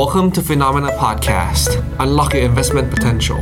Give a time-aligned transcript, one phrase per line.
[0.00, 1.70] Welcome to Phenomena Podcast.
[2.00, 3.40] Unlock your investment potential.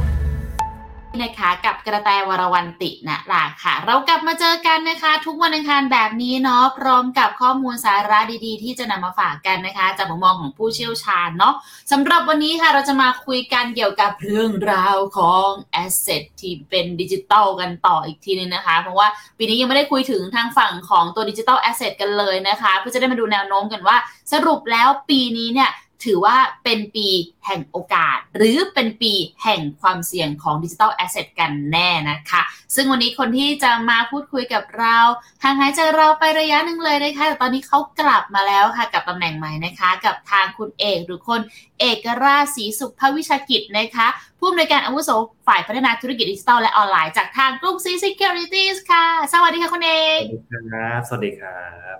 [1.22, 11.54] นะคะกับกระแตวรวันตินะล่ะค่ะ เรากลับมาเจอกันนะคะ ทุกวันอังคารแบบนี้เนาะพร้อมกับข้อมูลสาระดีๆ ที่จะนำมาฝากกันนะคะ จากมุมมองของผู้เชี่ยวชาญเนาะ
[11.92, 15.48] สำหรับวันนี้ค่ะเราจะมาคุยกันเกี่ยวกับเรื่องราวของ
[15.82, 19.08] asset ที่เป็นดิจิตอลกันต่ออีกทีนึงนะคะ เพราะว่า
[19.38, 23.96] ปีนี้ยังไม่ได้คุยถึงทางฝั่งของตัว digital asset กันเลยนะคะ เพื่อจะได้มาดูแนวโน้มกันว่า
[24.32, 25.72] สรุปแล้วปีนี้เนี่ย
[26.04, 27.08] ถือว่าเป็นปี
[27.46, 29.12] แห่งโอกาส หรือเป็นปี
[29.42, 32.42] แห่งความเสี่ยงของดิจิทัลแอสเซทกันแน่นะคะ
[32.74, 34.98] ซึ่งวันนี้คนที่จะมาพูดคุยกับเรา
[35.42, 41.40] ห่างหายจากเราไประยะหนึ่งเลยนะคะแต่ตอนนี้เขากลับมาแล้วค่ะกับตำแหน่งใหม่นะคะ กับทางคุณเอกหรือคน
[41.80, 44.06] เอกราชศรีสุภวิชากิจนะคะ
[44.38, 45.10] ผู้อำนวยการอาวุโส
[45.46, 51.60] ฝ่ายพัฒนาธุรกิจดิจิทัลและออนไลน์จากทางกรุงศรี Securities ค่ะ สวัสดีค่ะคุณเอกสวัสดีครับสวัสดีครั
[51.94, 51.96] บ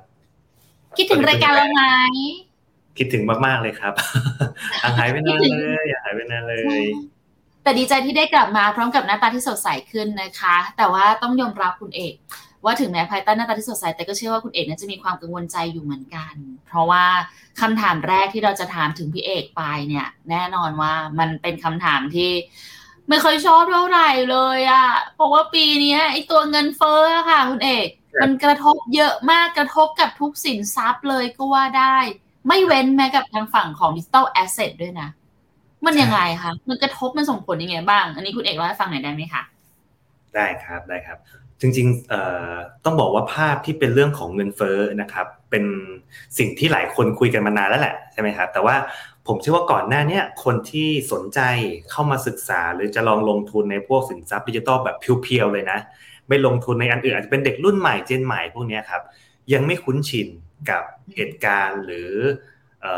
[0.97, 1.83] คิดถึงรายการเราไหม
[2.99, 3.95] คิดถึงมากๆเลยครับ
[4.83, 6.83] ห่างหายไปนานเลยอย่าหายไปนานเลย
[7.63, 12.15] แต่ดีใจที่ได้กลับมาพร้อมกับหน้าตาที่สดใสขึ้นนะคะ แต่ว่าต้องยอมรับคุณเอก
[12.65, 16.35] ว่าถึงแม้ภายใต้หน้าตาที่สดใสแต่ก็เชื่อว่าคุณเอกน่าจะมีความกังวลใจอยู่เหมือนกัน
[16.67, 17.05] เพราะว่า
[17.61, 22.31] คำถามแรกที่เราจะถามถึงพี่เอกไปเนี่ย แน่นอนว่ามันเป็นคำถามที่
[23.09, 27.89] ไม่เคยชอบเท่าไหร่เลยอะเพราะว่าปีนี้ไอตัวเงินเฟ้อค่ะ คุณเอก
[28.23, 31.99] มันกระทบเยอะมากกระทบกับทุกสินทรัพย์เลยก็ว่าได้
[32.49, 35.09] ไม่เว้นแม้กับทางฝั่งของดิจิตอลแอสเซทด้วยนะ
[35.87, 39.43] มันยังไงคะ มันกระทบมันส่งผลยังไงบ้าง อันนี้คุณเอกเล่าให้ฟังหน่อยได้ไหมคะ
[40.35, 41.19] ได้ครับได้ครับ
[41.61, 45.65] จริงๆต้องบอกว่าภาพที่เป็นเรื่องของเงินเฟ้อนะครับ เป็น
[46.39, 48.77] สิ่งที่หลายคนคุยกันมานานแล้วแหละใช่ไหมครับ แต่ว่า
[49.27, 51.41] ผมเชื่อว่าก่อนหน้านี้คนที่สนใจ
[51.91, 55.79] เข้ามาศึกษา หรือจะลองลงทุนในพวกสินทรัพย์ดิจิตอลแบบเพียวๆเลยนะ
[56.29, 59.03] ไม่ลงทุนในอันอื่นอาจจะเป็นเด็กรุ่นใหม่ gen ใหม่พวกนี้ครับ
[59.53, 60.29] ยังไม่คุ้นชิน
[60.71, 60.85] กับ
[61.17, 62.13] เหตุการณ์หรือ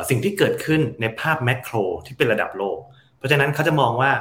[0.09, 1.75] สิ่งที่เกิดขึ้นในภาพ macro
[2.07, 2.79] ที่เป็นระดับโลก
[3.19, 4.13] เพราะฉะนั้นเขาจะมองว่า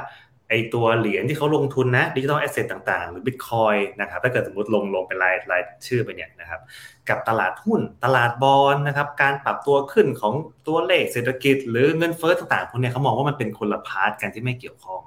[0.48, 6.60] ไอตัวเหรียญที่เขาลงทุนนะ digital asset ต่างๆ หรือบิตคอยนะครับถ้าเกิดสมมติลงลงเป็นรายรายชื่อไปเนี่ยนะครับ
[7.08, 10.34] กับตลาดหุ้นตลาดบอลนะครับการปรับตัวขึ้นของ
[10.68, 15.00] ตัวเลขเศรษฐกิจ หรือเงินเฟ้อต่างๆพวกนี้เขามองว่ามันเป็นคนละ part กันที่ไม่เกี่ยวข้อง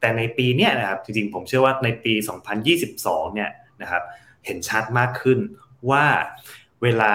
[0.00, 2.12] แต่ในปีเนี้ยนะครับจริงๆผมเชื่อว่าในปี
[2.74, 3.50] 2022เนี่ย
[3.82, 4.02] นะครับ
[4.46, 5.38] เห็นชัดมากขึ้น
[5.90, 6.04] ว่า
[6.82, 7.14] เวลา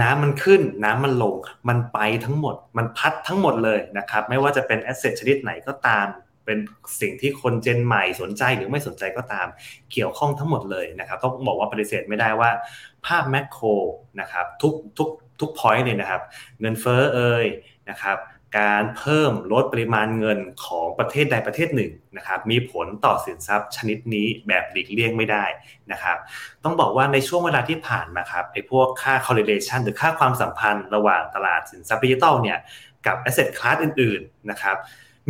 [0.00, 1.34] น้ำมันขึ้นน้ำมันลง
[1.68, 6.06] มันไปทั้งหมด มันพัดทั้งหมดเลยนะครับ ไม่ว่าจะเป็น asset ชนิดไหนก็ตาม
[6.44, 6.58] เป็น
[7.00, 9.46] สิ่งที่คน gen ใหม่สนใจหรือไม่สนใจก็ตาม
[9.92, 12.50] เกี่ยวข้องทั้งหมดเลยนะครับ ต้องบอกว่าปฏิเสธไม่ได้ว่า
[13.06, 13.66] ภาพแมคโคร
[14.20, 15.08] นะครับทุกทุก
[15.40, 16.22] ทุกพอยต์เลยนะครับ
[16.60, 17.46] เงินเฟ้อเอ่ย
[17.90, 18.18] นะครับ
[18.58, 25.44] การเพิ่มลดปริมาณเงินของประเทศใดประเทศหนึ่งนะครับมีผลต่อสินทรัพย์ชนิดนี้แบบหลีกเลี่ยงไม่ได้
[25.92, 26.16] นะครับ
[26.64, 32.58] ต้องบอกว่าในช่วงเวลาที่ผ่านมาครับไอ้พวกค่า correlation หรือค่าความสัมพันธ์ระหว่างตลาดสินทรัพย์ดิจิทัลเนี่ย
[33.06, 34.76] กับ asset class อื่นๆนะครับ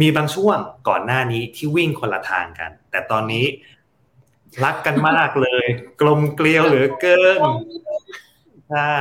[0.01, 0.57] มีบางช่วง
[0.89, 3.47] ก่อนหน้านี้ที่วิ่งคนละทางกัน แต่ตอนนี้
[4.65, 5.65] รักกันมากเลย
[6.01, 7.41] กลมเกลียวเหลือเกิน
[8.71, 8.95] ใช่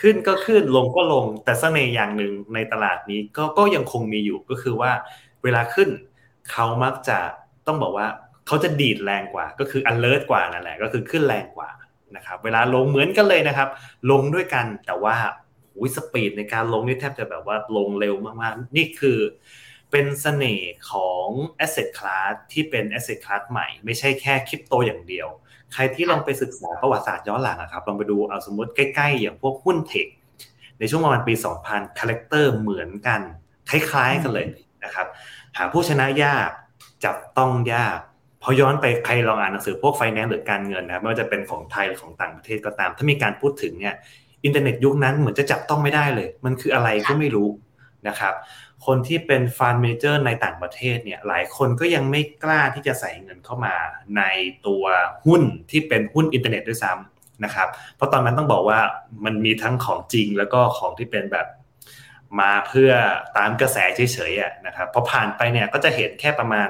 [0.00, 4.92] ขึ้นก็ขึ้นลงก็ลง แต่เสน่ห์อย่างหนึ่งในตลาดนี้ก็ก็ยังคงมีอยู่ก็คือว่า
[5.42, 5.88] เวลาขึ้น
[6.50, 7.18] เขามักจะ
[7.66, 8.08] ต้องบอกว่า
[8.46, 11.70] เขาจะดีดแรงกว่า ก็คือ alert กว่านั่นแหละก็คือขึ้นแรงกว่า
[12.16, 13.68] นะครับเวลาลงเหมือนกันเลยนะครับ
[14.10, 15.14] ลงด้วยกันแต่ว่า
[15.76, 19.18] หุยสปีดในการลงนี่แทบจะแบบว่าลงเร็วมากๆ นี่คือ
[19.90, 21.26] เป็นเสน่ห์ของ
[21.64, 25.28] asset class ที่เป็น asset class ใหม่ ไม่ใช่แค่คริปโตอย่างเดียว
[25.74, 30.06] ใครที่ลองไปศึกษาประวัติศาสตร์ย้อนหลังครับลองไปดูเอาสมมติใกล้ๆ อย่างพวกหุ้น tech
[30.78, 31.34] ในช่วงประมาณปี
[31.66, 33.20] 2000 character เหมือนกัน
[33.70, 34.46] คล้ายๆกันเลย
[34.84, 35.06] นะครับ
[35.56, 36.50] หาผู้ชนะยาก
[37.04, 37.98] จับต้องยาก
[38.42, 43.94] พอย้อนไปใครลองอ่านหนังสือพวกไฟแนนซ์หรือการเงินนะไม่ว่าจะเป็นของไทยหรือของต่างประเทศก็ตาม ถ้ามีการพูดถึงเนี่ย
[44.44, 47.48] อินเทอร์เน็ตยุคนั้นเหมือนจะจับต้องไม่ได้เลย มันคืออะไรก็ไม่รู้
[48.08, 48.34] นะครับ
[48.86, 53.74] คนที่เป็น fund manager ในต่างประเทศเนี่ยหลายคนก็ยังไม่กล้าที่จะใส่เงินเข้ามา
[54.16, 54.22] ใน
[54.66, 54.84] ตัว
[55.26, 58.80] หุ้นที่เป็นหุ้นอินเทอร์เน็ตด้วยซ้ำนะครับ เพราะตอนนั้นต้องบอกว่า
[59.24, 61.46] มันมีทั้งของจริงแล้วก็ของที่เป็นแบบ
[62.40, 62.90] มาเพื่อ
[63.38, 66.68] ตามกระแสเฉยๆนะครับพอผ่านไปเนี่ยก็จะเห็นแค่ประมาณ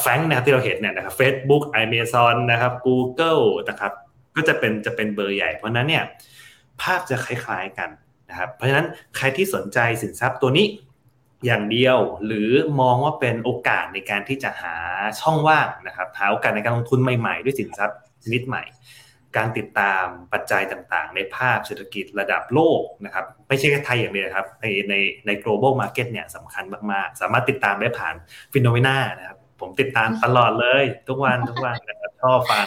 [0.00, 3.92] FAANG นะครับที่เราเห็นเนี่ยนะครับ Facebook Amazon นะครับ Google นะครับ
[4.36, 6.04] ก็จะเป็นจะเป็นเบอร์ใหญ่ เพราะนั้นเนี่ย
[6.82, 7.90] ภาพจะคล้ายๆกัน
[8.30, 8.86] นะครับเพราะฉะนั้น
[9.16, 10.66] ใครที่สนใจสินทรัพย์ตัวนี้
[11.46, 12.50] อย่างเดียว หรือ
[12.80, 14.76] มองว่าเป็นโอกาสในการที่จะหา
[15.20, 18.62] ช่องว่างนะครับหาโอกาสในการลงทุนใหม่ๆ ด้วยสินทรัพย์ชนิดใหม่
[19.36, 24.94] การติดตามปัจจัยต่างๆ ในภาพเศรษฐกิจระดับโลกนะครับไม่ใช่แค่ไทยอย่างเดียวครับในใน
[25.26, 28.14] ใน global market เนี่ยสำคัญมากๆ สามารถติดตามได้ผ่าน
[28.52, 32.66] ฟิโนเมนานะครับผมติดตามตลอดเลย ทุกวันทุกวันนะครับชอบฟัง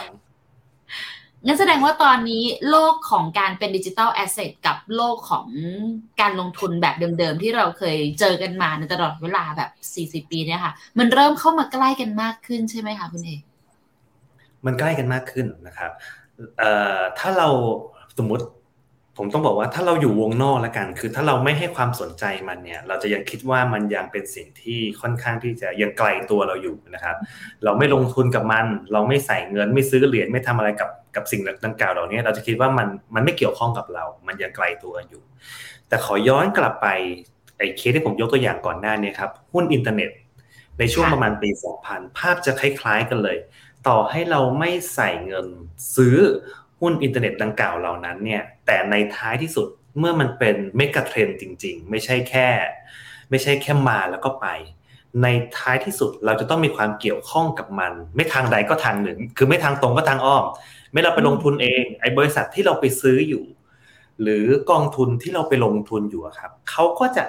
[1.46, 5.46] งั้นแสดงว่าตอนนี้โลกของการเป็นดิจิทัลแอสเซทกับโลกของ
[6.20, 9.70] การลงทุนแบบเดิมๆ ที่เราเคยเจอกันมาในตลอดเวลาแบบ
[10.24, 13.40] 40 ปีเนี่ยค่ะ มันเริ่มเข้ามาใกล้กันมากขึ้นใช่ไหมคะคุณเอก
[14.66, 15.90] มันใกล้กันมากขึ้นนะครับ
[17.18, 17.48] ถ้าเรา
[18.18, 18.44] สมมติ
[19.16, 27.16] ผมต้องบอกว่าถ้าเราอยู่วงนอกแล้วกัน คือถ้าเราไม่ให้ความสนใจมันเนี่ย เราจะยังคิดว่ามันยังเป็นสิ่งที่ค่อนข้างที่จะยังไกลตัวเราอยู่นะครับ
[27.64, 35.22] เราไม่ลงทุนกับมัน เราไม่ใส่เงินไม่ซื้อเหรียญไม่ทำอะไรกับ กับสิ่งดังกล่าวเหล่านี้ เราจะคิดว่ามันมันไม่เกี่ยวข้องกับเรา มันยังไกลตัวอยู่
[35.88, 36.88] แต่ขอย้อนกลับไป
[37.58, 40.10] ไอ้เคสที่ผมยกตัวอย่างก่อนหน้านี้ครับหุ้นอินเทอร์เน็ต
[40.78, 41.50] ในช่วงประมาณปี
[41.84, 43.36] 2000 ภาพจะคล้ายๆกันเลย
[43.88, 45.46] ต่อให้เราไม่ใส่เงิน
[45.96, 46.16] ซื้อ
[46.80, 49.68] หุ้นอินเทอร์เน็ตดังกล่าวเหล่านั้นเนี่ยแต่ในท้ายที่สุด
[49.98, 52.48] เมื่อมันเป็น megatrend จริง ๆ ไม่ใช่แค่
[53.30, 54.46] ไม่ใช่แค่มาแล้วก็ไป
[55.22, 55.26] ใน
[55.58, 60.44] ท้ายที่สุดเราจะต้องมีความเกี่ยวข้องกับมัน ไม่ทางใดก็ทางหนึ่ง คือไม่ทางตรงก็ทางอ้อม
[60.92, 63.44] ไม่เราไปลงทุนเองไอ้บริษัทที่เราไปซื้ออยู่
[64.22, 67.24] หรือกองทุนที่เราไปลงทุนอยู่ครับเขาก็จะ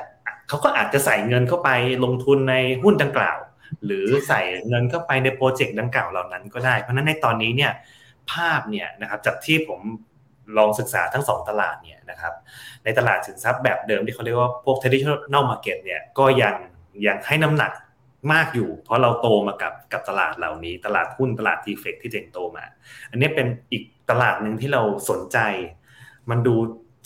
[0.47, 1.69] เขาก็อาจจะใส่เงินเข้าไป
[2.03, 3.37] ลงทุนในหุ้นดังกล่าว
[3.85, 7.71] หรือใส่เงินเข้าไปในโปรเจกต์ดังกล่าวเหล่านั้นก็ได้ เพราะนั้นในตอนนี้เนี่ย
[8.31, 9.81] ภาพเนี่ยนะครับจากที่ผม
[10.57, 12.33] ลองศึกษาทั้งสองตลาดเนี่ยนะครับ
[12.83, 16.55] ในตลาดสินทรัพย์แบบเดิมที่เขาเรียกว่าพวก traditional market เนี่ยก็ยัง
[17.07, 17.71] ยังให้น้ำหนัก
[18.33, 22.65] มากอยู่ เพราะเราโตมากับกับตลาดเหล่านี้ ตลาดหุ้นตลาดทีเฟกที่เจงโตมา
[23.11, 25.37] อันนี้เป็นอีกตลาดหนึ่งที่เราสนใจ
[26.29, 26.55] มันดู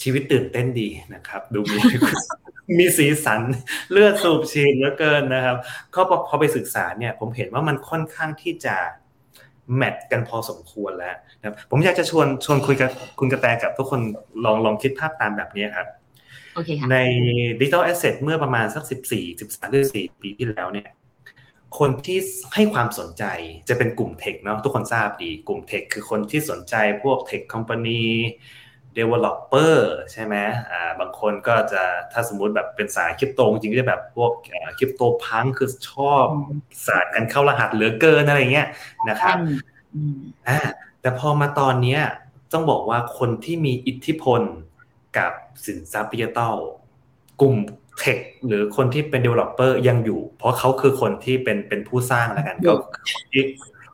[0.02, 1.80] ชีวิตตื่นเต้นดีนะครับ ดูมี
[2.78, 3.42] มีสีสัน
[3.92, 5.58] เลือดสูบฉีดเหลือเกินนะครับ
[5.96, 8.76] ก็พอไปศึกษาเนี่ย ผมเห็นว่ามันค่อนข้างที่จะ
[9.76, 14.02] แมทกันพอสมควรแล้วนะครับผมอยากจะชวนชวนคุยกับคุณกระแตกับทุกคน
[14.46, 15.88] ลองลองคิดภาพตามแบบนี้ครับ
[16.56, 16.98] โอเคค่ะใน
[17.60, 20.90] digital asset เมื่อประมาณสักสิบสี่สิบสามหรือสี่ปีที่แล้วเนี่ย
[21.80, 22.20] คนที่
[22.56, 23.24] ให้ความสนใจ
[23.70, 28.04] จะเป็นกลุ่ม tech เนาะทุกคนทราบดีกลุ่ม tech คือคนที่สนใจพวก tech company
[28.98, 29.76] developer
[30.12, 30.36] ใช่ไหม
[30.72, 34.32] อ่าบางคนก็จะถ้าสมมุติแบบเป็นสายคริปโตจริงก็จะแบบพวก
[34.78, 36.26] cryptopunk คือชอบ
[36.86, 38.68] ศาสตร์การเข้ารหัสเหลือเกินอะไรเงี้ย
[39.10, 39.38] นะครับ
[40.48, 40.60] อ่า
[41.02, 42.02] แต่พอมาตอนเนี้ย
[42.54, 44.42] ต้องบอกว่าคนที่มีอิทธิพล
[45.18, 45.32] กับ
[45.66, 46.56] สินทรัพย์ดิจิตอล
[47.42, 47.56] กลุ่ม
[48.00, 52.74] เทคหรือคนที่เป็น developer ยังอยู่ เพราะเขาคือคนที่เป็นเป็นผู้สร้างแล้วกันก็
[53.32, 53.44] ที่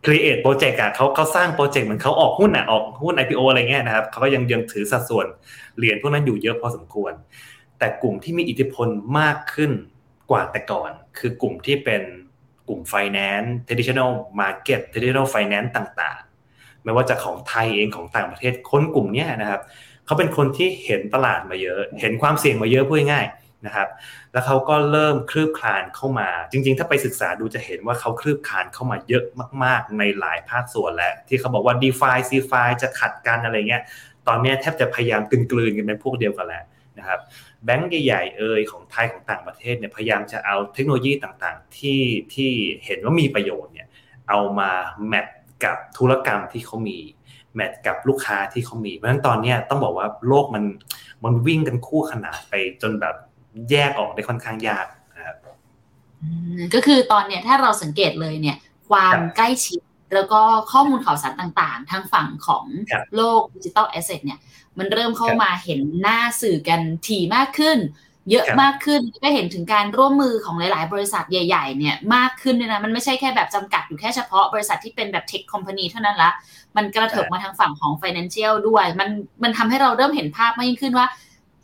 [0.06, 5.28] create project อะเขาเขาสร้างโปรเจกต์เหมือนเขาออกหุ้นอะออกหุ้น IPO อะไรเงี้ยนะครับเขาก็ยังยังถือสัดส่วน
[5.78, 7.14] เหรียญพวกนั้นอยู่เยอะพอสมควร
[7.80, 8.88] แต่กลุ่มที่มีอิทธิพล
[9.20, 9.72] มากขึ้น
[10.32, 12.02] กว่าแต่ก่อน คือกลุ่มที่เป็น
[12.68, 14.12] กลุ่ม finance traditional
[14.42, 19.62] market traditional finance ต่างๆ ไม่ว่าจะของไทยเองของต่างประเทศคนกลุ่มนี้นะครับ
[20.06, 23.88] เขาเป็นคนที่เห็นตลาดมาเยอะ เห็นความเสี่ยงมาเยอะพูดง่ายๆ นะครับ
[24.34, 29.24] แล้วเขาก็เริ่มคลืบคลานเข้ามา จริง ๆ ถ้าไปศึกษาดูจะเห็นว่าเขาคลืบคลานเข้ามาเยอะ
[29.64, 33.84] มาก ๆ ในหลายภาคส่วนแล้วที่เขาบอกว่า d e f i c f i จะขัดกันอะไรเงี้ย
[34.28, 36.64] ตอนนี้แทบจะพยายามกลืนๆกันเป็นพวกเดียวกันแล้ว
[36.98, 37.20] นะครับ
[37.66, 42.02] แบงก์ใหญ่ๆเอ่ยของไทยของต่างประเทศเนี่ยพยายามจะเอาเทคโนโลยีต่างๆ ที่
[42.34, 42.52] ที่
[42.86, 43.88] เห็นว่ามีประโยชน์เนี่ย
[44.30, 44.70] เอามา
[45.08, 45.28] แมท
[45.64, 46.98] กับธุรกรรมที่เขามี
[47.56, 50.64] แมทกับลูกค้าที่เขามี เพราะฉะนั้นตอนนี้ต้องบอกว่าโลกมัน
[51.24, 53.16] มันวิ่งกันคู่ขนานไปจนแบบ
[53.70, 55.38] แยกออกได้ค่อนข้างยากนะครับ
[56.74, 58.58] ก็คือตอนเนี้ยถ้าเราสังเกตเลยเนี่ย
[58.90, 59.82] ความใกล้ชิด
[60.14, 62.66] แล้วก็ข้อมูลข่าวสารต่างๆ ทางฝั่งของ
[63.16, 64.40] โลก digital asset เนี่ย
[64.78, 67.80] มันเริ่มเข้ามาเห็นหน้าสื่อกันถี่มากขึ้น
[68.32, 76.32] เยอะมากขึ้นก็เห็นถึงการร่วมมือของหลาย ๆ บริษัทใหญ่ ๆ เนี่ยมากขึ้นเลยนะ มันไม่ใช่แค่แบบจำกัดอยู่แค่เฉพาะบริษัทที่เป็นแบบ tech company เท่านั้นละ
[76.76, 79.10] มันกระเถิบมาทางฝั่งของ Financial ด้วย มัน
[79.44, 81.08] มันทำให้เราเริ่มเห็นภาพมากยิ่งขึ้นว่า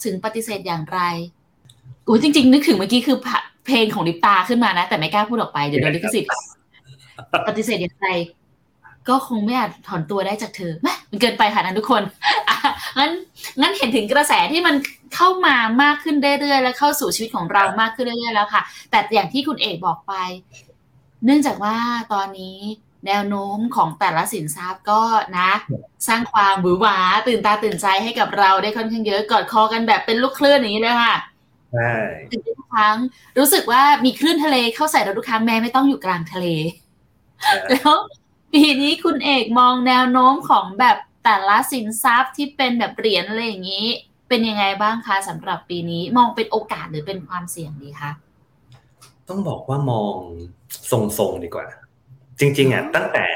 [0.04, 1.00] ถึงปฏิเสธอย่างไร
[2.08, 3.18] อุ้ยจริง ๆ นึกถึงเมื่อกี้คือ
[3.66, 6.32] เพลงของลิปตาขึ้นมานะ แต่ไม่กล้าพูดออกไปเดี๋ยวโดนลิขสิทธิ์
[7.48, 8.08] ปฏิเสธอย่างไร
[9.10, 10.74] ก็คงไม่อาจถอนตัวได้จากเธอ
[11.12, 12.04] มันเกินไปค่ะนั้นทุกคน
[12.98, 13.12] งั้น
[13.62, 14.76] งั้นเห็นถึงกระแสที่มัน
[15.16, 18.62] เข้ามามากขึ้นเรื่อยๆและเข้าสู่ชีวิตของเรามากขึ้นเรื่อยๆแล้วค่ะ
[18.92, 20.14] แต่อย่างที่คุณเอกบอกไป
[21.26, 21.78] เนื่องจากว่า
[22.14, 22.58] ตอนนี้
[23.08, 25.02] แนวโน้มของแต่ละสินทรัพย์ก็
[25.38, 25.50] นะ
[26.08, 26.98] สร้างความบือหวา
[27.28, 31.16] ตื่นตาตื่นใจให้กับเราได้ค่อนข้างเยอะกอดคอกันแบบเป็นลูกคลื่นอย่างนี้เลยค่ะ
[31.74, 31.94] ใช่
[32.58, 32.98] ทุกครั้ง
[33.38, 36.46] รู้สึกว่ามีคลื่นทะเลเข้าใส่เราทุกครั้งแม้ไม่ต้องอยู่กลางทะเล
[37.70, 37.94] แล้ว
[38.54, 43.88] ปีนี้คุณเอกมองแนวโน้มของแบบแต่ละสินทรัพย์ที่เป็นแบบเหรียญอะไรอย่างนี้
[44.30, 48.12] เป็นยังไงบ้างคะสำหรับปีนี้มองเป็นโอกาสหรือเป็นความเสี่ยงดีคะ
[49.30, 50.16] ต้องบอกว่ามอง
[50.92, 51.68] ทรงๆดีกว่า
[52.40, 53.28] จริง ๆอะตั้งแต่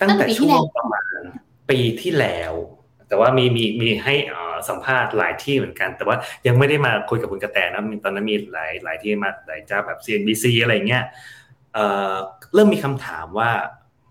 [0.00, 1.20] ตั้งแต่ช่วงประมาณ
[1.70, 2.52] ปีที่แล้ว
[3.14, 4.14] แต่ว่ามีมีมีให้
[4.68, 6.16] สัมภาษณ์หลายที่เหมือนกัน แต่ว่า
[6.46, 11.04] ยังไม่ได้มาคุยกับคุณกระแตนะตอนนั้นมีหลายหลายที่มาหลายเจ้าแบบ CNBC อะไรเงี้ย
[12.54, 13.50] เริ่มมีคำถามว่า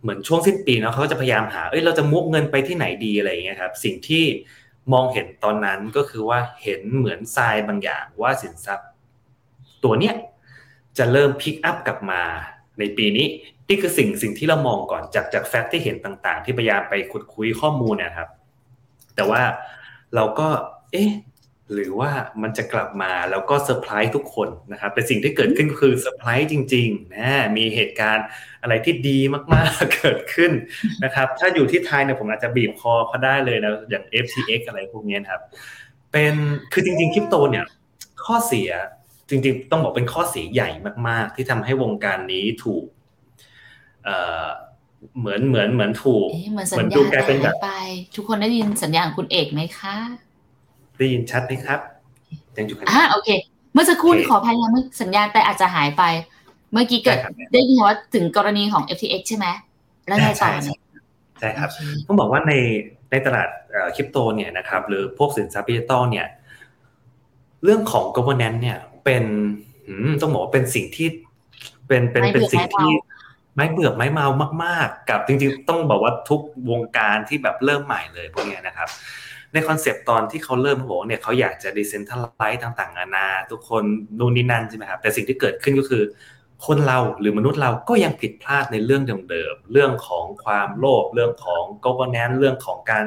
[0.02, 4.24] เหมือนช่วงสิ้นปีเนาะเขาจะพยายามหาเอ้ยเราจะมุกเงินไปที่ไหนดีอะไรเงี้ยครับสิ่งที่
[4.94, 8.90] มองเห็นตอนนั้นก็คือว่าเห็นเหมือนทรายบางอย่างว่าสินทรัพย์
[9.84, 10.16] ตัวเนี้ย
[10.98, 12.22] จะเริ่มพิกอัพกลับมา
[12.80, 13.28] ในปีนี้
[13.70, 18.30] นี่คือสิ่งสิ่งที่เรามองก่อนจากจากแฟกต์ที่เห็นต่างๆ ที่พยายามไปขุดคุยข้อมูลเนี่ยครับ
[19.16, 19.42] แต่ว่า
[20.16, 20.48] เราก็
[20.92, 21.12] เอ๊ะ
[21.74, 28.26] หรือว่ามันจะกลับมาแล้วก็เซอร์ไพรส์ทุกคนนะครับแต่สิ่งที่เกิดขึ้นคือเซอร์ไพรส์จริงๆนะมีเหตุการณ์
[28.62, 29.20] อะไรที่ดี
[29.54, 30.52] มากๆ เกิดขึ้น
[31.04, 35.42] นะครับ ถ้าอยู่ที่ไทยเนี่ยผมอาจจะบีบคอเขาได้เลยนะอย่าง FTX อะไรพวกนี้ครับ
[36.12, 36.36] เป็น
[36.74, 37.66] คือจริงๆคริปโตเนี่ย
[38.26, 38.70] ข้อเสีย
[39.30, 40.70] จริงๆ ต้องบอกเป็นข้อเสียใหญ่
[41.08, 42.86] มาก ๆ ที่ทำให้วงการนี้ถูก
[45.12, 47.70] เอ่อเหมือนเหมือนเหมือนถูกเหมือนสัญญาณหายไป
[48.16, 49.96] ทุกคนได้ยินสัญญาณคุณเอกไหมคะ
[51.00, 51.80] ได้ยินชัดไหมครับ
[52.58, 53.30] ยังอยู่กันอ่าโอเค
[53.74, 56.04] เมื่อสักครู่ขอพยายามสัญญาณแต่อาจจะหายไป
[56.72, 57.18] เมื่อกี้เกิด
[57.54, 59.48] ได้ยินว่าถึงกรณีของ FTX ใช่ไหม
[60.08, 60.80] แล้วไงต่อเนี่ย
[61.40, 61.70] ใช่ครับ
[62.08, 62.54] ต้องบอกว่าใน
[63.12, 63.50] ในตลาด
[63.96, 66.28] คริปโตเนี่ยนะครับ หรือพวกสินทรัพย์ดิจิตอลเนี่ย
[67.64, 69.24] เรื่องของ governance เนี่ยเป็น
[70.22, 71.08] ต้องบอกว่าเป็นสิ่งที่
[71.88, 72.92] เป็นเป็นเป็นสิ่งที่
[73.56, 74.28] ไม่เบื่อไม่เมา
[74.64, 78.90] มาก ๆ กับจริงๆ ต้องบอกว่าทุกวงการที่แบบเริ่มใหม่เลยพวกนี้นะครับ
[79.54, 83.84] ในคอนเซปต์ตอนที่เขาเริ่มเขาบอกเนี่ยเขาอยากจะ decentralize ต่างๆนานาทุกคน
[84.20, 86.04] นู่นนี่นั่นใช่ไหมครับแต่สิ่งที่เกิดขึ้นก็คือ
[86.66, 93.06] คนเราหรือมนุษย์เราก็ยังผิดพลาดในเรื่องเดิมๆเรื่องของความโลภเรื่องของ governance เรื่องของการ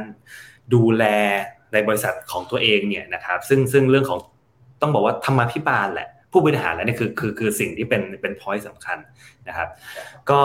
[0.74, 1.04] ดูแล
[1.72, 4.18] ในบริษัทของตัวเองเนี่ยนะครับ ซึ่งซึ่งเรื่องของ
[4.80, 8.98] ต้องบอกว่าธรรมาภิบาลแหละ ผู้บริหารแล้วนี่คือคือคือสิ่งที่เป็นเป็นพอยต์สำคัญ
[9.48, 9.68] นะครับ
[10.30, 10.40] ก็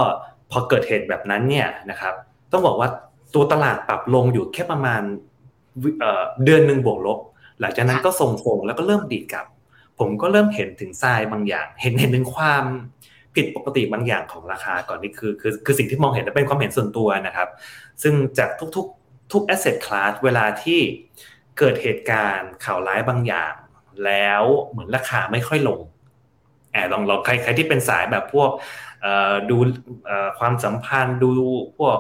[0.52, 2.14] พอเกิดเหตุแบบนั้นเนี่ยนะครับ
[2.52, 2.90] ต้องบอกว่า
[3.36, 5.02] ตัวตลาดปรับลงอยู่แค่ประมาณ
[6.46, 7.20] เดือนหนึ่งบวกลบ
[7.60, 9.46] หลังจากนั้นก็ส่งฟงแล้วก็เริ่มดีดกลับ
[10.00, 12.64] ผมก็เริ่มเห็นถึงทรายบางอย่าง เห็นเห็นถึงความ
[13.36, 17.50] ผิดปกติบางอย่างของราคาก่อนนี่คือคือคือสิ่งที่มองเห็นและเป็นความเห็นส่วนตัวนะครับ
[18.02, 20.80] ซึ่งจากทุกๆ ทุก asset class เวลาที่
[21.60, 23.54] เกิดเหตุการณ์ข่าวร้ายบางอย่าง
[24.06, 25.80] แล้วเหมือนราคาไม่ค่อยลง
[26.72, 28.52] แอบลองลองใครใครที่เป็นสายแบบพวก
[29.50, 29.58] ดู
[30.40, 31.32] ความสัมพันธ์ดู
[31.78, 31.98] พวก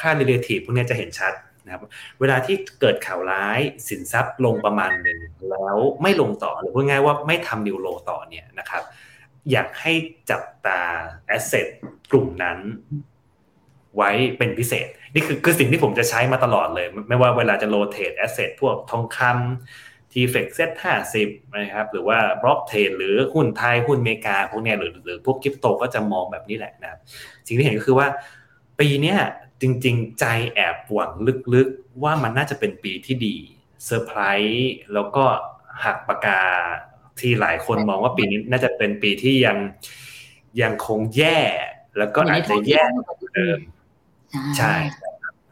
[0.00, 1.32] ค่า relative พวกนี้จะเห็นชัด
[1.64, 1.82] นะครับ
[2.20, 8.82] เวลาที่เกิดข่าวร้ายสินทรัพย์ลงประมาณหนึ่งแล้วไม่ลงต่อหรือพูดง่ายว่าไม่ทำนิวโลต่อเนี่ยนะครับ
[9.50, 9.92] อยากให้
[10.30, 10.80] จับตา
[11.26, 11.66] แอสเซท
[12.10, 12.58] กลุ่มนั้น
[13.96, 19.85] ไว้เป็นพิเศษ นี่คือคือสิ่งที่ผมจะใช้มาตลอดเลย ไม่ว่าเวลาจะ rotate asset พวกทองคำ
[20.18, 27.00] TFEX SET ห้าสิบนะครับหรือว่า block trade หรือหุ้นไทยหุ้นอเมริกาพวกนี้หรือหรือพวกคริปโตก็จะมองแบบนี้แหละนะครับ
[27.46, 28.08] สิ่งที่เห็นก็คือว่า
[28.80, 29.14] ปีนี้
[29.60, 31.10] จริง ๆ ใจแอบหวัง
[31.54, 33.36] ลึกๆ ว่ามันน่าจะเป็นปีที่ดี
[33.86, 35.24] เซอร์ไพรส์แล้วก็
[35.84, 36.42] หักปากกา
[37.20, 39.58] ที่หลายคนมองว่าปีนี้น่าจะเป็นปีที่ยัง
[40.62, 41.40] ยังคงแย่
[41.98, 42.82] แล้วก็อาจจะแย่
[43.34, 43.60] เดิม
[44.58, 44.74] ใช่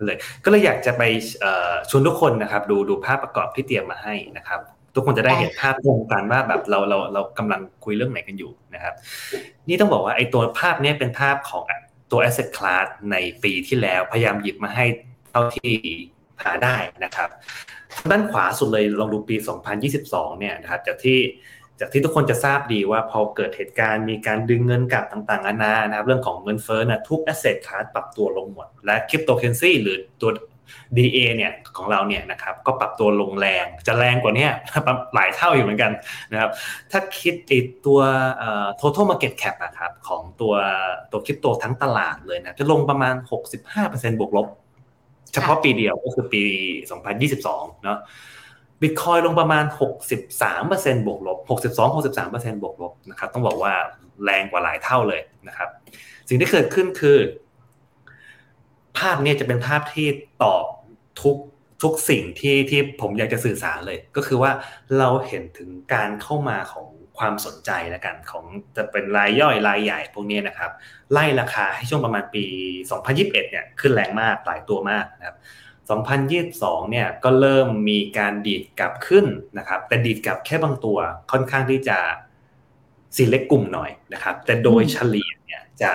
[0.05, 1.03] เลยก็เลยอยากจะไป
[1.91, 4.61] ชวนทุกคนนะครับ ดูดูภาพประกอบที่เตรียมมาให้นะครับ
[4.95, 8.95] ทุกคนจะได้เห็นภาพตรงกันว่าแบบเราเราเรากำลังคุยเรื่องไหนกันอยู่นะครับ
[9.69, 11.65] นี่ต้องบอกว่าไอ้ตัวภาพนี้เป็นภาพของ
[12.11, 14.85] ตัว asset class ในปีที่แล้วพยายามหยิบมาให้
[15.31, 15.75] เท่าที่
[16.43, 17.29] หาได้นะครับ
[18.11, 19.37] ด้านขวาสุดเลยลองดูปี
[19.89, 21.19] 2022 เนี่ยนะครับจากที่
[21.81, 30.31] จากที่ทุกคนจะทราบดีว่าพอเกิดเหตุการณ์มีการดึงเงินกลับต่างๆนานานะครับเรื่องของเงินเฟ้อนะทุก asset class ปรับตัวลงหมด และคริปโตเคอเรนซีหรือตัว
[30.97, 34.49] DA เนี่ยของเราเนี่ยนะครับก็ปรับตัวลงแรงจะแรงกว่านี้
[35.15, 35.93] หลายเท่าอยู่เหมือนกัน
[36.33, 36.51] นะครับ
[36.91, 38.01] ถ้าคิดติดตัว
[38.81, 40.55] total market cap อะครับของตัว
[41.13, 43.15] ตัวคริปโตทั้งตลาดเลยนะจะลงประมาณ
[43.67, 44.47] 65%บวกลบ
[45.33, 46.43] เฉพาะปีเดียวก็คือปี
[47.31, 47.99] 2022 เนาะ
[48.83, 49.65] บิตคอยลงประมาณ
[50.35, 51.39] 63%บวกลบ
[52.01, 53.75] 62-63%บวกลบนะครับ ต้องบอกว่า
[54.25, 55.69] แรงกว่าหลายเท่าเลยนะครับ
[56.29, 57.19] สิ่งที่เกิดขึ้นคือ
[58.99, 60.09] ภาพนี้จะเป็นภาพที่
[60.43, 60.65] ตอบ
[61.23, 61.37] ทุก
[61.83, 64.51] ทุกสิ่งที่ที่ผมอยากจะสื่อสารเลย ก็คือว่า
[64.99, 66.87] เราเห็นถึงการเข้ามาของ
[67.19, 68.45] ความสนใจแล้วกันของ
[68.77, 70.71] จะเป็นรายย่อยรายใหญ่พวกนี้นะครับ
[71.13, 72.45] ไล่ราคาให้ช่วงประมาณปี
[72.95, 75.37] 2021 เนี่ยขึ้นแรงมากหลายตัวมากนะครับ
[75.85, 79.27] 2022 เนี่ยก็เริ่มมีการดีดกลับขึ้น
[79.59, 80.99] นะครับ แต่ดีดกลับแค่บางตัว
[81.33, 81.99] ค่อนข้างที่จะ
[83.17, 85.91] สีเล็กกลุ่มหน่อยนะครับ แต่โดยเฉลี่ยเนี่ยจะ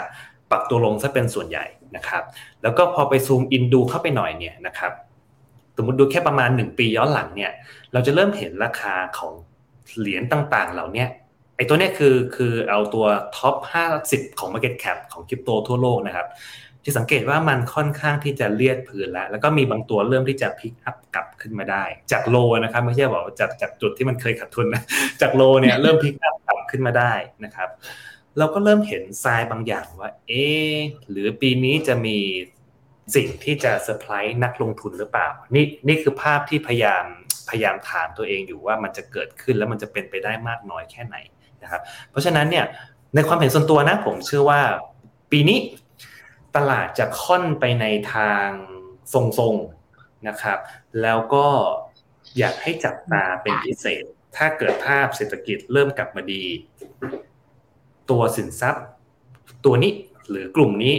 [0.52, 1.66] ปรับตัวลงซะเป็นส่วนใหญ่
[1.96, 2.24] นะครับ
[2.64, 4.92] แล้วก็พอไปซูมอินดูเข้าไปหน่อยเนี่ยนะครับ
[5.78, 7.52] สมมติดูแค่ประมาณ 1 ปีย้อนหลังเนี่ย
[7.94, 9.34] เราจะเริ่มเห็นราคาของ
[9.98, 11.06] เหรียญต่างๆ เหล่านี้
[11.56, 13.06] ไอ้ตัวนี้คือคือเอาตัว
[13.38, 13.56] top
[13.98, 16.28] 50 ของ Market Cap ของคริปโตทั่วโลกนะครับ
[16.98, 24.84] สังเกตว่ามันค่อนข้างที่จะเลียดพื้นแล้ว แล้วก็มีบางตัวเริ่มที่จะ pick up กลับขึ้นมาได้ จาก low นะครับไม่ใช่บอกจากจากจุดที่มันเคยขาดทุนนะ
[25.22, 27.70] จาก low เนี่ยเริ่ม pick up กลับขึ้นมาได้นะครับ
[28.38, 30.44] เราก็เริ่มเห็นทรายบางอย่างว่า เอ๊
[31.10, 32.18] หรือปีนี้จะมี
[33.16, 37.06] สิ่งที่จะเซอร์ไพรส์นักลงทุนหรือเปล่า นี่นี่คือภาพที่พยายาม
[37.50, 41.16] พยายามถามตัวเองอยู่ว่ามันจะเกิดขึ้นแล้วมันจะเป็นไปได้มากน้อยแค่ไหน
[41.64, 41.82] นะครับ
[42.12, 42.66] เพราะฉะนั้นเนี่ย
[43.16, 44.62] ในความเห็นส่วนตัวนะผมเชื่อว่า
[45.32, 45.58] ปีนี้
[46.60, 48.48] ตลาดจะค่อนไปในทาง
[49.14, 50.60] ทรงๆนะครับ
[51.02, 51.48] แล้วก็
[52.38, 54.04] อยากให้จับตาเป็นพิเศษ
[54.36, 56.44] ถ้าเกิดภาพเศรษฐกิจเริ่มกลับมาดี
[58.10, 58.86] ตัวสินทรัพย์
[59.66, 59.92] ตัวนี้
[60.30, 60.96] หรือกลุ่มนี้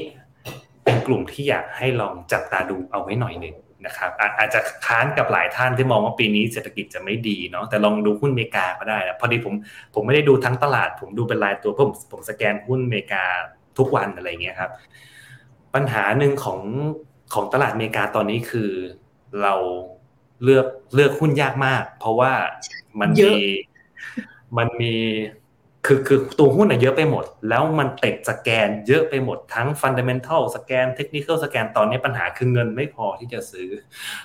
[0.85, 9.55] เป็นกลุ่มที่อยากให้ลองจับตาดูเอาไว้หน่อยหนึ่งนะครับอาจจะค้านกับหลายท่านที่มองว่าปีนี้เศรษฐกิจจะไม่ดีเนาะแต่ลองดูหุ้นอเมริกาก็ได้นะพอดีผม
[9.95, 13.25] ผมไม่ได้ดูทั้งตลาด ผมดูเป็นรายตัวผมผมสแกนหุ้นอเมริกา
[13.79, 14.71] ทุกวันอะไรเงี้ยครับ
[15.75, 16.61] ปัญหาหนึ่งของ
[17.35, 18.71] ของตลาดอเมริกาตอนนี้คือ
[19.43, 19.55] เรา
[20.45, 22.33] เลือกเลือกหุ้นยากมาก เพราะว่า
[23.01, 23.35] มันมี
[24.57, 24.95] มันมี
[25.87, 33.69] คือคือตัวหุ้นอะเยอะไปหมด แล้วมันติดสแกนเยอะไปหมดทั้ง fundamental scan technical scan ตอนนี้ปัญหาคือเงินไม่พอที่จะซื้อ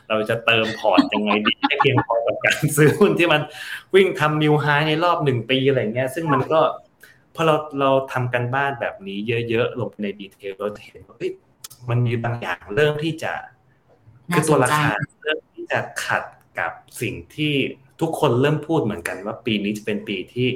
[0.08, 3.42] เราจะเติมพอร์ตยังไงดีให้เพียงพอกับการซื้อหุ้นที่มัน
[3.96, 6.60] วิ่งทำนิวไฮในรอบหนึ่งปีอะไรเงี้ย ซึ่งมันก็
[7.36, 9.18] พอเราเราทำกันบ้านแบบนี้
[9.50, 11.18] เยอะๆลงในดีเทลเราเห็นว่า
[11.90, 13.34] มันมีบางอย่างเริ่มที่จะ
[14.34, 14.90] คือตัวราคา
[15.24, 16.24] เริ่มที่จะขัด
[16.60, 17.54] กับสิ่งที่
[18.02, 20.48] ทุกคนเริ่มพูดเหมือนกันว่าปีนี้จะเป็นปีที่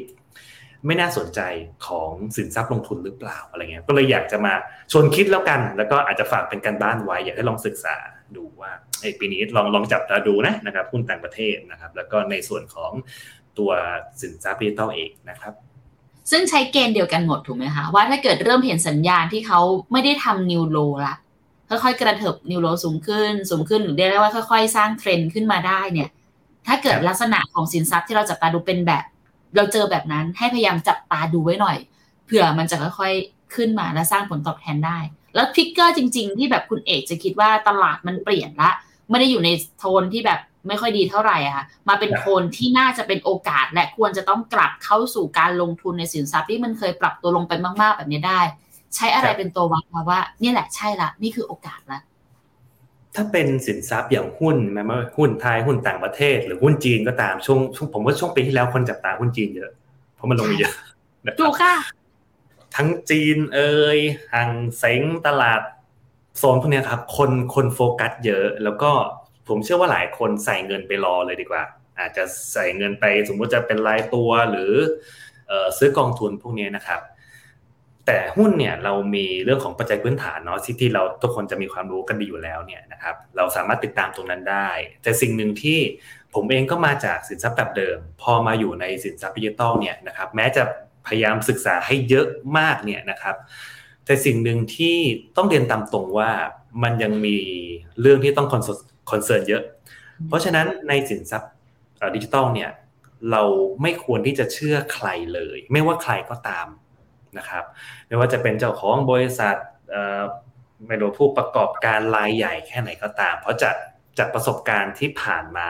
[0.86, 1.42] ไม่น่าสนใจ
[1.88, 4.54] ของสินทรัพย์ลงทุนหรือเปล่าอะไรเงี้ย ก็เลยอยากจะมา
[4.92, 7.96] ชวนคิดแล้วกัน แล้วก็อาจจะฝากเป็นการบ้านไว้ อยากให้ลองศึกษา
[8.36, 8.72] ดูว่า
[9.02, 12.92] ไอ้ปีนี้ลองลองจับตาดูนะนะครับหุ้นต่างประเทศนะครับ แล้วก็ในส่วนของ
[13.58, 13.72] ตัว
[14.22, 15.54] สินทรัพย์ดิจิตอลเองนะครับ
[16.32, 19.60] ซึ่งใช้เกณฑ์เดียวกันหมดถูกไหมคะว่าถ้าเกิดเริ่มเห็นสัญญาณที่เขา
[19.92, 21.16] ไม่ได้ทำ new low ละ
[21.70, 26.10] ค่อยๆกระเถิบ new low สูงขึ้น สูงขึ้นหรือเรียกได้ว่าค่อย ๆ สร้างเทรนด์ขึ้นมาได้เนี่ย
[26.68, 29.04] ถ้าเกิดลักษณะของสินทรัพย์ที่เราจับตาดูเป็นแบบ
[29.56, 31.78] เราเจอแบบนั้นให้พยายามจับตาดูไว้หน่อย
[32.26, 34.98] เผื่อมันจะค่อยๆขึ้นมาและสร้างผลตอบแทนได้
[35.36, 38.72] แล้วทริกเกอร์จริง ๆ ที่แบบคุณเอกจะคิดว่าตลาดมันเปลี่ยนละ
[39.10, 48.40] ไม่ได้อยู่ในโทนที่แบบ ไม่ค่อยดีเท่าไหร่อะค่ะ มาเป็นโทนที่น่าจะเป็นโอกาสและควรจะต้องกลับเข้าสู่การลงทุนในสินทรัพย์ที่มันเคยปรับตัวลงไปมาก ๆ แบบนี้ได้
[48.96, 52.00] ใช้อะไรเป็นตัววัดมาว่า นี่แหละใช่ละ นี่คือโอกาสละ
[53.16, 59.72] ถ้าเป็นสินทรัพย์อย่างหุ้นไม่ว่าหุ้นไทยหุ้นต่างประเทศ หรือหุ้นจีนก็ตามช่วงช่วงผมว่าช่วงปีที่แล้วคนจับตาหุ้นจีนเยอะ
[60.16, 60.74] เพราะมันลงไปเยอะ
[61.40, 61.76] ถูกค่ะ
[62.76, 64.00] ทั้งจีนเอ่ย
[64.34, 65.62] ห่างเซ็งตลาด
[66.38, 68.92] โซนพวกนี้ครับ คนคนโฟกัสเยอะแล้วก็
[69.50, 71.64] ผมเชื่อว่าหลายคนใส่เงินไปรอเลยดีกว่า
[72.00, 74.74] อาจจะใส่เงินไปสมมุติจะเป็นรายตัวหรือ
[75.78, 77.02] ซื้อกองทุนพวกนี้นะครับ
[78.06, 84.70] แต่หุ้นเนี่ยเรามีเรื่องของปัจจัยพื้นฐานเนาะที่ที่เราทุกคนจะมีความรู้กันดีอยู่แล้วเนี่ยนะครับ เราสามารถติดตามตรงนั้นได้
[85.04, 85.80] แต่สิ่งหนึ่งที่
[86.34, 90.64] ผมเองก็มาจากสินทรัพย์แบบเดิม พอมาอยู่ในสินทรัพย์ดิจิตอลเนี่ยนะครับ แม้จะ
[91.08, 93.36] พยายามศึกษาให้เยอะมากเนี่ยนะครับ
[94.06, 94.98] แต่สิ่งหนึ่งที่
[95.38, 96.32] ต้องเรียนตามตรงว่า
[96.84, 97.38] มันยังมี
[98.02, 98.64] เรื่องที่ต้อง con-
[99.12, 99.64] concern เยอะ
[100.28, 101.52] เพราะฉะนั้นในสินทรัพย์
[102.16, 102.72] ดิจิตอลเนี่ย
[103.32, 103.44] เรา
[103.82, 106.68] ไม่ควรที่จะเชื่อใครเลย ไม่ว่าใครก็ตาม
[107.38, 107.64] นะครับ
[108.08, 109.56] ไม่ว่าจะเป็นเจ้าของบริษัท
[110.88, 113.76] ไม่รู้ผู้ประกอบการรายใหญ่แค่ไหนก็ตาม เพราะจาก
[114.18, 115.70] จากประสบการณ์ที่ผ่านมา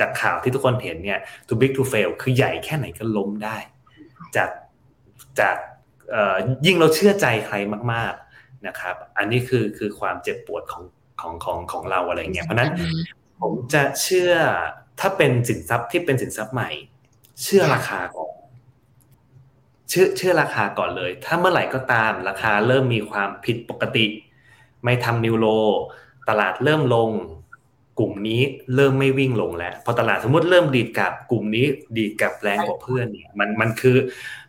[0.00, 3.56] จากข่าวที่ทุกคนเห็นเนี่ย too big to fail คือใหญ่แค่ไหนก็ล้มได้
[4.36, 4.50] จาก
[5.40, 5.56] จาก
[6.66, 7.56] ยิ่งเราเชื่อใจใคร
[7.92, 10.82] มาก ๆนะครับ อันนี้คือคือความเจ็บปวดของ
[11.20, 12.70] ของของของเราอะไรเงี้ยเพราะนั้น
[13.40, 14.32] ผมจะเชื่อ
[15.00, 16.70] ถ้าเป็นสินทรัพย์ที่เป็นสินทรัพย์ใหม่
[17.42, 18.32] เชื่อราคาก่อน
[19.88, 24.06] เชื่อเชื่อราคาก่อนเลย ถ้าเมื่อไหร่ก็ตามราคาเริ่มมีความผิดปกติ
[24.84, 25.46] ไม่ทำนิวโล
[26.28, 27.10] ตลาดเริ่มลง
[27.98, 28.42] กลุ่มนี้
[28.74, 33.96] เริ่มไม่วิ่งลงแล้ว พอตลาดสมมติเริ่มดีดกับ กลุ่มนี้ดีดกับแรงกว่าเพื่อนเนี่ยมันมันคือ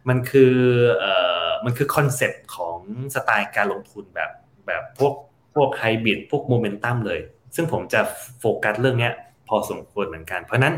[0.10, 0.54] มันคือ
[1.00, 1.14] เอ่
[1.46, 2.78] อมันคือคอนเซ็ปต์ของ
[3.16, 4.32] สไตล์การลงทุนแบบ
[4.68, 5.14] แบบพวก
[5.58, 7.20] พวกไฮบริดพวกโมเมนตัมเลย
[7.56, 8.02] ซึ่งผมจะ
[8.40, 9.14] โฟกัสเรื่องเนี้ย
[9.48, 10.76] พอสมควรเหมือนกัน เพราะนั้น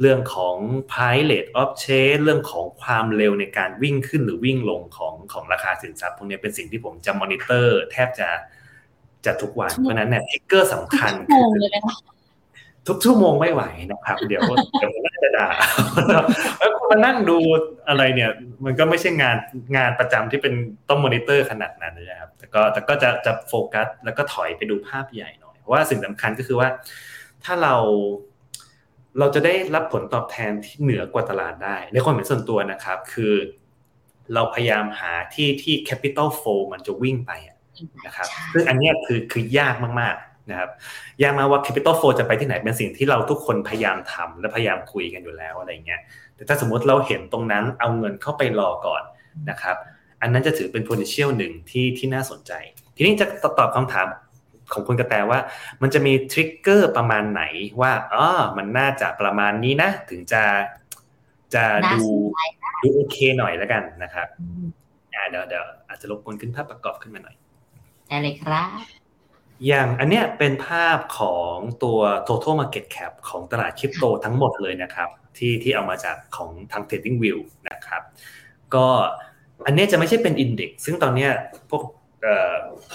[0.00, 0.56] เรื่องของ
[0.92, 8.28] rate of change เรื่องของความเร็วในการวิ่งขึ้นหรือวิ่งลงของของราคาสินทรัพย์พวกนี้เป็นสิ่งที่ผมจะมอนิเตอร์ แทบจะ
[9.24, 11.12] จะทุกวัน เพราะนั้นเนี่ย trigger สำคัญ
[12.88, 14.42] ทุกชั่วโมงไม่ไหวนะครับ เดี๋ยว
[14.78, 15.48] เดี๋ยวน่าจะด่า
[16.58, 17.38] แล้วคุณมานั่งดู
[17.88, 18.30] อะไรเนี่ย
[18.64, 19.36] มันก็ไม่ใช่งาน
[19.76, 20.54] งานประจำที่เป็น
[20.88, 26.68] ต้องมอนิเตอร์ขนาดนั้นนะครับแต่ก็แต่ก็จะจะโฟกัส แล้วก็ถอยไปดูภาพใหญ่หน่อยเพราะว่าสิ่งสำคัญก็คือว่า
[27.44, 27.74] ถ้าเรา
[29.18, 33.34] เราจะได้รับผลตอบแทนที่เหนือกว่าตลาดได้ ในความเห็นส่วนตัวนะครับ คือ
[34.34, 37.32] เราพยายามหาที่ที่ capital flow มันจะวิ่งไป
[38.06, 40.70] นะครับซึ่งอันนี้คือคือยากมากๆ นะครับ
[41.22, 46.00] ยากมากว่า capital flow จะไปที่ไหนเป็นสิ่งที่เราทุกคนพยายามทำและพยายามคุยกันอยู่แล้วอะไรเงี้ย
[46.34, 49.02] แต่ถ้าสมมติเราเห็นตรงนั้นเอาเงินเข้าไปรอก่อน
[49.50, 49.76] นะครับ
[50.22, 52.52] อันนั้นจะถือเป็น potential หนึ่งที่ที่น่าสนใจ
[52.96, 53.26] ทีนี้จะ
[53.58, 54.06] ตอบคำถาม
[54.72, 55.38] ของคุณกระแตว่า
[55.82, 57.42] มันจะมีทริกเกอร์ประมาณไหน
[57.80, 60.42] ว่าอ๋อมันน่าจะประมาณนี้นะ ถึงจะ
[61.54, 62.02] จะดู
[62.82, 64.28] ดูโอเคหน่อยแล้วกันนะครับ
[65.14, 67.36] อ่าเดี๋ยวเดี๋ยวอาจจะรบกวนขึ้นภาพประกอบขึ้นมาหน่อย
[68.08, 68.97] ได้เลยครับ
[69.66, 77.38] อย่างอันเนี้ยเป็นภาพของตัว total market cap ของตลาดคริปโตทั้งหมดเลยนะครับที่ที่เอามาจากของทาง trading view
[77.70, 78.02] นะครับ
[78.74, 78.86] ก็
[79.66, 81.30] อันนี้จะไม่ใช่เป็นอินเด็กซึ่งตอนเนี้ย
[81.70, 81.82] พวก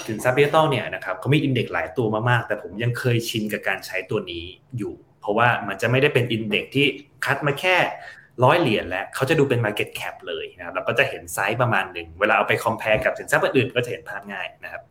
[0.08, 4.46] สินทรัพย์ดิจิตอลเนี่ยนะครับเขามีอินเด็กหลายตัวมากๆ แต่ผมยังเคยชินกับการใช้ตัวนี้
[4.78, 6.86] อยู่ เพราะว่ามันจะไม่ได้เป็น index ที่
[7.26, 7.78] คัดมาแค่
[8.44, 14.82] ร้อยเหรียญแล้วเขาจะดูเป็น Market Cap เลยนะครับเราก็จะเห็นไซส์ประมาณหนึ่ง เวลาเอาไป compare กับสินทรัพย์อื่นก็จะเห็นภาพง่ายนะครับ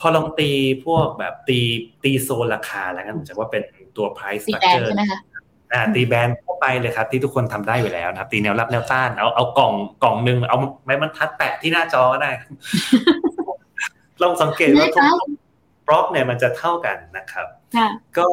[0.00, 0.50] พอลองตี
[0.84, 1.58] พวกแบบตี
[2.02, 3.62] ตีโซนราคาแล้วกันผมจะว่าเป็น
[3.96, 5.20] ตัว price structure ใช่ไหมคะ
[5.72, 12.30] อ่าตี band ทั่วไปเลยครับ ที่ทุกคนทำได้อยู่แล้วนะครับ ตีแนวรับแนวต้านเอาเอากล่องกล่องหนึ่งเอาไม้บรรทัดแปะที่หน้าจอก็ได้
[14.22, 15.04] ลองสังเกตว่าทุก
[15.86, 17.46] บล็อกเนี่ยมันจะเท่ากันนะครับ
[18.18, 18.26] ก็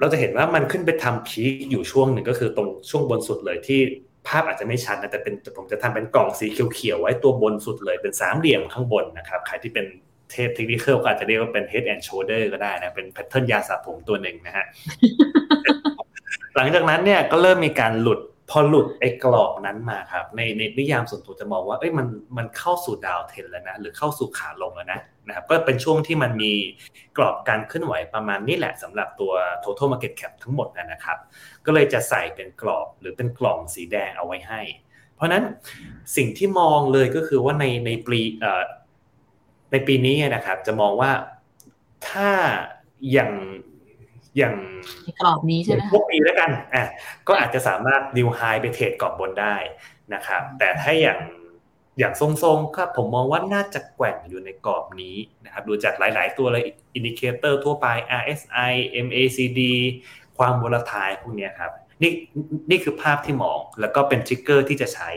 [0.00, 3.80] เราจะเห็นว่ามันขึ้นไปทำ peak อยู่ช่วงหนึ่งก็คือตรงช่วงบนสุดเลยที่
[4.28, 9.86] ภาพอาจจะไม่ชัดนะแต่เป็นผมจะทำเป็นกล่องสีเขียวๆไว้ตัวบนสุดเลยเป็นสามเหลี่ยมข้างบนนะครับใครที่เป็น
[10.30, 14.64] เทพเทคนิคก็อาจจะเรียกว่าเป็น head and shoulder ก็ได้นะเป็น pattern ยาสระผมตัวหนึ่งนะฮะ
[16.56, 26.52] หลังจากนั้นเนี่ยก็เริ่มมีการหลุด พอหลุดไอ้กรอบนั้นมาครับ ในในนิยามส่วนตัวจะมองว่าเอ้ยมันมันเข้าสู่ดาวเทนแล้วนะหรือเข้าสู่ขาลงแล้วนะนะครับก็เป็นช่วงที่มันมี
[27.16, 29.32] กรอบการเคลื่อนไหวประมาณนี้แหละสำหรับตัว
[29.64, 31.18] total market cap ทั้งหมดนะครับ
[31.66, 34.60] ก็เลยจะใส่เป็นกรอบหรือเป็นกล่องสีแดงเอาไว้ให้
[35.14, 35.44] เพราะนั้น
[36.16, 38.20] สิ่งที่มองเลยก็คือว่าในในปี
[39.72, 41.12] ในปีนี้นะครับ จะมองว่า
[42.08, 42.30] ถ้า
[43.12, 43.32] อย่าง
[44.36, 44.54] อย่าง
[45.22, 46.84] กรอบนี้ใช่ไหมพวกปีแล้วกันอะ
[47.28, 49.56] ก็อาจจะสามารถดิวไฮไปเทรดกรอบบนได้
[50.14, 51.18] นะครับแต่ถ้าอย่าง
[51.98, 57.86] อย่างทรงๆครับผมมองว่าน่าจะแกว่งอยู่ในกรอบนี้นะครับดูจากหลาย ๆ ตัวเลย indicator ทั่วไป
[58.20, 58.72] RSI
[59.06, 59.60] MACD
[60.38, 62.12] ความ volatile พวกนี้ครับนี่
[62.70, 65.10] นี่คือภาพที่มองแล้วก็เป็น trigger ที่จะใช้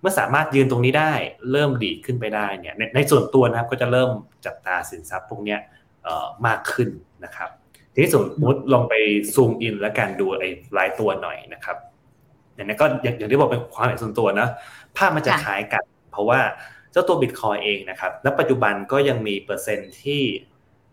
[0.00, 1.12] เมื่อสามารถยืนตรงนี้ได้
[1.50, 4.10] เริ่มดีขึ้นไปได้เนี่ยในในส่วนตัวนะครับก็จะเริ่ม
[4.46, 5.56] จับตาสินทรัพย์พวกนี้
[6.46, 6.88] มากขึ้น
[7.24, 7.50] นะครับ
[7.98, 8.94] ทีนี้สมมติลองไป
[9.34, 11.76] zoom in และการดูไอ้รายตัวหน่อยนะครับ
[12.54, 14.48] อย่างนี้ก็อย่างที่บอกเป็นความเห็นส่วนตัวนะ
[14.96, 16.40] ภาพมันจะคล้ายกัน เพราะว่า
[16.92, 20.22] เจ้าตัวบิตคอยน์เองนะครับณปัจจุบันก็ยังมีเปอร์เซ็นต์ที่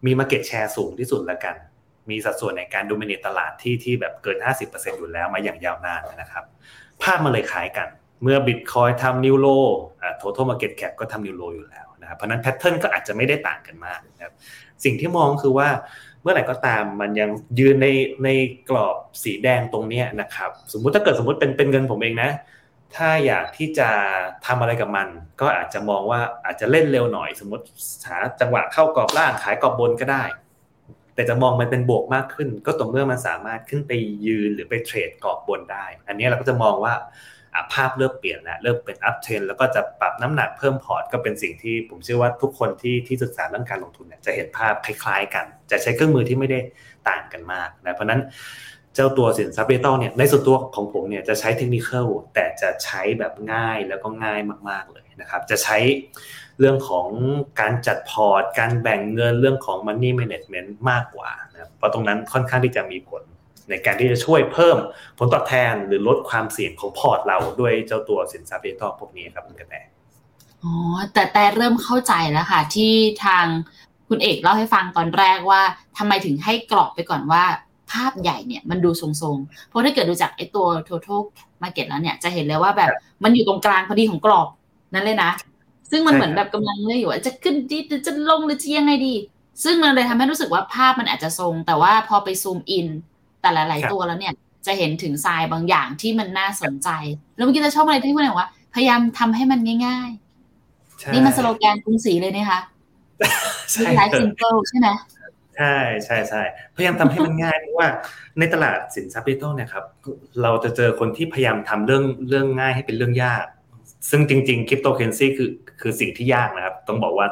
[0.05, 1.55] มี market share สูงที่สุดแล้วกัน
[2.09, 4.37] มีสัดส่วนในการ dominate ตลาดที่ที่แบบเกิน
[4.67, 6.43] 50%อยู่แล้วมาอย่างยาวนานนะครับ
[7.01, 7.87] ภาพมันเลยคล้ายกัน
[8.21, 9.47] เมื่อบิตคอยน์ทำ new low
[10.01, 14.33] อ่า total market cap ก็ทำ new low อยู่แล้วนะครับ เพราะนั้น pattern ก็อาจจะไม่ได้ต่างกันมากนะครับ
[14.83, 15.69] สิ่งที่มองคือว่า
[16.25, 17.87] เมื่อไหร่ก็ตามมันยังยืนใน
[18.23, 18.29] ใน
[18.69, 22.31] กรอบสีแดงตรงนี้นะครับ สมมุติถ้าเกิดสมมติเป็นเป็นเงินผมเองนะ
[22.95, 23.89] ถ้าอยากที่จะ
[24.45, 25.07] ทำอะไรกับมัน
[25.41, 27.65] ก็อาจจะมองว่าอาจจะเล่นเร็วหน่อย สมมติ
[28.07, 30.23] หาจังหวะเข้ากรอบล่างขายกรอบบนก็ได้
[31.15, 33.91] แต่จะมองมันเป็นบวกมากขึ้น ก็ต่อเมื่อมันสามารถขึ้นไป
[34.25, 36.93] ยืนหรือไปเทรดกรอบบนได้ อันนี้เราก็จะมองว่า
[37.73, 46.59] ภาพเริ่มเปลี่ยนแล้วเริ่มเป็น uptrend แล้วก็จะปรับน้ำหนักเพิ่มพอร์ตก็เป็นสิ่งที่ผมเชื่อว่าทุกคนที่ที่ศึกษาเรื่องการลงทุนเนี่ยจะเห็นภาพคล้ายๆ กัน จะใช้เครื่องมือที่ไม่ได้
[47.09, 48.21] ต่างกันมากนะเพราะนั้น
[48.95, 51.89] เจ้าตัวสินทรัพย์ดิจิตอลเนี่ยในส่วนตัวของผมเนี่ยจะใช้เทคนิค
[52.33, 54.39] แต่จะใช้แบบง่ายแล้วก็ง่าย
[54.69, 55.77] มากๆเลยนะครับ จะใช้
[56.59, 57.07] เรื่องของ
[57.59, 63.23] การจัดพอร์ต การแบ่งเงินเรื่องของ Money Management มากกว่านะเพราะตรงนั้นค่อนข้างที่จะมีผล
[63.69, 64.77] ในการที่จะช่วยเพิ่ม
[65.17, 69.75] ผลตอบแทนหรือลดความเสี่ยงของพอร์ตเราด้วยเจ้าตัวสินทรัพย์ดิจิตอลพวกนี้ครับคุณกระแต
[70.63, 70.73] อ๋อ
[71.13, 72.91] แต่แต่เริ่มเข้าใจแล้วค่ะ ที่
[73.25, 73.45] ทาง
[74.09, 75.61] คุณเอกเล่าให้ฟังตอนแรกว่า
[75.97, 77.43] ทำไมถึงให้กรอบไปก่อนว่า
[77.91, 81.21] ภาพใหญ่เนี่ยมันดูทรงๆ เพราะถ้าเกิดดูจากไอ้ตัว total
[81.61, 82.89] market แล้วเนี่ยจะเห็นเลยว่าแบบ
[83.23, 84.47] มันอยู่ตรงกลางพอดีของกรอบ
[84.93, 85.31] นั่นเลยนะ
[85.91, 89.15] ซึ่งมันเหมือนแบบกำลังเลยอยู่ว่าจะขึ้นดีหรือจะลงหรือจะยังไงดี
[89.63, 92.87] ซึ่งมันเลยทำให้รู้สึกว่าภาพมันอาจจะทรง แต่ว่าพอไปซูมอิน
[93.45, 94.33] แต่หลาย ๆ ตัวแล้วเนี่ย
[94.67, 96.89] จะเห็นถึงทรายบางอย่างที่มันน่าสนใจ
[97.35, 100.09] แล้วเมื่อกี้จะชอบอะไรที่พูดบอกว่า พยายามทำให้มันง่าย
[100.61, 102.59] ๆ นี่มันสโลแกนกรุงศรีเลยนะคะ
[103.71, 104.87] ใช่ life simple ใช่ไหม
[105.57, 106.41] ใช่ใช่ใช่
[106.75, 107.87] พยายามทำให้มันง่ายเพราะว่า
[108.39, 109.85] ในตลาดสินทรัพย์ดิจิทัลเนี่ยครับ
[110.41, 113.45] เราจะเจอคนที่พยายามทำเรื่องเรื่องง่ายให้เป็นเรื่องยาก
[114.09, 115.49] ซึ่งจริงๆคริปโตเคอเรนซีคือ
[115.81, 117.27] คือสิ่งที่ยากนะครับ ต้องบอกว่า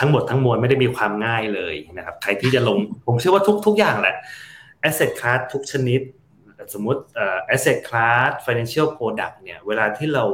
[0.00, 4.16] ทั้งหมดทั้งมวลไม่ได้มีความง่ายเลยนะครับ ใครที่จะลง ผมเชื่อว่าทุกทุกอย่างแหละ
[4.88, 6.00] asset class ทุกชนิด
[6.74, 7.00] สมมติ
[7.54, 10.24] asset class financial product เนี่ยเวลาที่เรา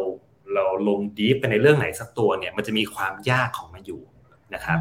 [0.54, 4.02] เราลงดีฟไปในเรื่องไหนสักตัวเนี่ยมันจะมีความยากของมันอยู่
[4.54, 4.78] นะครับ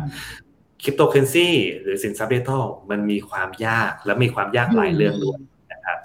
[0.84, 1.50] คริปโตเคอเรนซี
[1.82, 5.40] หรือสินทรัพย์ดิจิทัลมันมีความยากและมีความยากหลายเรื่องด้วย
[5.72, 5.98] นะครับ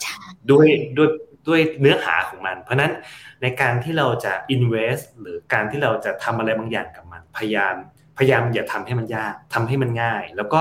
[0.51, 0.67] ด้วย
[0.97, 1.09] ด้วย
[1.49, 2.93] ด้วยเนื้อหาของมัน เพราะนั้น
[3.43, 7.75] ในการที่เราจะ invest หรือการที่เราจะทำอะไรบางอย่างกับมัน พยายาม
[8.19, 10.61] พยายามอย่าทำให้มันยากทำให้มันง่าย แล้วก็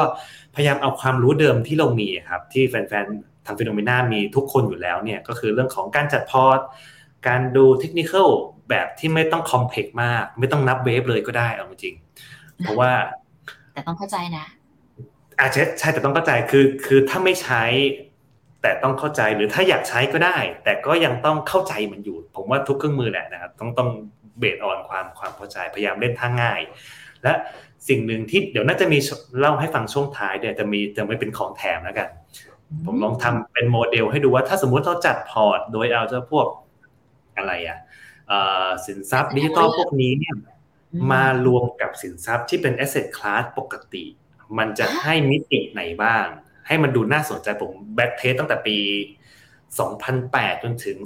[0.55, 6.59] พยายามเอาความรู้เดิมที่เรามีครับที่แฟนๆทาง FINNOMENA มีทุกคนอยู่แล้วเนี่ยก็คือเรื่องของการจัดพอร์ต
[7.27, 8.13] การดูเทคนิค
[8.69, 11.95] แบบที่ไม่ต้อง complex มาก ไม่ต้องนับ wave เลยก็ได้เอาจริง
[12.59, 12.91] เพราะว่า
[13.73, 14.45] แต่ต้องเข้าใจนะ
[15.39, 17.63] อาจจะใช่แต่ต้องเข้าใจคือ คือถ้าไม่ใช้
[18.61, 23.89] แต่ต้องเข้าใจหรือถ้าอยากใช้ก็ได้ แต่ก็ยังต้องเข้าใจมันอยู่ ผมว่าทุกเครื่องมือแหละนะครับต้องต้อง
[24.39, 26.61] based on ความความเข้าใจพยายามเล่นท่าง่าย
[27.27, 27.35] และ
[27.89, 28.97] สิ่งหนึ่งที่เดี๋ยวน่าจะมี
[29.39, 32.09] เล่าให้ฟังช่วงท้ายเดี๋ยวจะมีจะไม่เป็นของแถมแล้วกัน
[32.85, 36.47] ผมลองทำเป็นโมเดลให้ดูว่าถ้าสมมุติเราจัดพอร์ต โดยเอาเจ้าพวก
[37.37, 37.77] อะไรอะ
[38.85, 40.35] สินทรัพย์ดิจิตอลพวกนี้เนี่ย
[41.11, 44.05] มารวมกับสินทรัพย์ที่เป็น asset class ปกติ
[44.57, 46.25] มันจะให้มิติไหนบ้าง
[46.67, 48.77] ให้มันดูน่าสนใจผม backtest ตั้งแต่ปี
[49.91, 50.97] 2008 จนถึง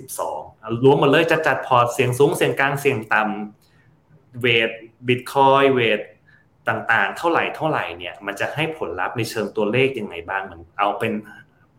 [0.00, 4.70] 2022รวมมาเลยจะจัดพอร์ตเสี่ยงสูงเสี่ยงกลางเสี่ยงต่ำำเวท
[5.06, 6.00] บิตคอยเวท
[6.68, 11.12] ต่างๆ เท่าไหร่เท่าไหร่เนี่ย มันจะให้ผลลัพธ์ในเชิงตัวเลขยังไงบ้างมันเอาเป็น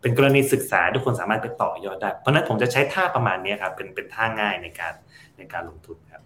[0.02, 4.94] เป็นกรณีศึกษาทุกคนสามารถไปต่อยอดได้ เพราะนั้นผมจะใช้ท่าประมาณนี้ครับ เป็นเป็นท่าง่ายในการ
[5.38, 6.22] ในการลงทุนครับ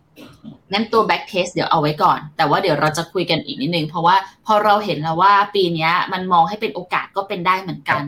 [0.71, 8.01] งั้นตัว back test เดี๋ยวเอาไว้ก่อน แต่ว่าเดี๋ยวเราจะคุยกันอีกนิดนึง เพราะว่าพอเราเห็นแล้วว่าปีนี้มันมองให้เป็นโอกาสก็เป็นได้เหมือนกัน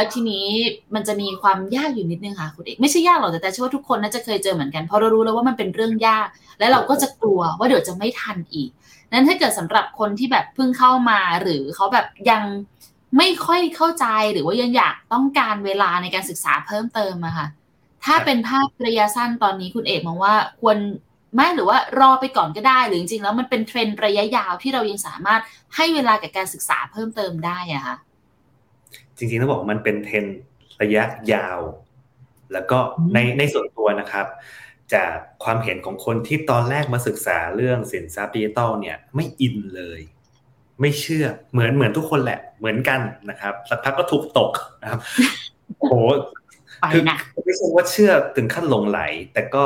[0.00, 0.48] แล้วทีนี้
[0.94, 6.26] มันจะมีความยากอยู่นิดนึงค่ะคุณเอกไม่ใช่ยากหรอกแต่แต่เชื่อว่าทุกคนน่าจะเคยเจอเหมือนกันเพราะเรารู้แล้วว่ามันเป็นเรื่องยาก
[6.58, 8.70] และเราก็จะกลัวว่าเดี๋ยวจะไม่ทันอีก
[9.12, 12.42] นั้นถ้าเกิดสำหรับคนที่แบบเพิ่งเข้ามาหรือเขาแบบยัง
[13.16, 17.46] ไม่ค่อยเข้าใจหรือว่ายังอยากต้องการเวลาในการศึกษาเพิ่มเติมอะค่ะ
[18.04, 20.78] ถ้าเป็นภาพระยะสั้นตอนนี้คุณเอกมองว่าควร
[21.34, 25.40] ไม่หรือว่ารอไปก่อนก็ได้ หรือจริงๆแล้วมันเป็นเทรนด์ระยะยาวที่เรายังสามารถ
[25.76, 27.96] ให้เวลากับการศึกษาเพิ่มเติมได้อะค่ะ
[29.20, 30.38] จริงๆต้องบอกมันเป็นเทรนด์
[30.82, 31.58] ระยะยาว
[32.52, 32.78] แล้วก็
[33.14, 34.26] ในในส่วนตัวนะครับ
[34.94, 40.00] จากความเห็นของคนที่ตอนแรกมาศึกษาเรื่องสินทรัพย์ดิจิตอลเนี่ยไม่อินเลย
[40.80, 44.50] ไม่เชื่อเหมือนเหมือนทุกคนแหละ เหมือนกันนะครับสักพักก็ถูกตก
[44.82, 45.00] นะครับ
[45.78, 45.94] โอ้โห
[46.92, 47.02] คือ
[47.44, 49.00] ไม่ใช่ว่าเชื่อถึงขั้นหลงใหล
[49.32, 49.64] แต่ก็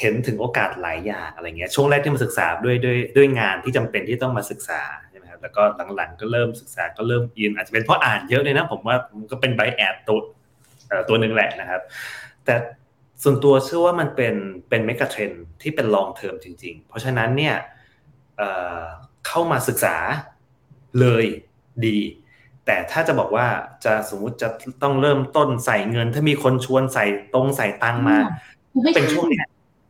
[0.00, 5.03] เห็นถึงโอกาสหลายอย่างอะไรเงี้ยช่วงแรกที่มาศึกษาด้วยด้วยด้วยงานที่จำเป็นที่ต้องมาศึกษาใช่ไหมครับ
[5.44, 5.62] แล้วก็
[5.96, 10.18] หลังๆ ก็เริ่มศึกษาก็เริ่มอินอาจจะเป็นเพราะอ่านเยอะเลยนะ ผมว่ามันก็เป็น bias ตัว
[11.08, 11.82] ตัวหนึ่งแหละนะครับ
[12.44, 12.54] แต่
[13.22, 14.34] ส่วนตัวเชื่อว่ามันเป็น
[14.68, 15.30] เป็นเมกะเทรน
[15.62, 17.54] ที่เป็นลองเทอมจริง ๆ เพราะฉะนั้นเนี่ย
[19.26, 19.96] เข้ามาศึกษา
[21.00, 21.24] เลย
[21.86, 21.98] ดี
[22.66, 23.46] แต่ถ้าจะบอกว่า
[23.84, 24.48] จะสมมุติจะ
[24.82, 27.04] ต้องเริ่มต้นใส่เงิน ถ้ามีคนชวนใส่
[27.34, 28.18] ตรงใส่ตังมา
[28.94, 29.42] เป็นช่วงนี้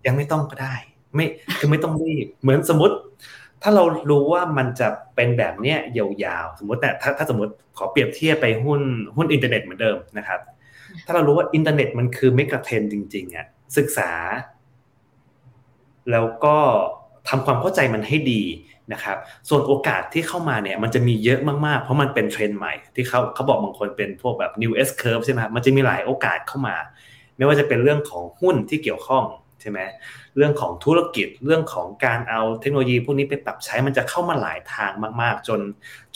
[0.06, 0.74] ยังไม่ต้องก็ได้
[1.14, 1.26] ไม่
[1.58, 2.96] คือไม่ต้องรีบเหมือนสมมติ
[3.66, 8.80] ถ้าเรารู้ว่ามันจะเป็นแบบเนี้ยยาวๆ สมมติแต่ถ้าถ้าสมมติขอเปรียบเทียบไปหุ้น
[9.16, 10.40] หุ้นอินเทอร์เน็ตเหมือนเดิมนะครับ
[11.06, 13.46] ถ้าเรารู้ว่าอินเทอร์เน็ตมันคือเมกะเทรนด์จริงๆอะ
[13.76, 14.10] ศึกษา
[16.10, 16.56] แล้วก็
[17.28, 18.42] ทำความเข้าใจมันให้ดี
[18.92, 19.16] นะครับ
[19.48, 26.76] ส่วนโอกาสที่เข้ามาเนี่ยมันจะมีเยอะมากๆ เพราะมันเป็นเทรนด์ใหม่ที่เขาเขาบอกบางคนเป็นพวกแบบ new S curve ใช่ไหมมันจะมีหลายโอกาสเข้ามา
[27.36, 29.24] ไม่ว่าจะเป็นเรื่องของหุ้นที่เกี่ยวข้อง
[29.60, 29.78] ใช่ไหม
[30.36, 34.92] เรื่องของธุรกิจเรื่องของการเอาเทคโนโลยีพวกนี้ไปปรับใช้มันจะเข้ามาหลายทาง
[35.22, 35.60] มากๆ จน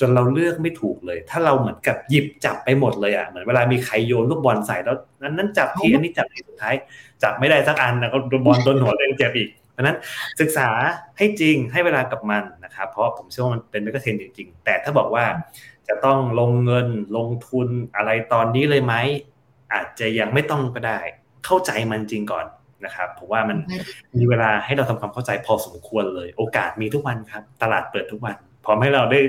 [0.00, 6.74] จนเราเลือกไม่ถูกเลย ถ้าเราเหมือนกับหยิบจับไปหมดเลยอะเหมือนเวลามีใครโยนลูกบอลใส่แล้วนั้นนั้นจับทีอันนี้จับทีสุดท้าย
[7.22, 9.96] จับไม่ได้สักอันแล้วก็บอลโดนหัวเล่นเจ็บอีกราะนั้น
[10.40, 10.68] ศึกษา
[11.18, 15.24] ให้จริงให้เวลากับมันนะครับเพราะผมเชื่อว่ามันเป็นเมกะเทรนจริง ๆ แต่ถ้าบอกว่า
[15.88, 18.94] จะต้องลงเงินลงทุนอะไรตอนนี้เลยไหม
[19.72, 21.00] อาจจะยังไม่ต้องก็ได้
[21.44, 22.46] เข้าใจมันจริงก่อน
[22.84, 23.58] นะครับผมว่ามัน
[24.16, 29.20] มีเวลาให้เราทำความเข้าใจพอสมควรเลย โอกาสมีทุกวันครับ ตลาดเปิดทุกวัน พร้อมให้เราได้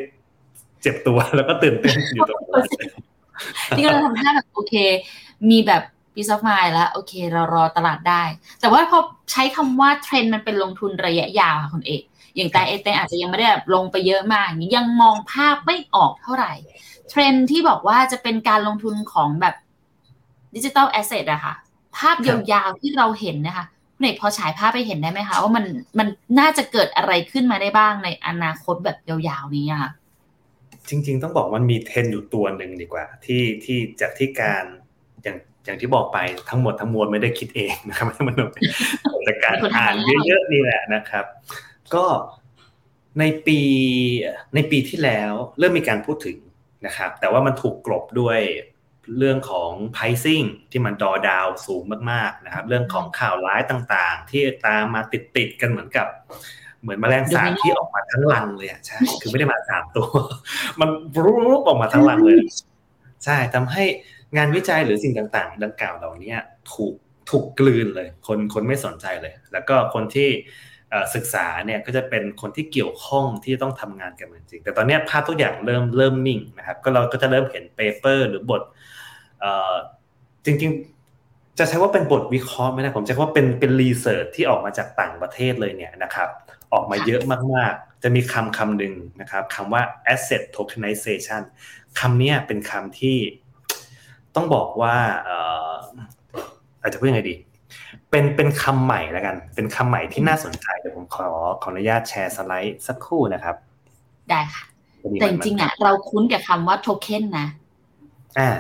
[0.82, 2.88] เจ็บตัวแล้วก็ตื่นเต้นอยู่ตรงนี้
[3.78, 4.74] ที่เราทำให้แบบโอเค
[5.50, 5.84] มีแบบ
[6.14, 8.24] peace of mind แล้วโอเค เรารอตลาดได้
[8.62, 9.00] แต่ว่าพอ
[9.32, 12.04] ใช้คำว่าเทรนด์มันเป็นลงทุนระยะยาวค่ะคุณเอก
[12.36, 16.54] อย่างแต่เอเตอาจจะยังไม่ได้แบบลงไปเยอะมากยังมองภาพไม่ออกเท่าไหร่
[17.10, 19.56] เทรนด์ที่บอกว่าจะเป็นการลงทุนของแบบ
[20.56, 21.54] digital asset อะค่ะ
[21.98, 23.66] ภาพยาวๆที่เราเห็นนะคะ
[24.00, 25.66] คุณเอกพอฉายภาพไปเห็นได้ไหมคะว่ามัน
[26.00, 26.08] มัน
[26.40, 29.92] น่าจะเกิดอะไรขึ้นมาได้บ้างในอนาคตแบบยาวๆนี้อะ
[30.90, 34.64] จริง ๆ ต้องบอกมันมีเทรนด์อยู่ตัวหนึ่งดีกว่า ที่ที่จากที่การ
[35.24, 36.18] อย่างอย่างที่บอกไป
[36.50, 38.64] ทั้งหมดทั้งมวลไม่ได้คิดเองนะครับมันเป็น
[39.28, 41.26] จากการอ่านเยอะๆนี่แหละนะครับ
[41.96, 42.06] ก็
[43.20, 43.60] ในปี
[44.56, 46.38] ในปีที่แล้วเริ่มมีการพูดถึง
[46.86, 48.40] นะครับ แต่ว่ามันถูกกลบด้วย
[49.18, 55.02] เรื่องของ pricing ที่มันดอดาวสูงมากๆนะครับ เรื่องของข่าวร้ายต่างๆ ที่ตามมา
[55.36, 56.08] ติดๆกันเหมือนกับ
[56.82, 60.08] เหมือนแมลงสาบที่ออกมาทั้งรังเลยอะใช่ คือไม่ได้มาสามตัว
[60.80, 60.90] มัน
[61.26, 62.40] รูปออกมาทั้งรังเลย
[63.26, 63.84] ใช่ทำให้
[64.38, 66.36] งานวิจัยหรือสิ่งต่างๆ ดังกล่าวเหล่านี้
[66.72, 66.94] ถูก
[67.30, 70.30] ถูกกลืนเลย คนคนไม่สนใจเลย แล้วก็คนที่
[71.16, 78.62] ศึกษาเนี่ยก็จะเป็นคนที่เกี่ยวข้องที่ต้องทำงานกันจริง แต่ตอนนี้ภาพทุกอย่างเริ่มเริ่มนิ่งนะครับ ก็เราก็จะเริ่มเห็นเปเปอร์หรือบท
[80.46, 86.30] จริงๆ จะใช้ว่าเป็นบทวิเคราะห์ไม่ได้ผมใช้ว่าเป็นเป็นรีเสิร์ชที่ออกมาจากต่างประเทศเลยเนี่ยนะครับ
[86.74, 87.22] ออกมาเยอะ
[87.54, 89.82] มากๆ จะมีคำคำหนึ่งนะครับคำว่า
[90.14, 91.42] asset tokenization
[92.00, 93.18] คำนี้เป็นคำที่
[94.36, 94.96] ต้องบอกว่า
[96.82, 97.36] อาจจะพูดยังไงดี
[98.10, 101.28] เป็นเป็นคำใหม่แล้วกัน เป็นคำใหม่ที่น่าสนใจเดี๋ยวผมขอ
[101.62, 103.56] ขออนุญาตแชร์สไลด์สักครู่นะครับ
[104.30, 104.64] ได้ค่ะ
[105.20, 107.48] แต่จริงๆอะเราคุ้นกับคำว่าโทเค็นนะ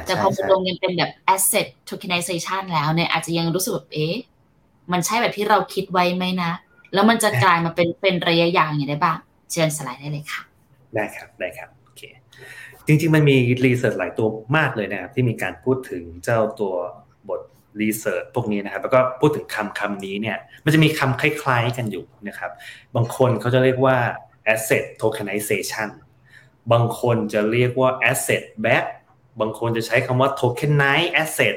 [0.05, 4.15] แต่พอมาลงเงินเป็นแบบ asset tokenization แล้วเนี่ยอาจจะยังรู้สึกแบบเอ๊ะ
[4.91, 6.51] มันใช่แบบที่เราคิดไว้ไหมนะ
[6.93, 9.17] แล้วมันจะกลายมาเป็นเป็นระยะยาวอย่างไรได้บ้าง
[9.51, 10.41] เชิญสไลด์ได้เลยค่ะ
[10.95, 12.01] ได้ครับ ได้ครับโอเค
[12.88, 14.27] จริง ๆ มันมีรีเสิร์ชหลายตัว
[14.58, 16.73] มากเลยนะครับ ที่มีการพูดถึงเจ้าตัว
[17.29, 17.41] บท
[17.82, 22.51] รีเสิร์ชพวกนี้นะครับ แล้วก็พูดถึงคำคำนี้เนี่ย มันจะมีคำคล้าย ๆ กันอยู่นะครับ
[22.95, 23.97] บางคนเขาจะเรียกว่า
[24.53, 25.89] asset tokenization
[26.71, 28.86] บางคนจะเรียกว่า asset back
[29.41, 31.56] บางคนจะใช้คำว่า tokenize asset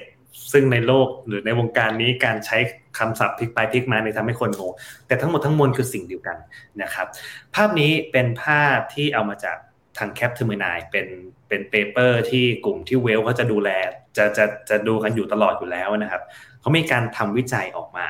[0.53, 2.57] ซึ่งในโลกหรือในวงการนี้การใช้
[2.99, 4.73] คำศัพท์พลิกไปพลิกมาในทำให้คนงง
[5.07, 6.37] แต่ทั้งหมดทั้งมวลคือสิ่งเดียวกัน
[6.83, 7.07] นะครับ
[7.55, 9.57] ภาพนี้เป็นภาพที่เอามาจาก
[9.99, 11.07] ทาง Capgemini เป็น
[11.49, 13.71] เป็น paper ที่กลุ่มที่ wealth เขาจะดูแล
[14.17, 16.23] จะจะจะดูกันอยู่ตลอดอยู่แล้วนะครับ
[16.61, 18.07] เขามีการทำวิจัยออกมา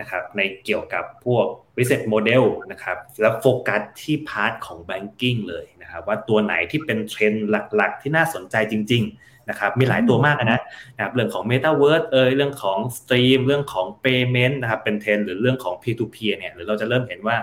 [0.00, 10.60] นะครับในเกี่ยวกับพวก business model นะครับแล้วโฟกัสที่ part ของ banking เลยนะครับว่าตัวไหนที่เป็นเทรนด์หลักๆ ที่น่าสนใจจริงๆนะครับมีหลายตัวมากนะ
[10.96, 17.36] นะครับเรื่องของ Metaverse เอยเรื่องของ Stream เรื่องของ Payment นะครับเป็นเทรนด์หรือเรื่องของ P2P เนี่ยหรือเราจะเริ่มเห็นว่า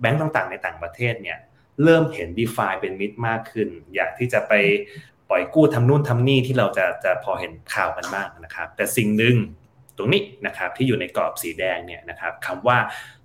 [0.00, 1.38] แบงก์ต่างๆ ในต่างประเทศเนี่ย
[1.84, 4.52] เริ่มเห็น d e f าเป็นมิตรมากขึ้น อยากที่จะไป
[5.28, 9.36] ปล่อยกู้ทำนู่นทำนี่ที่เราจะจะพอเห็นข่าวกันบ้างนะครับ แต่สิ่งหนึ่ง
[9.98, 12.78] ตรงนี้นะครับที่อยู่ในกรอบสีแดงเนี่ยนะครับคำว่า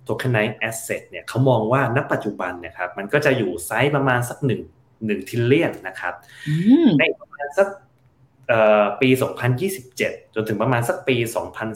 [0.06, 4.62] tokenize asset เนี่ยเขามองว่าณปัจจุบันนะครับมันก็จะอยู่ไซส์ประมาณสักหนึ่ง
[5.06, 6.14] หนึ่งทิลเลียนนะครับ
[7.00, 7.68] ในประมาณสัก
[9.00, 9.08] ปี
[9.72, 11.16] 2027 จนถึงประมาณสักปี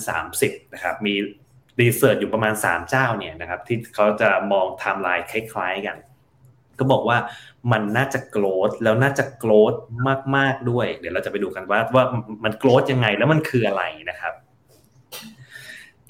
[0.06, 1.14] 2030 นะครับมี
[1.80, 5.96] research อยู่ประมาณ 3 เจ้าเนี่ยนะครับที่เขาจะมองไทม์ไลน์คล้ายๆกัน
[6.78, 7.18] ก็บอกว่า
[7.72, 9.74] มันน่าจะ growth แล้วน่าจะ growth
[10.36, 12.04] มากๆด้วย เดี๋ยวเราจะไปดูกันว่าว่า
[12.44, 14.34] มัน growth ยังไงแล้วมันคืออะไรนะครับ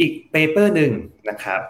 [0.01, 0.93] อีก paper หนึ่ง
[1.31, 1.61] นะครับ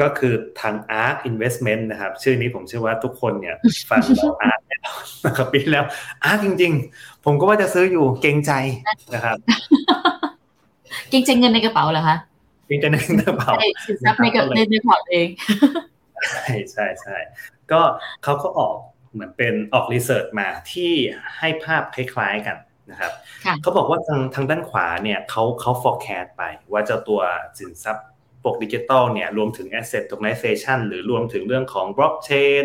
[0.00, 3.56] ก็คือทาง ARK Investment นะครับ ชื่อนี้ผมเชื่อว่าทุกคนเนี่ย
[3.90, 4.62] ฟังแล้ว ARK
[5.26, 5.84] นะครับปีแล้ว
[6.24, 8.52] ARK จริง ๆ ผมก็ว่าจะซื้ออยู่เกรงใจ
[9.14, 9.36] นะครับ
[11.10, 12.16] เกรงใจเงินในกระเป๋าเหรอคะ
[12.66, 12.96] เกรงใจใน
[13.28, 13.52] กระเป๋า
[13.86, 15.28] สินทรัพย์ในกระในในพอร์ตเอง
[16.30, 17.16] ใช่ใช่ใช่
[17.72, 17.80] ก็
[18.22, 18.74] เขาก็ออก
[19.12, 20.92] เหมือนเป็นออก research มาที่
[21.38, 22.56] ให้ภาพคล้ายๆกัน
[22.90, 23.12] นะครับ
[23.62, 26.42] เขาบอกว่าทางทางด้านขวาเนี่ยเขาเขา forecast ไป
[26.72, 27.20] ว่าเจ้าตัว
[27.58, 28.06] สินทรัพย์
[28.44, 32.64] พวกดิจิตอลเนี่ยรวมถึง asset tokenization หรือรวมถึงเรื่องของ blockchain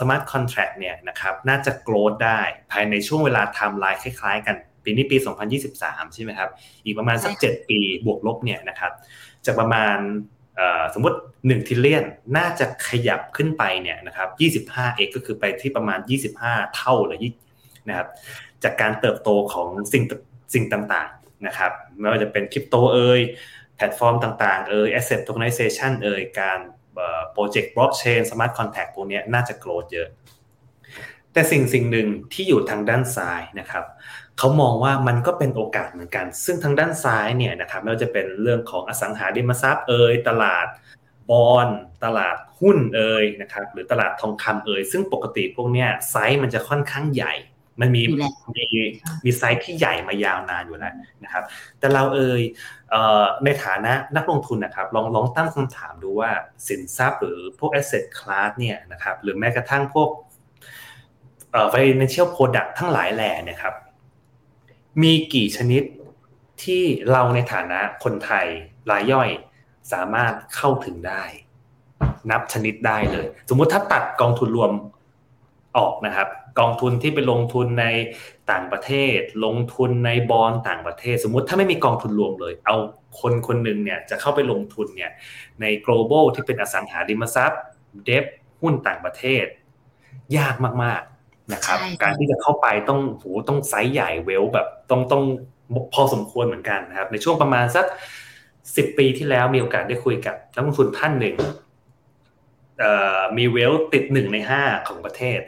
[0.00, 2.40] smart contract เนี่ยนะครับน่าจะ grow ได้
[2.72, 5.16] ภายในช่วงเวลาไทม์ไลน์คล้ายๆกัน ปีนี้ปี
[5.60, 6.50] 2023 ใช่ไหมครับ
[6.84, 8.92] อีกประมาณสัก 7 ปีบวกลบเนี่ยนะครับ
[9.46, 9.98] จะประมาณ
[10.94, 12.04] สมมติ1 trillion
[12.36, 14.24] น่าจะขยับขึ้นไปเนี่ยนะครั
[14.60, 15.98] บ 25 x ก็คือไปที่ประมาณ
[16.38, 17.34] 25 เท่าเลย
[17.88, 18.08] นะครับ
[18.64, 20.04] จากการเติบโตของสิ่ง
[20.54, 23.20] สิ่งต่างๆนะครับไม่ว่าจะเป็นคริปโตเอ่ย
[23.76, 26.58] แพลตฟอร์มต่างๆเอ่ย asset tokenization เอ่ยการ
[27.32, 30.08] โปรเจกต์บล็อกเชน smart contract พวกนี้น่าจะ grow เยอะ
[31.32, 33.84] แต่สิ่งสิ่งหนึ่งที่อยู่ทางด้านซ้ายนะครับ
[34.38, 40.66] เขามองว่ามันก็เป็นโอกาสเหมือนกัน ซึ่งทางด้านซ้ายเนี่ยนะครับไม่ว่าจะเป็นเรื่องของอสังหาริมทรัพย์เอ่ยตลาด
[41.30, 41.68] บอล
[42.04, 47.34] ตลาดหุ้นเอ่ยนะครับหรือตลาดทองคำเอ่ยซึ่งปกติพวกเนี้ยไซส์มันจะค่อนข้างใหญ่
[47.80, 48.02] มันมี
[48.56, 48.64] มี
[49.24, 51.44] มีไซส์ที่ใหญ่มายาวนานอยู่แล้วนะครับ
[51.78, 52.42] แต่เราเอ่ย
[53.44, 56.30] ในฐานะนักลงทุนนะครับ ลองลองตั้งคำถามดูว่า
[56.68, 60.08] สินทรัพย์หรือพวก asset class เนี่ยนะครับ หรือแม้กระทั่งพวก
[61.72, 63.74] financial product ทั้งหลายแหล่เนี่ยครับ
[65.02, 65.82] มีกี่ชนิด
[66.62, 68.46] ที่เราในฐานะคนไทย
[68.90, 69.28] รายย่อย
[69.92, 71.24] สามารถเข้าถึงได้
[72.30, 74.70] นับชนิดได้เลย สมมุติถ้าตัดกองทุนรวม
[75.76, 76.28] ออกนะครับ
[76.58, 77.86] กองทุนที่ไปลงทุนใน
[78.50, 82.76] ต่างประเทศ ลงทุนในบอลต่างประเทศ สมมุติถ้าไม่มีกองทุนรวมเลย เอา
[83.20, 85.12] คนคนหนึ่งเนี่ยจะเข้าไปลงทุนเนี่ย
[85.60, 87.62] ใน global ที่เป็นอสังหาริมทรัพย์
[88.04, 88.24] เดฟ
[88.60, 89.44] หุ้นต่างประเทศ
[90.36, 90.54] ยาก
[90.84, 91.02] มาก
[91.52, 95.22] นะครับ การที่จะเข้าไปต้องโหต้องไซส์ใหญ่เวลแบบต้องต้อง
[95.94, 97.86] พอสมควรเหมือนกันนะครับ ในช่วงประมาณสัก
[98.76, 101.36] สิบปีที่แล้วมีโอกาสได้คุยกับนักลงทุนท่านหนึ่ง
[103.38, 105.40] มีเวลติดหนึ่งในห้าของประเทศ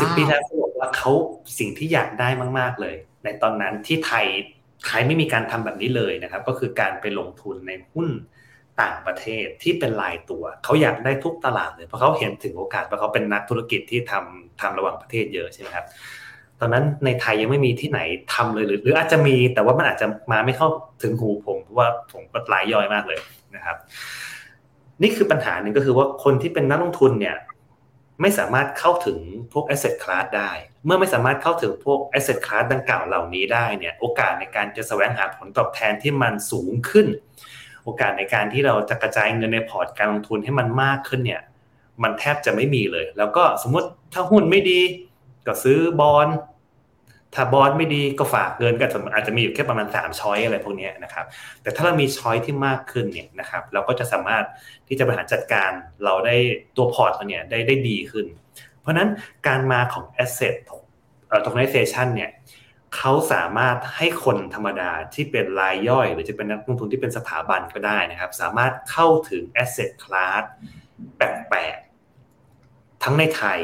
[0.00, 1.10] สิบปีแล้วเขาบอกว่าเขา
[1.58, 2.28] สิ่งที่อยากได้
[2.58, 4.26] มาก ๆเลย ในตอนนั้นที่ไทย
[4.86, 8.08] ไทยไม่มีการทำแบบนี้เลยนะครับ ก็คือการไปลงทุนในหุ้น
[8.82, 15.86] ต่างประเทศที่เป็นรายตัว เขาอยากได้ทุกตลาดเลยเพราะเขาเห็นถึงโอกาสเพราะเขาเป็นนักธุรกิจที่ทำทำระหว่างประเทศเยอะใช่ไหมครับ
[16.60, 18.00] ตอนนั้นในไทยยังไม่มีที่ไหน
[18.34, 20.68] ทำเลยหรือ หรืออาจจะมีแต่ว่ามันอาจจะมาไม่เข้า
[21.02, 23.20] ถึงหูผมเพราะว่าผมก็รายย่อยมากเลย
[23.56, 23.76] นะครับ
[25.02, 27.36] นี่คือปัญหาหนึ่งก็คือว่าคนที่เป็นนักลงทุนเนี่ย
[28.22, 29.18] ไม่สามารถเข้าถึง
[29.52, 30.52] พวก asset class ได้
[30.86, 37.06] เมื่อไม่สามารถเข้าถึงพวก asset class ดังกล่าวเหล่านี้ได้เนี่ยโอกาสในการจะแสวงหาผลตอบแทนที่มันสูงขึ้น
[37.84, 41.42] โอกาสในการที่เราจะกระจายเงินในพอร์ตการลงทุนให้มันมากขึ้นเนี่ย
[42.02, 44.80] มันแทบจะไม่มีเลย แล้วก็สมมติถ้าหุ้นไม่ดี
[45.46, 46.28] ก็ซื้อบอล
[47.34, 51.26] ถ้าบอลไม่ดีก็ฝากเงินก็อาจจะมีอยู่แค่ประมาณ3ช้อยอะไรพวกนี้นะครับ
[51.62, 54.44] แต่ถ้าเรามีช้อยที่มากขึ้นเนี่ยนะครับเราก็จะสามารถ
[54.88, 55.70] ที่จะบริหารจัดการ
[56.04, 56.36] เราได้
[56.76, 58.26] ตัวพอร์ตเราเนี่ยได้ได้ดีขึ้น
[58.80, 59.08] เพราะนั้น
[59.46, 60.54] การมาของ asset
[61.44, 62.30] tokenization เนี่ย
[62.96, 70.42] เขาสามารถให้คนธรรมดาที่เป็นรายย่อย หรือจะเป็นนักลงทุนที่เป็นสถาบันก็ได้นะครับ สามารถเข้าถึง asset class
[71.16, 73.60] แปลกๆทั้งในไทย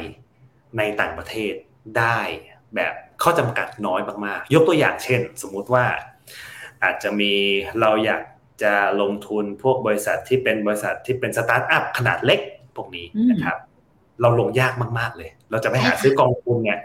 [0.78, 1.54] ในต่างประเทศ
[1.98, 2.18] ได้
[2.74, 5.84] แบบ ข้อจำกัดน้อยมากๆ ยกตัวอย่างเช่น สมมุติว่า
[6.84, 7.32] อาจจะมี
[7.80, 8.22] เราอยาก
[8.62, 12.40] จะลงทุนพวกบริษัทที่เป็นบริษัทที่เป็นสตาร์ทอัพขนาดเล็ก
[12.76, 13.56] พวกนี้นะครับ
[14.20, 16.78] เราลงยากมากๆเลย เราจะไปหาซื้อกองทุนเนี่ย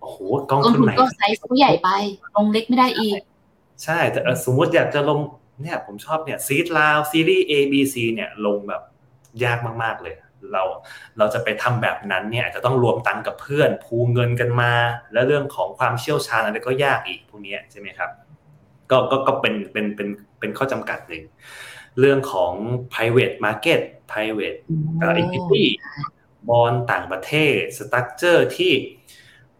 [0.00, 0.16] โอ้โห
[0.50, 1.88] กองทุนไหนก็ไซส์ผู้ใหญ่ไป
[2.36, 3.20] ลงเล็กไม่ได้อีก
[3.84, 5.18] ใช่แต่สมมติอยากจะลง
[5.62, 8.82] เนี่ยผมชอบเนี่ย seed round series A B C เนี่ยลงแบบ
[9.44, 10.14] ยากมากๆเลย
[10.52, 10.62] เรา
[11.18, 14.72] เราจะไปทำแบบนั้นเนี่ยจะต้องรวมตังกับเพื่อนพูเงินกันมา
[15.12, 18.10] และเรื่องของความเชี่ยวชาญอะไรก็ยากอีกพวกนี้ใช่ไหมครับ
[18.90, 20.08] ก็ก็ก็เป็นเป็นเป็น
[20.40, 21.24] เป็นข้อจำกัดหนึ่ง
[22.00, 22.52] เรื่องของ
[22.92, 23.80] private market
[24.12, 24.58] private
[25.20, 25.64] equity
[26.48, 28.72] บอลต่างประเทศ structure ที่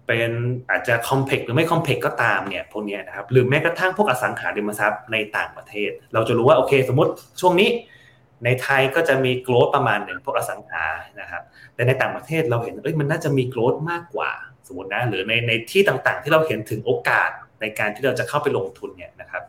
[0.07, 0.33] เป็น
[0.71, 7.69] อาจจะ complex หรือไม่ complex ก็ตามเนี่ยพวกนี้นะครับ หรือแม้กระทั่งพวกอสังหาริมทรัพย์ในต่างประเทศ เราจะรู้ว่าโอเค สมมติช่วงนี้
[8.45, 10.85] ในไทยก็จะมีโกลดประมาณหนึ่งพวกอสังหา
[11.21, 11.43] นะครับ
[11.75, 14.31] แต่ในต่างประเทศเราเห็นเอ้ยมันน่าจะมีโกลดมากกว่า
[14.67, 17.31] สมมตินะหรือในในที่ต่างๆ ที่เราเห็นถึงโอกาส
[17.61, 19.43] ในการที่เราจะเข้าไปลงทุนเนี่ยนะครับ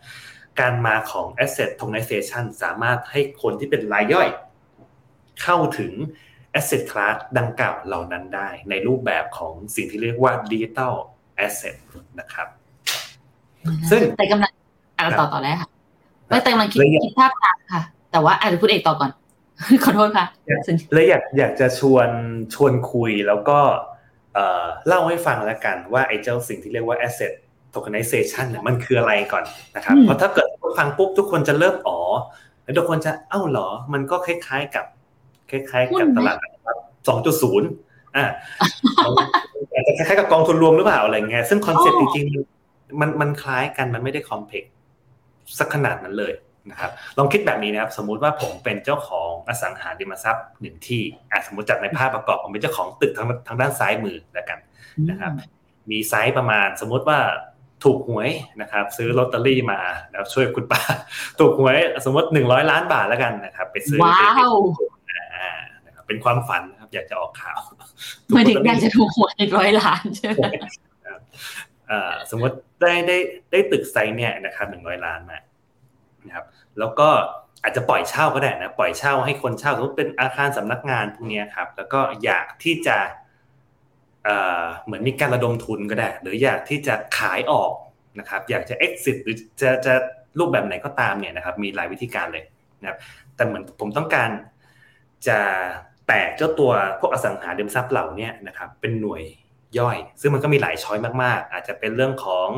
[0.59, 4.27] การมาของ asset tokenization สามารถให้คนที่เป็นรายย่อย
[5.43, 5.93] เข้าถึง
[6.59, 10.93] asset class ดังกล่าวเหล่านั้นได้ ในรูปแบบของสิ่งที่เรียกว่า digital
[11.45, 11.75] asset
[12.19, 12.47] นะครับ
[13.91, 14.51] ซึ่งแต่กำลัง
[15.19, 15.69] ต่อต่อแล้วค่ะ
[16.43, 17.81] แต่กำลังคิดคิดภาพตามค่ะ
[18.11, 19.11] แต่ว่าอาจจะพูดเอกต่อก่อน
[19.83, 20.25] ขอโทษค่ะ
[20.93, 22.09] เลยอยากอยากจะชวน
[22.53, 23.59] ชวนคุยแล้วก็
[24.87, 27.33] เล่าให้ฟังแล้วกันว่าไอ้เจ้าสิ่งที่เรียกว่า asset
[27.73, 29.43] tokenization เนี่ยมันคืออะไรก่อน
[29.75, 30.47] นะครับ เพราะถ้าเกิด
[30.77, 31.99] ฟังปุ๊บทุกคนจะเริ่มอ๋อ
[32.63, 34.85] แล้วทุกคนจะเอ้าเหรอ มันก็คล้ายๆกับ
[35.51, 36.37] คล้าย ๆ กับตลาด
[37.07, 37.67] สองจุดศูนย์
[38.15, 38.25] อ่า
[39.73, 44.73] อาจจะคล้ายๆกับกองทุนรวมหรือเปล่าอะไรเงี้ยซึ่งคอนเซ็ปต์จริงๆมันมันคล้ายกันมันไม่ได้ complex
[45.59, 46.33] สักขนาดนั้นเลย
[46.71, 51.01] นะครับลองคิดแบบนี้นะครับสมมุติว่าผมเป็นเจ้าของอสังหาริมทรัพย์หนึ่งที่
[51.31, 54.59] อ่สมมติจากในภาพประกอบผมเป็นเจ้าของตึกทางทางด้านซ้ายมือแล้วกัน
[55.09, 55.31] นะครับ
[55.91, 57.19] มีไซส์ประมาณสมมติว่า
[57.83, 58.29] ถูกหวย
[58.61, 59.79] นะครับ ซื้อลอตเตอรี่มา
[60.11, 60.81] แล้วช่วยคุณป้า
[61.39, 64.53] ถูกหวยสมมติหนึ่งร้อยล้านบาทแล้วกันนะครับ ไปซื้อว้าว
[66.07, 67.59] เป็นความฝันนะครับ อยากจะออกข่าว
[68.29, 70.45] ไม่ถึงอยากจะถูกหวยหนึ่งร้อยล้านใช่ไหม
[72.31, 73.17] สมมติได้ได้
[73.51, 75.39] ได้ตึกไซส์เนี่ยนะครับหนึ่งร้อยล้านมา
[76.27, 76.45] นะครับ
[76.79, 77.09] แล้วก็
[77.63, 82.97] อาจจะปล่อยเช่าก็ได้นะปล่อยเช่าให้คนเช่าสมมติเป็นอาคารสำนักงานพวกนี้ครับ แล้วก็อยากที่จะ
[84.85, 87.71] เหมือนมีการระดมทุนก็ได้ หรืออยากที่จะขายออก
[88.19, 89.93] นะครับอยากจะ exit หรือจะจะ
[90.39, 92.43] รูปแบบไหนก็ตามเนี่ยนะครับมีหลายวิธีการเลย
[92.81, 92.97] นะครับ
[93.35, 94.29] แต่เหมือนผมต้องการ
[95.27, 95.39] จะ
[96.07, 99.23] แตกเจ้าตัวพวกอสังหาริมทรัพย์เหล่านี้นะครับเป็นหน่วย
[99.79, 102.49] ย่อย ซึ่งมันก็มีหลายช้อยมาก ๆ อาจจะเป็นเรื่องของ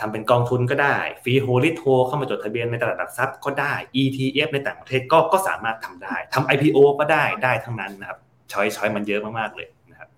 [0.00, 8.18] ทำเป็นกองทุนก็ได้ฟรีโฮลิโทเข้ามาจดทะเบียนในตลาดหลักทรัพย์ก็ได้ ETF ในต่างประเทศก็ก็สามารถทำได้ทำ IPO ก็ได้ได้ทั้งนั้นนะครับ
[8.52, 10.08] ช้อยช้อยมันเยอะมากๆเลยนะครับ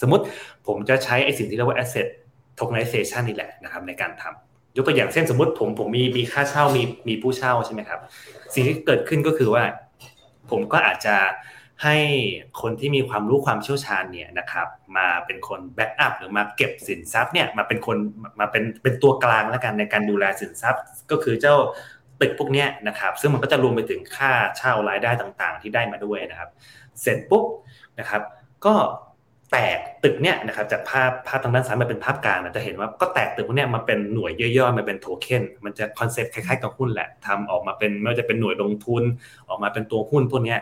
[0.00, 0.24] สมมติ
[0.66, 2.06] ผมจะใช้ไอสิ่งที่เรียกว่า asset
[2.58, 8.00] tokenization นี่แหละนะครับในการทำยกตัวอย่างเช่นสมมติผมผมมีมีค่าเช่ามีมีผู้เช่าใช่ไหมครับ
[8.54, 9.64] สิ่งที่เกิดขึ้นก็คือว่า
[10.50, 11.16] ผมก็อาจจะ
[11.84, 11.96] ให้
[12.60, 17.96] คนที่มีความรู้ความเชี่ยวชาญเนี่ยนะครับมาเป็นคนแบ็กอัพหรือมาเก็บสินทรัพย์เนี่ยมาเป็นคน
[18.40, 21.56] มาเป็นเป็นตัวกลางแล้วกันในการดูแลสินทรัพย์ ก็คือเจ้า
[22.20, 26.50] ตึกพวกนี้นะครับซึ่งมันก็จะรวมไปถึงค่าเช่ารายได้ต่างๆ ที่ได้มาด้วยนะครับ
[27.00, 27.44] เสร็จปุ๊บ
[27.98, 28.22] นะครับ
[28.66, 28.74] ก็
[29.54, 39.02] แตกตึกเนี่ยนะครับจากภาพภาพทางด้านซ้ายมาเป็นภาพกลางจะเห็นว่าก็แตกตึกพวกนี้มาเป็นหน่วยย่อยๆมาเป็นโทเค็นมันจะคอนเซ็ปต์คล้ายๆกับหุ้นแหละทำออกมาเป็นไม่ว่าจะเป็นหน่วยลงทุน
[39.48, 40.56] ออกมาเป็นตัวหุ้นพวกนี้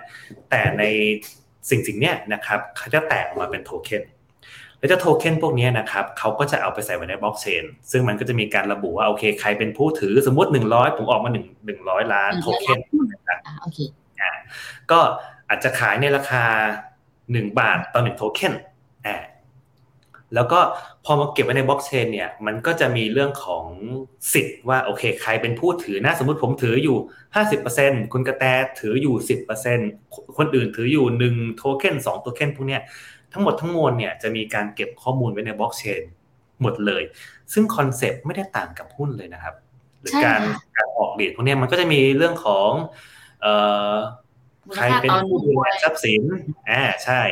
[0.50, 0.82] แต่ใน
[1.70, 4.02] สิ่งสิ่งนี้นะครับเขาจะแตกออกมาเป็นโทเค็น
[4.78, 12.78] แล้วเจ้าโทเค็นพวกนี้นะครับเขาก็จะเอาไปใส่ไว้ในบล็อกเชนซึ่งมันก็จะมีการระบุว่าโอเคใครเป็นผู้ถือสมมติ 100 ผมออกมา1 100 ล้านโทเค็น
[13.30, 13.78] นะโอเค
[14.90, 15.00] ก็
[15.48, 16.44] อาจจะขายในราคา
[17.12, 18.52] 1 บาทต่อ1โทเค็น
[19.06, 19.16] อ่า
[20.34, 20.60] แล้วก็
[21.04, 23.64] พอมาเก็บไว้ในบล็อกเชนเนี่ยมันก็จะมีเรื่องของ
[24.32, 26.96] สิทธิ์ว่าโอเค ใครเป็นผู้ถือนะสมมติผมถืออยู่
[27.54, 28.44] 50%คุณกระแต
[28.80, 29.14] ถืออยู่
[29.76, 32.82] 10%คนอื่นถืออยู่1โทเค็น2โทเค็นพวกเนี้ย
[33.32, 36.02] ทั้งหมดทั้งมวลเนี่ยจะมีการเก็บข้อมูลไว้ในบล็อกเชน
[36.62, 37.02] หมดเลย
[37.52, 39.54] ซึ่งคอนเซปต์ไม่ได้ต่างกับหุ้นเลยนะครับ
[40.00, 40.40] หรือการ
[40.76, 42.70] การออกเหรียญพวกนี้มันก็จะมีเรื่องของ
[43.42, 43.54] เอ่
[43.92, 43.94] อ
[44.74, 46.22] ใครเป็นผู้ดูแลทรัพย์สิน
[46.70, 47.22] อ่าใช่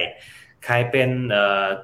[0.65, 1.11] ใครเป็น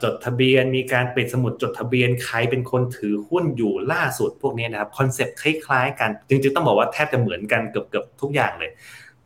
[0.03, 8.70] จดทะเบียน มีการปิดสมุดจดทะเบียน ใครเป็นคนถือหุ้นอยู่ล่าสุดพวกนี้นะครับคอนเซปต์คล้ายๆกัน จริงๆต้องบอกว่าแทบจะเหมือนกันเกือบๆทุกอย่างเลย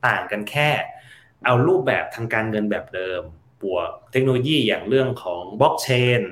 [0.07, 0.71] ต่างกันแค่
[1.45, 3.23] เอารูปแบบทางการเงินแบบเดิม
[3.63, 5.89] บวกเทคโนโลยีอย่างเรื่องของบล็อกเช
[6.21, 6.23] น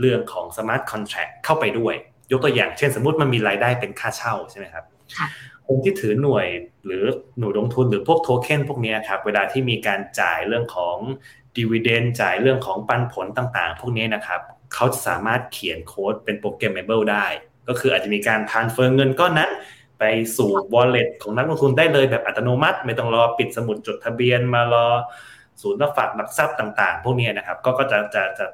[0.00, 1.94] เรื่องของ smart contract เข้าไปด้วย
[2.30, 4.84] ยกตัวอย่างเช่นสมมติมันมีรายได้เป็นค่าเช่าใช่ไหมครับ
[5.66, 6.46] คนที่ถือหน่วย
[6.84, 7.04] หรือ
[7.38, 10.96] หน่วยลงทุนหรือพวกโทเค็นพวกนี้ครับเวลาที่มีการจ่ายเรื่องของ
[11.56, 14.40] dividend จ่ายเรื่องของปันผลต่างๆ พวกนี้นะครับ
[14.74, 17.26] เขาจะสามารถเขียนโค้ดเป็น programmable ได้
[17.68, 19.50] ก็คืออาจจะมีการ transfer เงินก้อนนั้น
[19.98, 20.04] ไป
[20.36, 24.86] สู่ wallet ของนักลงทุนได้เลยแบบอัตโนมัติ ไม่ต้องรอปิดสมุดจดทะเบียนมารอ
[25.62, 28.46] ศูนย์รับฝากหลักทรัพย์ต่างๆ พวกนี้นะครับ ก็ก็จะจะจะ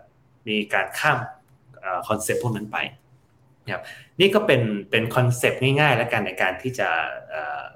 [0.49, 1.19] มีการข้าม
[2.09, 2.79] คอนเซปต์พวกนั้นไป
[3.73, 3.83] ครับ
[4.21, 6.89] นี่ก็เป็นเป็นคอนเซปต์ง่ายๆ แล้วกันในการที่จะ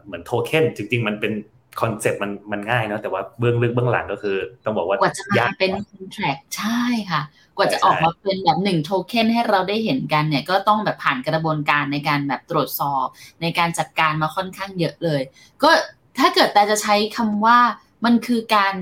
[0.04, 1.32] เหมือนโทเค็นจริงๆ มันเป็น
[1.80, 7.22] คอนเซปต์มันมันง่ายเนาะแต่ว่าเบื้องลึกเบื้องหลังก็คือ ต้องบอกว่ากว่าจะมาเป็น contract ใช่ค่ะ
[7.56, 13.06] กว่าจะออกมาเป็นแบบหนึ่งโทเค็นให้เราได้เห็นกันเนี่ย ก็ต้องแบบผ่านกระบวนการในการแบบตรวจสอบ
[13.42, 15.20] ในการจัดการมาค่อนข้างเยอะเลย
[15.62, 15.70] ก็
[16.18, 17.58] ถ้าเกิดแต่จะใช้คำว่า
[18.04, 18.74] มันคือการ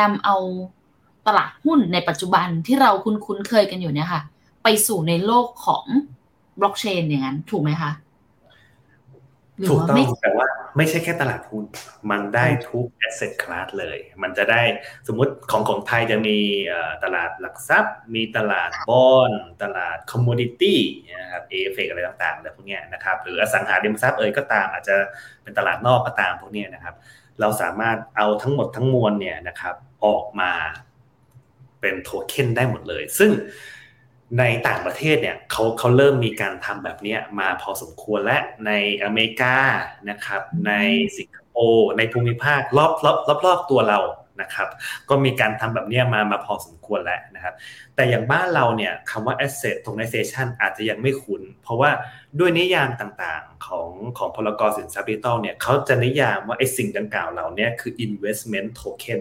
[0.00, 0.36] นำเอา
[1.26, 4.22] ตลาดหุ้นในปัจจุบันที่เราคุ้นๆเคยกันอยู่เนี่ยค่ะ
[4.62, 5.84] ไปสู่ในโลกของ
[6.60, 7.90] บล็อกเชนอย่างนั้น ถูกไหมคะ
[9.68, 10.46] ถูกต้องแต่ว่า
[10.76, 11.64] ไม่ใช่แค่ตลาดหุ้น
[12.10, 14.62] มันได้ทุก asset class เลย มันจะได้
[15.08, 16.38] สมมติของของไทยจะมี
[17.04, 20.80] ตลาดหลักทรัพย์ มีตลาด bond ตลาด commodity
[21.22, 24.96] นะครับ FX อะไรต่างๆอะไรพวกนี้นะครับหรืออสังหาริมทรัพย์เอ่ยก็ตามอาจจะ
[25.42, 26.94] เป็นตลาดนอกก็ตามพวกนี้นะครับ
[27.40, 30.52] เราสามารถเอาทั้งหมดทั้งมวลเนี่ยนะครับออกมา
[31.80, 33.30] เป็นโทเค็นได้หมดเลย ซึ่ง
[34.38, 38.72] ในต่างประเทศเนี่ยเขาเขาเริ่มมีการทำแบบนี้มาพอสมควรและใน
[39.04, 39.56] อเมริกา
[40.10, 40.72] นะครับ ใน
[41.18, 44.00] สิงคโปร์ในภูมิภาครอบรอบรอบรอบตัวเรา
[44.40, 44.68] นะครับ
[45.08, 47.54] ก็มีการทำแบบนี้มามาพอสมควรแล้วนะครับ
[47.94, 51.90] แต่อย่างบ้านเราเนี่ยคำว่า asset tokenization อาจจะยังไม่คุ้น เพราะว่า
[52.38, 59.20] ด้วยนิยามต่างๆของของพ.ร.ก.สินทรัพย์ดิจิตอลเนี่ยเขาจะนิยามว่าไอ้สิ่งดังกล่าวเหล่านี้คือ investment token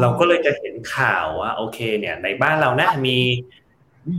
[0.00, 3.18] เราก็เลยจะเห็นข่าวว่าโอเคเนี่ยในบ้านเรานะมี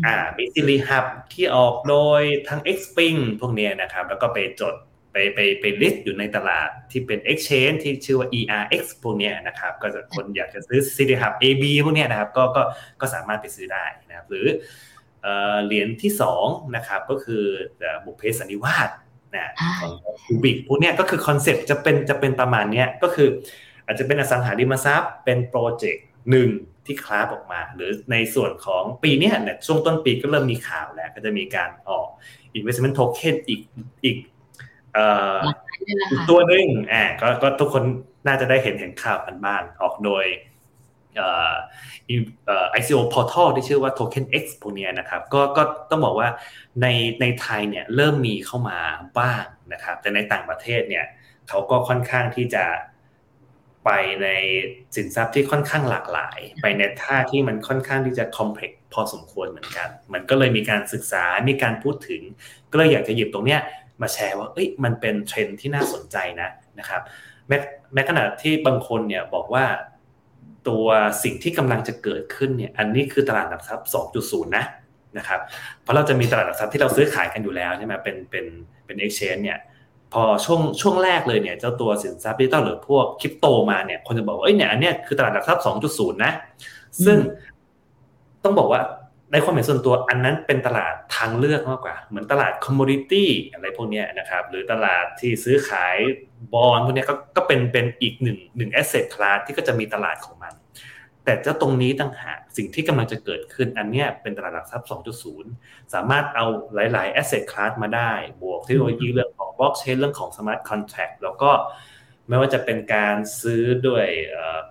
[0.05, 4.75] อ่ามี SiriHub ที่ออกโดยทาง XSpring พวกนี้นะครับ แล้วก็ไปจด
[5.13, 12.63] ไปไปไป list อยู่ในตลาดที่เป็น Exchange ที่ชื่อว่า ERX พวกนี้นะครับ ก็จะคนอยากจะซื้อ SiriHub A B พวกนี้นะครับ ก็ก็
[13.01, 14.47] ก็สามารถไปซื้อได้นะครับ หรือ
[15.65, 16.11] เหรียญที่
[16.41, 17.43] 2นะครับก็คือ
[18.05, 18.89] บุพเพสันนิวาส
[19.35, 23.29] นะของ Kubix พวกนี้ก็คือคอนเซ็ปต์จะเป็นจะเป็นประมาณนี้ก็คือ
[23.85, 26.49] อาจจะเป็นอสังหาริมทรัพย์ เป็นโปรเจกต์ หนึ่ง
[26.85, 32.07] ที่คลาสออกมา หรือในส่วนของปีนี้เนี่ยช่วงต้นปีก็เริ่มมีข่าวแล้ว ก็จะมีการออก
[32.57, 33.61] investment token อีก
[34.03, 34.17] อีก
[36.29, 37.83] ตัวหนึ่งอ่าก็ก็ทุกคน
[38.27, 40.25] น่าจะได้เห็นเห็นข่าวกันบ้างออกโดย
[41.17, 41.29] เอ่
[42.63, 46.29] อ ICO portal ที่ชื่อว่า Token X พวกนี้นะครับก็ก็ต้องบอกว่า
[46.81, 46.87] ใน
[47.21, 48.79] ในไทยเนี่ยเริ่มมีเข้ามา
[49.19, 49.43] บ้าง
[49.73, 51.05] นะครับแต่ในต่างประเทศเนี่ย
[51.49, 52.63] เขาก็ค่อนข้างที่จะ
[53.89, 54.29] ไปใน
[54.95, 62.21] สินทรัพย์ที่ค่อนข้างหลากหลาย ไปในท่าที่มันค่อนข้างที่จะคอมเพล็กซ์พอสมควรเหมือนกัน มันก็เลยมีการศึกษา มีการพูดถึง
[62.71, 63.61] ก็เลยอยากจะหยิบตรงเนี้ย
[64.01, 67.01] มาแชร์ว่าเอ้ยมันเป็นเทรนที่น่าสนใจนะนะครับ
[67.47, 67.57] แม้
[67.93, 69.65] แม้ขณะที่บางคนเนี่ยบอกว่า
[70.67, 70.85] ตัว
[71.23, 73.87] สิ่งที่กำลังจะเกิดขึ้นเนี่ยอันนี้คือตลาดหลักทรัพย์
[74.19, 74.65] 2.0 นะ
[75.17, 75.39] นะครับ
[75.81, 78.45] เพราะเราจะมีตลาดหลักทรัพย์ที่เราซื้อขายกันอยู่แล้วใช่ไหมเป็นเป็น
[78.85, 79.59] เป็น exchange เนี่ย
[80.13, 86.33] พอช่วงช่วงแรกเลยเนี่ยเจ้าตัวสินทรัพย์ดิจิตอลหรือพวกคริปโตมาเนี่ยคนจะบอกว่าเอ้ยเนี่ยอันเนี้ยคือตลาดหลักทรัพย์ 2.0 นะ
[87.05, 87.17] ซึ่ง
[88.43, 88.81] ต้องบอกว่า
[89.31, 95.97] ในความเห็นส่วนตัวอันนั้นเป็นตลาดทางเลือกมากกว่า เหมือนตลาด commodity อะไรพวกนี้นะครับ หรือตลาดที่ซื้อขาย
[96.53, 100.53] บอลพวกนี้ก็ก็เป็นเป็นอีกหนึ่งหนึ่ง asset class ที่ก็จะมีตลาดของมัน
[101.25, 104.87] แต่เจ้าตรงนี้ต่างหากสิ่งที่กำลังจะเกิดขึ้นอันนี้เป็นตลาดหลักทรัพย์
[105.39, 108.11] 2.0 สามารถเอาหลายๆ asset class มาได้
[108.41, 111.51] บวกเทคโนโลยีเรื่องของบล็อกเชนเรื่องของ smart contract แล้วก็
[112.27, 114.05] ไม่ว่าจะเป็นการซื้อด้วย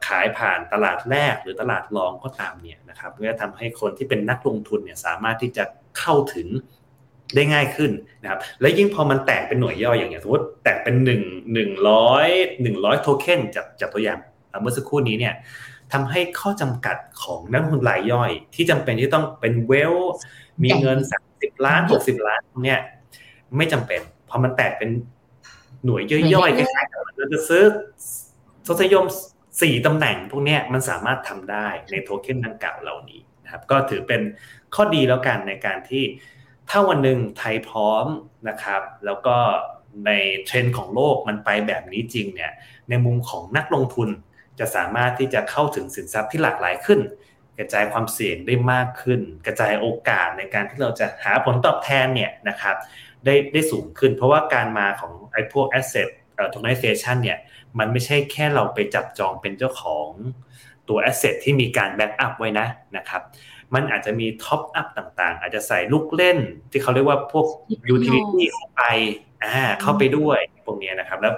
[0.07, 5.65] ขายผ่านตลาดแรกหรือตลาดรองก็ตามเนี่ยนะครับก็จะทำให้คนที่เป็นนักลงทุนเนี่ยสามารถที่จะ
[5.99, 6.49] เข้าถึง
[7.35, 7.93] ได้ง่ายขึ้น
[8.23, 11.23] นะครับ และยิ่งพอมันแตกเป็นหน่วยย่อยอย่างเงี้ยสมมติแตกเป็นหนึ่ง
[11.53, 12.27] หนึ่งร้อย
[12.63, 14.19] หนึ่งร้อยโทเค็นจากจากตัวอย่าง
[14.61, 15.35] เมื่อสักครู่นี้เนี่ย
[15.93, 19.95] ทำให้ข้อจำกัดของนักลงทุนรายย่อย ที่จำเป็นที่ต้องเป็นเวล
[20.65, 22.81] มีเงินสามสิบล้านหกสิบล้านเนี่ย
[23.57, 24.91] ไม่จำเป็นพอมันแตกเป็น
[25.85, 27.63] หน่วยย่อยๆคล้ายๆกับเราจะซื้อ
[28.67, 29.05] ทศนิยม
[29.61, 34.23] สี่ตำแหน่งพวกนี้มันสามารถทำได้ในโทเค็นดังกล่าวเหล่านี้นะครับ ก็ถือเป็น
[34.75, 36.05] ข้อดีแล้วกันในการที่
[36.71, 38.07] ถ้าวันหนึ่งไทยพร้อม
[38.49, 39.37] นะครับ แล้วก็
[40.07, 40.11] ใน
[40.45, 42.53] เทรนด์ของโลกมันไปแบบนี้จริงเนี่ย
[42.89, 44.09] ในมุมของนักลงทุน
[44.61, 47.01] จะสามารถที่จะเข้าถึงสินทรัพย์ที่หลากหลายขึ้น
[47.59, 52.77] กระจายความเสี่ยงได้มากขึ้น กระจายโอกาสในการที่เราจะหาผลตอบแทนเนี่ยนะครับ
[53.25, 56.09] ได้ได้สูงขึ้น เพราะว่าการมาของไอ้พวก asset
[56.53, 57.39] tokenization เนี่ย
[57.79, 60.09] มันไม่ใช่แค่เราไปจับจองเป็นเจ้าของ
[60.89, 63.23] ตัว asset ที่มีการ backup ไว้นะนะครับ
[63.75, 66.39] มันอาจจะมี top up ต่างๆ อาจจะใส่ลูกเล่น
[66.71, 67.47] ที่เขาเรียกว่าพวก
[67.95, 68.83] utility เข้าไป
[69.43, 71.35] อ่าเข้าไปด้วยพวกนี้นะครับ แล้ว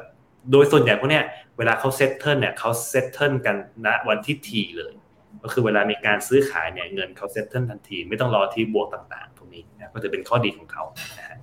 [0.50, 1.24] โดยส่วนใหญ่พวกเนี้ย
[1.58, 4.92] เวลาเขา settle เนี่ยเขา settle กันณวันที่ T เลย
[5.42, 10.82] ก็คือเวลามีการซื้อขายเนี่ยเงินเขา settle ทันที ไม่ต้องรอ T บวกต่างๆพวกนี้นะก็จะเป็นข้อดีของเขา
[11.18, 11.38] นะฮะ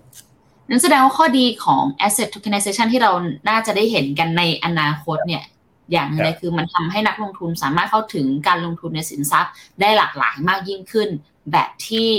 [0.70, 3.12] นั่นแสดงว่าข้อดีของ asset tokenization ที่เรา
[3.50, 5.44] น่าจะได้เห็นกันในอนาคตเนี่ย
[5.92, 11.10] อย่างนึงคือมันทำให้นักลงทุนสามารถเข้าถึงการลงทุนในสินทรัพย์ ได้หลากหลายมากยิ่งขึ้น
[11.52, 12.10] แบบที่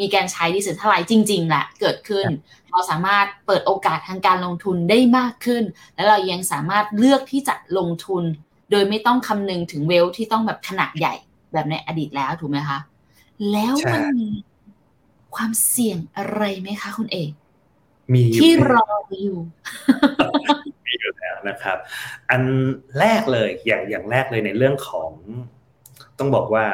[0.00, 2.26] มีการใช้ดิจิทัลไลจริง ๆแหละเกิดขึ้น
[2.70, 5.64] เราสามารถเปิดโอกาสทางการลงทุนได้มากขึ้น
[5.94, 8.24] และเรายังสามารถเลือกที่จะลงทุน
[8.70, 11.14] โดยไม่ต้องคำนึงถึงเวลที่ต้องแบบขนาดใหญ่
[11.52, 12.78] แบบในอดีตแล้วถูกไหมคะ
[13.52, 14.30] แล้วมันมี
[15.34, 17.30] ความเสี่ยงอะไรไหมคะคุณเอก
[18.12, 18.86] มีที่รอ
[19.22, 19.38] อยู่
[20.86, 21.78] มีอยู่แล้วนะครับ
[22.30, 22.42] อัน
[22.98, 25.10] แรกเลยอย่างอย่างแรกเลยในเรื่องของ
[26.18, 26.66] ต้องบอกว่า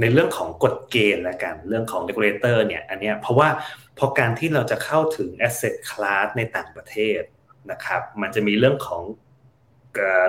[0.00, 3.48] ในเรื่องของกฎเกณฑ์ละกัน เรื่องของ regulator เนี่ย อันเนี้ยเพราะว่า
[3.98, 7.20] พอการที่เราจะเข้าถึง asset class ในต่างประเทศ
[7.70, 9.02] นะครับ มันจะมีเรื่องของ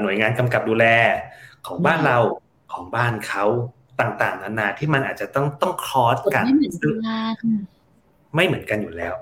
[0.02, 0.86] หน่วยงานกำกับดูแล
[1.68, 2.18] ของบ้านเรา
[2.74, 3.46] ของบ้านเขา
[4.00, 6.46] ต่างๆ นานาที่มันอาจจะต้องต้องคอสกัน
[8.36, 9.14] ไม่เหมือนกันอยู่แล้ว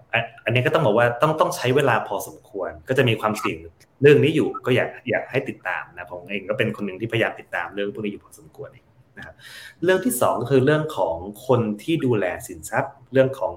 [0.45, 3.57] อันนี้ก็ต้องบอกว่าต้องต้องใช้เวลาพอสมควร ก็จะมีความเสี่ยง
[4.01, 8.69] เรื่องนี้อยู่ก็อยากอยากให้ติดตามนะผมเองก็เป็นคนหนึ่งที่พยายามติดตามเรื่องพวกนี้อยู่พอสมควร
[9.17, 9.35] นะครับ
[9.83, 11.15] เรื่องที่สองก็คือเรื่องของ
[11.47, 13.53] คนที่ดูแลสินทรัพย์ เรื่องของ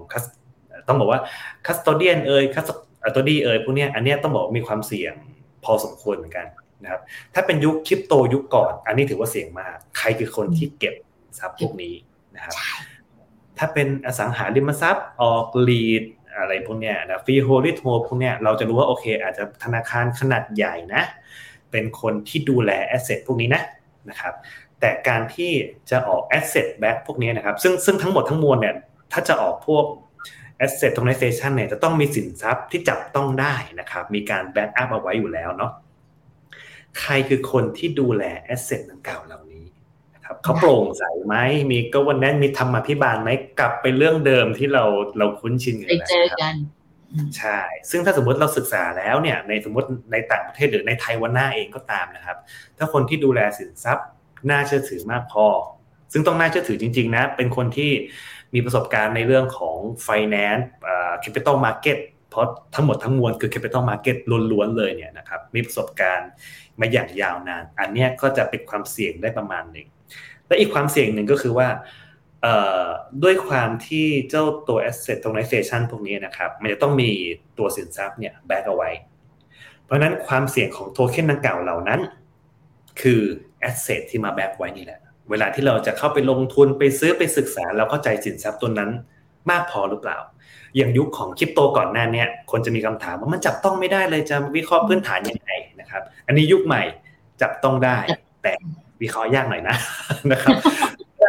[0.90, 1.20] ต้องบอกว่า
[1.66, 2.64] คัสโตเดียนเอ่ยคัส
[3.12, 5.14] โตดี้เอ่ยพวกนี้อันนี้ต้องบอกมีความเสี่ยง
[5.64, 6.46] พอสมควรเหมือนกัน
[6.82, 7.00] นะครับ
[7.34, 10.94] ถ้าเป็นยุคคริปโตยุคก่อน อันนี้ถือว่าเสี่ยงมาก ใครคือคนที่เก็บ
[11.38, 11.94] ทรัพย์พวกนี้
[12.34, 12.54] นะครับ
[13.58, 16.04] ถ้าเป็นอสังหาริมทรัพย์ออก REIT
[16.38, 21.02] อะไรพวกเนี้ยนะ freehold leasehold พวกเนี้ยเราจะรู้ว่าโอเค อาจจะธนาคารขนาดใหญ่นะ
[21.70, 23.62] เป็นคนที่ดูแล asset พวกนี้นะ
[24.10, 24.34] นะครับ
[24.80, 25.52] แต่การที่
[25.90, 28.74] จะออก asset back พวกนี้นะครับซึ่งซึ่งทั้งหมดทั้งมวลเนี่ย
[29.12, 29.84] ถ้าจะออกพวก
[30.64, 35.72] asset tokenization เนี่ยจะต้องมีสินทรัพย์ที่จับต้องได้นะครับ มีการแบ็กอัพเอาไว้อยู่แล้วเนาะ
[37.00, 39.64] ใครคือคนที่ดูแล asset ดังกล่าวเหล่านี้
[40.24, 41.36] ครับเขาโปร่งใสไหม
[41.70, 43.30] มีก็วันนั้นมีธรรมพิบาลไหม
[43.60, 44.84] กลับไปเรื่องเดิมที่เรา
[45.18, 46.54] เราคุ้นชินกันไปเจอกัน
[47.38, 52.36] ใช่ ซึ่งถ้าสมมติเราศึกษาแล้วเนี่ย ในสมมติในต่างประเทศหรือในไทยวันหน้าเองก็ตามนะครับ
[52.78, 54.06] ถ้าคนที่ดูแลสินทรัพย์
[54.50, 55.46] น่าเชื่อถือมากพอ
[56.12, 57.90] ซึ่งต้องน่าเชื่อถือจริง ๆ นะ เป็นคนที่
[58.54, 59.76] มีประสบการณ์ในเรื่องของ
[60.06, 60.64] finance
[61.24, 61.98] capital market
[62.30, 64.16] เพราะทั้งหมดทั้งมวลคือ capital market
[64.52, 66.30] ล้วนๆเลยเนี่ยนะครับมีประสบการณ์
[66.80, 69.88] มาอย่างยาวนาน อันนี้ก็จะเป็นความเสี่ยงได้ประมาณหนึ่ง
[70.46, 71.68] และอีกความเสี่ยงหนึ่งก็คือว่า
[73.22, 77.10] ด้วยความที่เจ้าตัว asset tokenization พวกนี้นะครับมันจะต้องมี
[77.58, 78.90] ตัวสินทรัพย์เนี่ยแบ็กเอาไว้
[79.84, 82.00] เพราะนั้นความเสี่ยงของโทเค็นดังกล่าวเหล่านั้น
[83.00, 83.20] คือ
[83.68, 84.99] asset ที่มาแบ็กไว้นี่แหละ
[85.30, 88.90] เวลาที่เราจะเข้าไปลงทุนไปซื้อไปศึกษาเราเข้าใจสินทรัพย์ตัวนั้น
[89.50, 90.18] มากพอหรือเปล่า
[90.76, 95.50] อย่างยุคของคริปโตก่อนหน้านี้คนจะมีคำถามว่ามันจับต้องไม่ได้เลยจะวิเคราะห์พื้นฐานยังไง
[95.80, 96.82] นะครับ อันนี้ยุคใหม่
[97.42, 97.98] จับต้องได้
[98.42, 98.52] แต่
[99.02, 99.76] วิเคราะห์ยากหน่อยนะ
[100.32, 100.56] นะครับ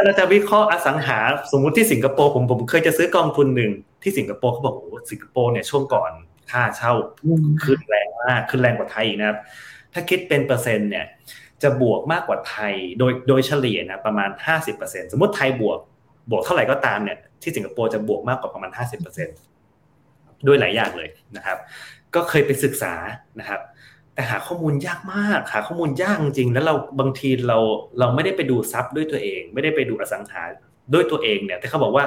[0.06, 1.18] เราจะวิเคราะห์อสังหา
[1.52, 3.72] สมมุติที่สิงคโปร์ผมผมเคยจะซื้อกองทุนหนึ่ง
[4.04, 6.12] ที่สิงคโปร์เขาบอกโอ้สิงคโปร์เนี่ยช่วงก่อน
[6.52, 6.93] ค่าเช่า
[7.64, 9.38] ขึ้นแรงมากขึ้นแรงกว่าไทยนะครับ
[9.93, 11.06] ถ้าคิดเป็นเปอร์เซ็นต์เนี่ย
[11.64, 14.30] จะบวกมากกว่าไทยโดยโดยเฉลี่ยนะประมาณ
[14.70, 15.80] 50%สมมติไทยบวก
[16.32, 18.72] บวกเท่าไหร่ก็ตามเนี่ยที่สิงคโปร์จะบวกมากกว่าประมาณ
[19.59, 21.57] 50%ด้วยหลายอย่างเลยนะครับ
[22.16, 22.93] ก็เคยไปศึกษา
[23.39, 23.62] นะครับ
[24.14, 27.57] แต่หาข้อมูลยากมากหาข้อมูลยากจริงแล้วเราบางทีเรา
[27.99, 30.41] เราไม่ได้ไปดูซับด้วยตัวเอง ไม่ได้ไปดูอสังหา
[30.93, 32.05] ด้วยตัวเองเนี่ยแต่เขาบอกว่า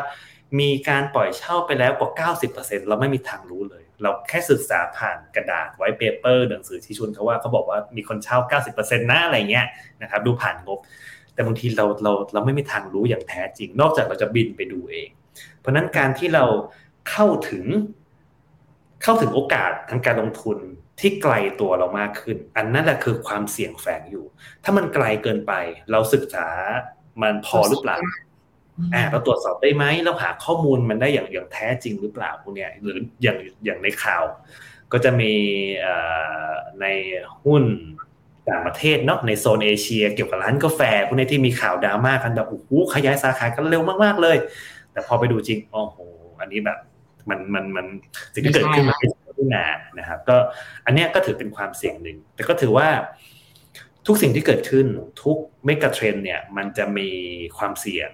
[0.60, 8.38] มีการปล่อยเช่าไปแล้วกว่า 90%เราไม่มีทางรู้เลย เราแค่ศึกษาผ่านกระดาษไว้เปเปอร์หนังสือที่ชุนเขาว่าเขาบอกว่ามีคนเช่า
[8.74, 9.66] 90%นะอะไรเงี้ย
[10.02, 10.78] นะครับดูผ่านงบ
[11.34, 15.08] แต่บางทีเราเราเราไม่มีทางรู้อย่างแท้จริง นอกจากเราจะบินไปดูเอง
[15.58, 16.44] เพราะนั้นการที่เรา
[17.10, 17.64] เข้าถึง
[19.02, 20.58] เข้าถึงโอกาสทางการลงทุน
[21.00, 24.24] ที่ไกลตัวเรามากขึ้น อันนั้นแหละคือความเสี่ยงแฝงอยู่
[24.64, 25.52] ถ้ามันไกลเกินไป
[25.90, 26.48] เราศึกษา
[27.22, 27.98] มันพอหรือเปล่า
[28.94, 34.24] อ่าเราตรวจสอบได้ไหมเราหาข้อมูลมันได้อย่างอย่างแท้จริงหรือเปล่าพวกเนี้ยหรืออย่างอย่างในข่าว
[34.92, 35.32] ก็จะมี
[36.80, 36.86] ใน
[37.44, 37.64] หุ้น
[38.48, 44.36] ต่างประเทศเนาะในโซนเอเชีย เกี่ยวกับร้านกาแฟพวกนี้ที่มีข่าวดราม่ากันแบบโอ้โหขยายสาขากันเร็วมากๆเลย
[44.92, 45.98] แต่พอไปดูจริงโอ้โห
[46.40, 46.78] อันนี้แบบ
[47.28, 47.86] มันมันมัน
[48.34, 49.66] สิ่งที่เกิดขึ้นมันเป็นที่นา
[49.98, 50.36] นะครับ ก็
[50.86, 52.88] อันนี้ก็ถือเป็นความเสี่ยงหนึ่ง แต่ก็ถือว่า
[54.06, 54.86] ทุกสิ่งที่เกิดขึ้น
[55.22, 57.08] ทุก megatrend เนี่ย มันจะมี
[57.58, 58.10] ความเสี่ยง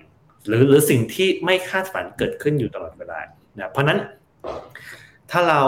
[0.46, 3.18] หรือหรือสิ่งที่ไม่คาดฝันเกิดขึ้นอยู่ตลอดเวลา
[3.56, 3.98] นะเพราะนั้น
[5.30, 5.62] ถ้าเรา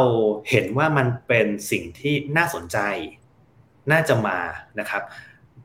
[0.51, 2.79] เห็นว่ามันเป็นสิ่งที่น่าสนใจ
[3.93, 4.39] น่าจะมา
[4.81, 5.03] นะครับ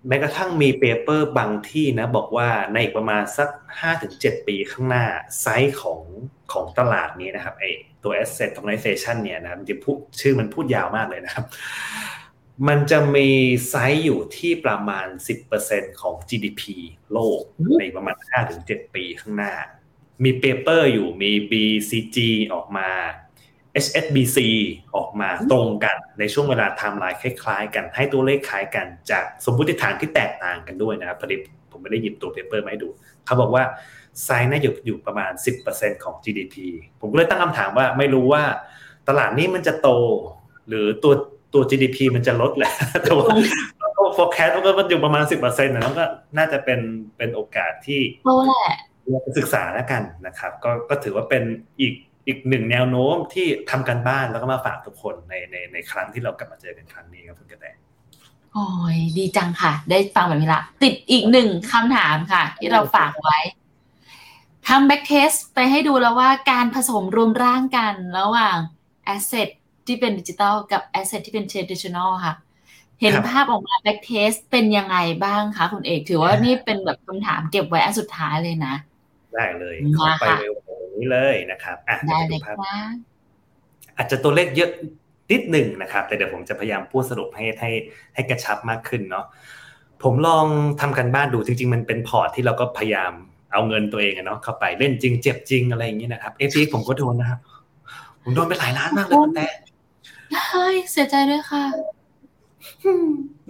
[0.07, 3.49] แม้กระทั่งมี paper บางที่นะบอกว่าในอีกประมาณสัก
[3.97, 5.05] 5-7 ปีข้างหน้า
[5.41, 6.01] ไซส์ของ
[6.51, 7.65] ของตลาดนี้นะครับไอ
[8.03, 11.45] ตัว asset tokenization เนี่ยนะมันจะพูดชื่อมันพูดยาวมากเลยนะครับ
[12.67, 13.29] มันจะมี
[13.69, 15.07] ไซส์อยู่ที่ประมาณ
[15.53, 16.61] 10%ของ GDP
[17.11, 17.41] โลก
[17.79, 18.17] ในประมาณ
[18.55, 19.53] 5-7 ปีข้างหน้า
[20.23, 22.17] มี paper อยู่มี BCG
[22.53, 22.89] ออกมา
[23.83, 24.37] HSBC
[24.95, 31.35] ออกมาตรงกันในช่วงเวลาไทม์ไลน์คล้ายๆ กันให้ตัวเลขคล้ายกันจากสมมติฐานที่แตกต่างกันด้วยนะครับพอดี
[31.71, 32.89] ผมไม่ได้หยิบตัว paper มาให้ดู
[33.25, 33.63] เขาบอกว่า
[34.23, 35.31] ไซส์น่าอยู่อยู่ประมาณ
[35.67, 36.55] 10%ของ GDP
[37.01, 38.43] ผมก็เลยตั้งคำถามว่าไม่รู้ว่า
[39.07, 39.89] ตลาดนี้มันจะโต
[40.67, 41.13] หรือตัว
[41.53, 42.73] ตัว GDP มันจะลดแหละ
[43.03, 43.25] แต่ว่า
[44.17, 46.05] forecast มันก็อยู่ประมาณสิบเปอร์เซ็นต์นะก็
[46.37, 46.79] น่าจะเป็น
[47.17, 48.75] เป็นโอกาสที่โตแหละ
[49.37, 51.43] ศึกษาแล้วกันนะครับ ก็ก็ถือว่าเป็น
[51.81, 51.93] อีก
[52.27, 57.65] อีกหนึ่งแนวโน้มที่ทำกันบ้านแล้วก็มาฝากทุกคนในในในครั้งที่เรากลับมาเจอกันครั้งนี้ครับคุณกระแต
[58.53, 63.37] โอ้ยดีจังค่ะ ได้ฟังแบบนี้ละ ติดอีกหนึ่งคำถามค่ะ ที่เราฝากไว้
[64.67, 68.57] ทำ backtest ไปให้ดูแล้วว่าการผสมรวมร่างกันระหว่าง
[69.05, 72.33] asset ที่เป็นดิจิตอลกับ asset ที่เป็น traditional ค่ะ
[73.01, 78.73] เห็นภาพออกมา backtest เป็นยังไงบ้างคะคุณเอก ถือว่านี่เป็นแบบคำถามเก็บไว้อันสุดท้ายเลยนะ
[79.33, 80.53] ได้เลยขอไปเร็ว
[80.97, 82.55] นี้เลยนะครับอะได้เลยค่ะ
[83.97, 84.69] อาจจะตัวเลขเยอะ
[85.31, 87.71] นิดหนึ่งนะครับ แต่เดี๋ยวผมจะพยายามพูดสรุปให้ให้
[88.13, 89.25] ให้กระชับมากขึ้นเนาะ
[90.03, 90.45] ผมลอง
[90.81, 93.11] ทำการบ้านดูจริง ๆ มันเป็นพอร์ตที่เราก็พยายาม
[93.53, 97.39] เอาเงินตัวเองเนาะเข้าไปเล่นจริงเจ็บจริงอะไรอย่างนี้นะครับ FTX ผมก็โดนนะครับ
[98.23, 99.47] ผมโดนไปหลายล้านมากเลยแต่
[100.33, 101.63] ใช่เสียใจด้วยค่ะ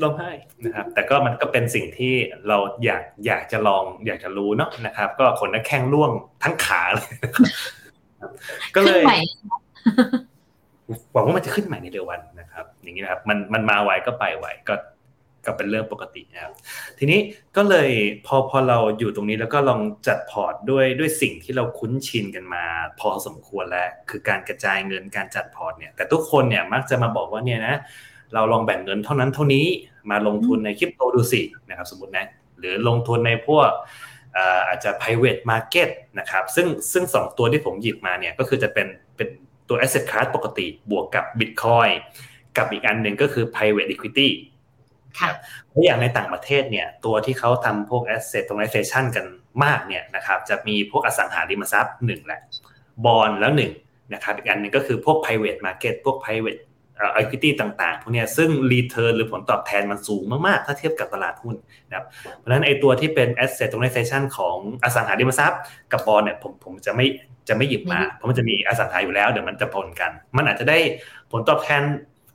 [0.02, 0.32] ร้องไห้
[0.66, 2.14] นะครับ แต่ก็มันก็เป็นสิ่งที่
[2.48, 6.12] เราอยากอยากจะลองอยากจะรู้เนาะนะครับ ก็ขนหน้าแข้งร่วง
[6.44, 7.08] ทั้งขาเลย
[8.76, 9.04] ก็เลย
[11.14, 14.74] หวังว่ามันจะขึ้นใหม่ในเร็ววันนะครับ อย่างนี้นะครับ มันมันมาไวก็ไปไวก็
[15.46, 16.54] ก็เป็นเรื่องปกตินะครับ
[16.98, 17.20] ทีนี้
[17.56, 17.90] ก็เลย
[18.26, 22.64] พอพอเราอยู่ตรงนี้แล้วก็ลองจัดพอร์ตด้วยด้วยสิ่งที่เราคุ้นชินกันมา
[23.00, 27.76] พอสมควรแล้วคือการกระจายเงินการจัดพอร์ตเนี่ยแต่ทุกคนเนี่ยมักจะมาบอกว่าเนี่ยนะ
[28.34, 29.66] เราลองแบ่งเงินเท่านั้นเท่านี้
[30.10, 32.26] มาลงทุนในคริปโตดูสินะครับสมมตินะ
[32.60, 33.70] หรือลงทุนในพวก
[34.68, 39.28] อาจจะ private market นะครับซึ่งซึ่งสองตัวที่ผมหยิบมาเนี่ยก็คือจะเป็นเป็น
[39.70, 41.94] ตัว asset class ปกติบวกกับ bitcoin
[42.58, 44.30] กับอีกอันหนึ่งก็คือ private equity
[45.68, 49.26] เพราะอย่างในต่างประเทศเนี่ยตัวที่เขาทำพวก asset tokenization กัน
[49.64, 52.42] มากเนี่ยนะครับจะมีพวกอสังหาริมทรัพย์หนึ่งแหละ
[53.06, 53.72] บอลแล้วหนึ่ง
[54.14, 56.60] นะครับอีกอันหนึ่งก็คือพวก private market พวก private
[57.22, 61.56] equity ต่างๆพวกนี้ซึ่ง return หรือผลตอบแทนมันสูงมากๆ ถ้าเทียบกับตลาดหุ้น
[61.88, 62.06] นะครับ
[62.38, 65.60] เพราะฉะนั้นไอ้ตัวที่เป็น asset tokenization ของอสังหาริมทรัพย์
[65.92, 67.08] กับบอลเนี่ยผมผมจะไม่
[67.50, 70.78] จะไม่หยิบมา เพราะมันจะมีอสังหาอยู่แล้วเดี๋ยวมันจะปนกัน มันอาจจะได้
[71.32, 71.84] ผลตอบแทน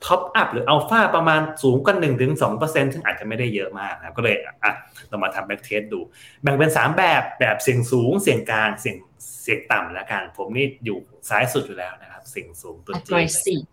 [0.05, 4.73] top up หรืออัลฟาประมาณสูงกว่ากันหนึ่งถึงสองเปอร์เซ็นต์ซึ่งอาจจะไม่ได้เยอะมากนะก็เลยอะ
[5.09, 5.99] เรามาทำ backtest ดู
[6.41, 8.97] แบ่งเป็นสามแบบแบบเสี่ยงสูง เสี่ยงกลางเสี่ยง
[9.43, 10.97] เสี่ยงต่ำแล้วกัน ผมนี่อยู่
[11.29, 13.63] ซ้ายสุดอยู่แล้วนะครับ เสี่ยงสูงตัวจีด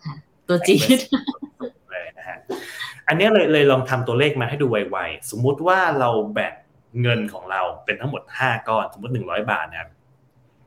[0.49, 1.01] ตัวจีด
[1.91, 2.39] เลยนะฮะ
[3.09, 6.55] อันนี้เลยเลยลองทำตัวเลขมาให้ดูไวๆ สมมุติว่าเราแบ่ง
[7.03, 9.91] เงินของเราเป็นทั้งหมด5ก้อนสมมติ100บาทนะครับ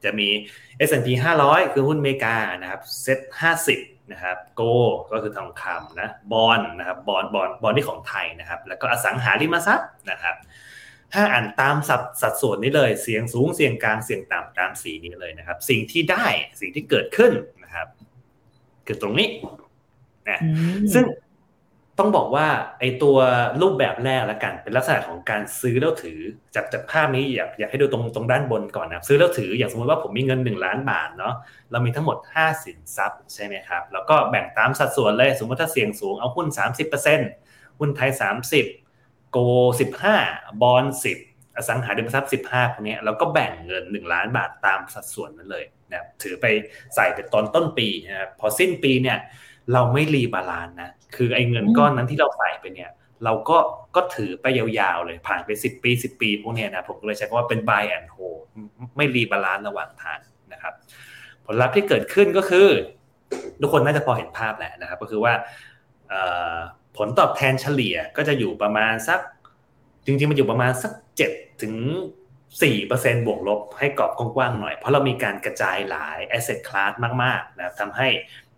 [0.03, 0.27] จะมี
[0.87, 1.07] S&P
[1.43, 3.19] 500 คือหุ้นอเมริกานะครับเซ็ต
[3.61, 4.61] 50 นะครับโก
[5.11, 10.35] ก็คือทองคำนะบอลนะครับบอลบอลบอลที่ของไทยนะครับ แล้วก็อสังหาริมทรัพย์นะครับ
[11.13, 16.25] ถ้าอ่านตามสัดสัดส่วนนี้เลยเสียงสูงเสียงกลางเสียงต่ำตามสีนี้เลยนะครับ สิ่งที่ได้
[16.61, 17.31] สิ่งที่เกิดขึ้น
[17.63, 17.87] นะครับ
[18.87, 19.29] คือตรงนี้
[20.29, 20.39] นะ
[20.93, 21.05] ซึ่ง
[21.99, 22.47] ต้องบอกว่า
[22.79, 23.17] ไอตัว
[23.61, 26.19] รูปแบบแรกละกันเป็นลักษณะของการซื้อแล้วถือ
[26.55, 31.33] จากจากภาพนี้อยากอยากให้ดูตรงตรงด้านบนก่อนนะซื้อแล้วถืออย่างสมมติว่าผมมีเงิน 1 ล้านบาทเนาะ
[31.71, 36.47] เรามีทั้งหมด 5 สินทรัพย์ใช่ไหมครับแล้วก็แบ่งตามสัดส่วนเลยสมมติถ้าเสี่ยงสูงเอาหุ้น
[37.13, 38.11] 30%หุ้นไทย
[38.71, 39.37] 30 โก
[39.99, 40.85] 15 บอล
[41.19, 46.45] 10 อสังหาริมทรัพย์ 15พวกนี้แล้วก็แบ่งเงิน 1 ล้านบาทตามสัดส่วนนั้นเลยนะถือไป
[46.95, 49.17] ใส่เป็นตอนต้นปีนะครับพอสิ้นปีเนี่ย
[49.73, 52.91] เราไม่ rebalance นะ คือไอ้เงินก้อนนั้นที่เราใส่ไปเนี่ย
[53.25, 53.57] เราก็
[53.95, 58.41] ก็ถือไปยาวๆเลยผ่านไปสิบปีสิบปีพวกนี้นะผมก็เลยใช้คำว่าเป็น buy and hold
[58.97, 60.19] ไม่ rebalance ระหว่างทาง
[60.53, 60.73] นะครับ
[61.45, 62.67] ผลลัพธ์ที่เกิดขึ้นก็คือ
[63.61, 65.33] ทุกคนน่าจะพอเห็นภาพแหละนะครับ ก็คือว่า
[66.97, 69.19] ผลตอบแทนเฉลี่ยก็จะอยู่ประมาณสัก
[70.05, 71.75] จริงๆ มันอยู่ประมาณสักเจ็ดถึง
[72.63, 76.93] สี่เปอร์เซ็นบวกลบให้กรอบกว้างๆหน่อย เพราะเรามีการกระจายหลาย asset class
[77.23, 78.07] มากๆนะทำให้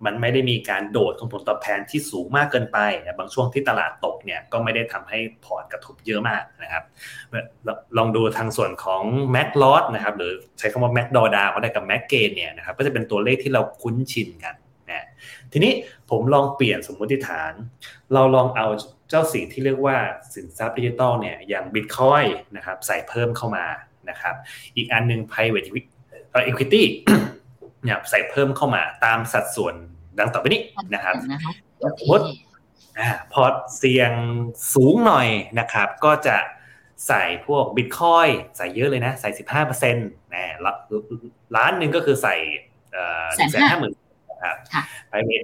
[0.06, 6.84] มันไม่ได้มีการโดดของผลตอบแทนที่สูงมากเกินไปนะบางช่วงที่ตลาดตกเนี่ยก็ไม่ได้ทำให้พอร์ตกระทบเยอะมากนะครับ
[7.98, 9.02] ลองดูทางส่วนของ
[9.36, 14.56] max loss นะครับหรือใช้คำว่า Mac d o d a ก็ได้กับ max gain เนี่ยนะครับก็จะเป็นตัวเลขที่เราคุ้นชินกัน
[14.90, 15.08] นะ
[15.52, 15.72] ทีนี้
[16.10, 17.52] ผมลองเปลี่ยนสมมติฐาน
[18.14, 18.68] เราลองเอา
[19.10, 19.98] เจ้าสิ่งที่เรียกว่า
[20.34, 23.66] สินทรัพย์ดิจิตอลเนี่ยอย่าง Bitcoin นะครับใส่เพิ่มเข้ามา
[24.10, 24.36] นะครับ
[24.76, 25.68] อีกอันหนึ่ง private
[26.50, 26.84] equity
[27.84, 29.76] เนี่ยใส่เพิ่มเข้ามาตามสัดส่วน
[30.20, 30.62] ดังต่อไปนี้
[30.94, 31.16] นะครับ
[32.00, 32.26] สมมติ
[33.34, 34.12] พอร์ตเสี่ยง
[34.74, 35.28] สูงหน่อย
[35.60, 36.38] นะครับ ก็จะ
[37.08, 40.44] ใส่พวกบิตคอยใส่เยอะเลยนะ ใส่สิบห้าเปอร์เซ็นต์นะ
[41.56, 42.36] ล้านหนึ่งก็คือใส่
[43.36, 43.94] หนึ่งแสนห้าหมื่น
[44.32, 44.56] นะครับ
[45.10, 45.44] ไปเวท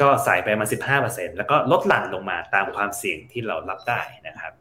[0.00, 4.52] ก็ใส่ไปมาสิบห้าเปอร์เซ็นแล้วก็ลดหลั่นลงมาตามความเสี่ยงที่เรารับได้นะครับ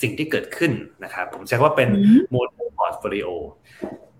[0.00, 0.72] สิ่งที่เกิดขึ้น
[1.04, 1.88] นะครับผมใช้ว่าเป็น
[2.30, 3.28] model portfolio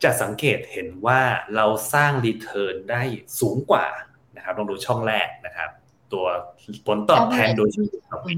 [0.03, 1.20] จะสังเกตเห็นว่า
[1.57, 3.03] เราสร้าง return ได้
[3.41, 3.87] สูงกว่า
[4.37, 5.70] นะครับลองดูช่องแรกนะครับ
[6.12, 6.27] ตัว
[6.87, 8.37] ผลตอบแทนโดยเฉลี่ยต่อปี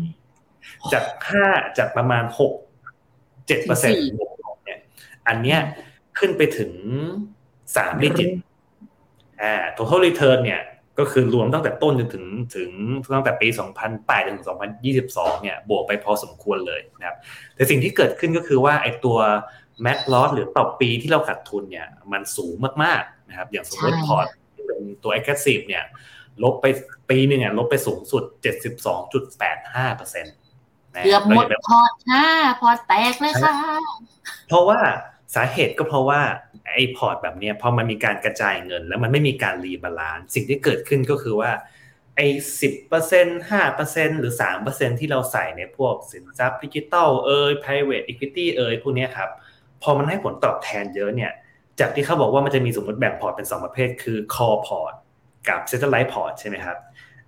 [0.92, 1.46] จากห้า
[1.78, 2.52] จากประมาณหก
[3.46, 4.00] เจ็ดเปอร์เซ็นต์
[4.64, 4.80] เนี่ย
[5.28, 5.58] อันเนี้ย
[6.18, 6.72] ขึ้นไปถึง
[7.76, 8.28] สาม digit
[9.42, 10.60] อ่า total return เนี่ย
[10.98, 12.24] ก็คือรวมตั้งแต่ต้นจนถึง
[12.56, 12.70] ถึง
[13.14, 13.48] ตั้งแต่ปี
[13.88, 14.46] 2008จนถึง
[14.94, 17.16] 2022 เนี่ยบวกไปพอสมควรเลยนะครับ
[17.54, 19.18] แต่สิ่งที่เกิดขึ้นก็คือว่าไอ้ตัว
[19.82, 24.26] max loss หรือต่อปีที่เราขาดทุนเนี่ยมันสูงมากๆนะครับอย่างสมมติพอร์ต
[24.66, 25.84] เป็นตัว aggressive เนี่ย
[26.42, 26.66] ลบไป
[27.10, 28.22] ปีหนึ่งอะลบไปสูงสุด
[29.10, 30.34] 72.85เปอร์เซ็นต์
[31.04, 32.26] เกือบหมดพอร์ตค่ะ
[32.60, 33.54] พอร์ตแตกเลยค่ะ
[34.48, 34.78] เพราะว่า
[35.34, 36.20] สาเหตุก็เพราะว่า
[36.72, 41.52] ไอ้พอร์ตแบบนี้พอมันมีการกระจายเงิน แล้วมันไม่มีการ rebalance สิ่งที่เกิดขึ้นก็คือว่า
[42.16, 42.26] ไอ้
[42.60, 49.30] สิบเปอร์เซ็นต์ห้าเปอร์เซ็นต์หรือสามเปอร์เซ็นต์ที่เราใส่ในพวกสินทรัพย์ดิจิตอลเอ่ย private equity เอ่ยพวกนี้ครับ
[49.82, 51.32] พอมันให้ผลตอบแทนเยอะเนี่ย
[51.80, 54.94] จากที่เขาบอกว่ามันจะมีสมมติแบ่งพอร์ตเป็น 2 ประเภท คือ core port
[55.48, 56.76] กับ satellite port ใช่ไหมครับ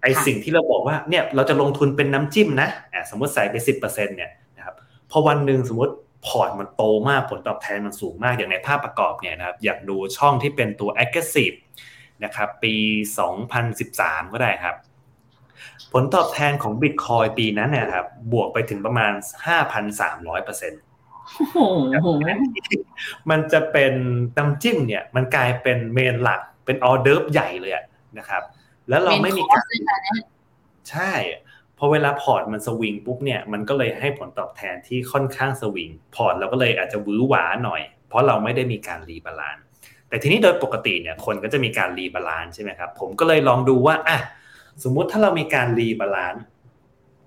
[0.02, 2.68] ไอสิ่งที่เราบอกว่าเนี่ยเราจะลงทุนเป็นน้ำจิ้มนะ
[3.10, 4.74] สมมติใส่ไป 10%เนี่ยนะครับ
[5.10, 5.94] พอวันหนึ่งสมมติ
[6.26, 11.56] พอร์ตมันโตมากผลตอบแทนมันสูงมากอย่างในภาพประกอบเนี่ยนะครับอยากดูช่องที่เป็นตัว aggressive
[12.24, 12.74] นะครับปี
[13.54, 14.76] 2013 ก็ได้ครับ
[15.92, 19.12] ผลตอบแทนของ Bitcoin ปีนั้นนะครับบวกไปถึงประมาณ
[19.50, 20.46] 5,300%
[23.30, 23.92] มันจะเป็น
[24.36, 27.72] น้ำจิ้มเนี่ย มันกลายเป็น main หลักเป็นออเดิร์ฟใหญ่เลย
[28.18, 28.42] นะครับ
[28.88, 29.64] แล้วเราไม่มีการ
[30.90, 31.12] ใช่
[31.82, 39.56] พอเวลาพอร์ตมันสวิงปุ๊บเนี่ยมันก็เลยให้ผลตอบแทนที่ค่อนข้างสวิงพอร์ตเราก็เลยอาจจะหวือหวาหน่อย เพราะเราไม่ได้มีการ rebalance
[40.08, 44.18] แต่ทีนี้โดยปกติเนี่ยคนก็จะมีการ rebalance ใช่ไหมครับผมก็เลยลองดูว่าอะ
[44.82, 46.34] สมมุติถ้าเรามีการ rebalance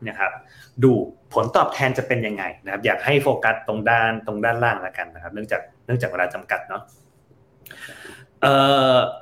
[0.08, 0.32] นะครับ
[0.84, 0.92] ดู
[1.34, 6.82] ผลตอบแทนจะเป็นยังไงนะครับอยากให้โฟกัสตรงด้านตรงด้านล่างแล้วกันนะครับ เนื่องจากเนื่องจากเวลาจำกัดเนาะ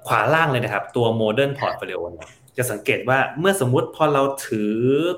[0.07, 4.73] ขวาล่างเลยนะครับ ตัว Modern Portfolio เนี่ย จะสังเกตว่าเมื่อสมมุติพอเราถือ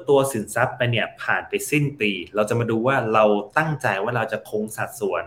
[0.09, 3.25] ตัวสินทรัพย์ไปเนี่ยผ่านไปสิ้นปี เราจะมาดูว่าเรา
[3.57, 5.23] ตั้งใจว่าเราจะคงสัดส่วน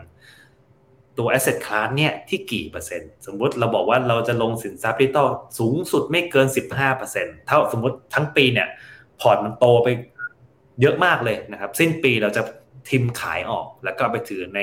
[1.18, 5.28] ตัว asset class เนี่ยที่กี่เปอร์เซ็นต์สมมติเราบอกว่าเราจะลงสินทรัพย์ดิจิตอล
[5.58, 6.46] สูงสุดไม่เกิน
[6.96, 8.68] 15%เท่าสมมติทั้งปีเนี่ย
[9.20, 9.88] พอร์ตมันโตไป
[10.80, 12.42] เยอะมากเลยนะครับ สิ้นปีเราจะ
[12.88, 14.60] trim ขายออกแล้วก็ไปถือใน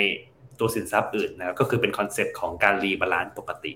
[0.60, 3.72] ตัวสินทรัพย์อื่นนะครับก็คือเป็น concept ของการ rebalance ปกติ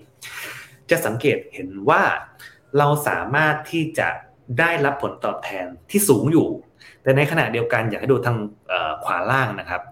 [0.90, 2.02] จะสังเกตเห็นว่า
[2.78, 4.08] เราสามารถที่จะ
[4.58, 6.48] ได้รับผลตอบแทนที่สูงอยู่
[7.02, 8.36] แต่ในขณะเดียวกันอยากให้ดูทาง
[9.04, 9.82] ขวาล่างนะครับ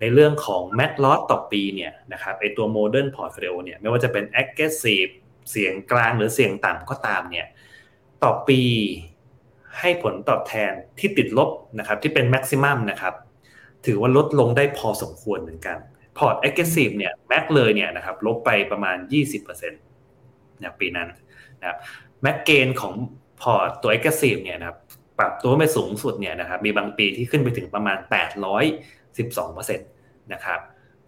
[0.00, 5.12] ในเรื่องของ m a t l o s ต่อปีเนี่ยนะครับไอตัว modern portfolio เนี่ยไม่ว่าจะเป็น aggressive
[5.50, 7.46] เสี่ยงกลางหรือเสี่ยงต่ำก็ตามเนี่ย
[8.22, 8.62] ต่อปี
[9.80, 13.14] ให้ผลตอบแทนที่ติดลบนะครับที่เป็น maximum นะครับ
[13.86, 15.76] ถือว่าลดลงได้พอสมควรเหมือนกัน
[16.18, 18.96] พอร์ต active เนี่ย max เลยเนี่ยนะครับลบไปประมาณ
[19.34, 21.08] 20%นะปีนั้น
[21.60, 21.78] นะครับ
[22.22, 22.94] max gain ของ
[23.40, 24.78] พอร์ตตัว active เนี่ยนะครับ
[25.18, 27.98] ปรับตัวไปสูงสุดเนี่ยนะครับมีบางปีที่ขึ้นไปถึงประมาณ
[28.74, 30.60] 812%นะครับ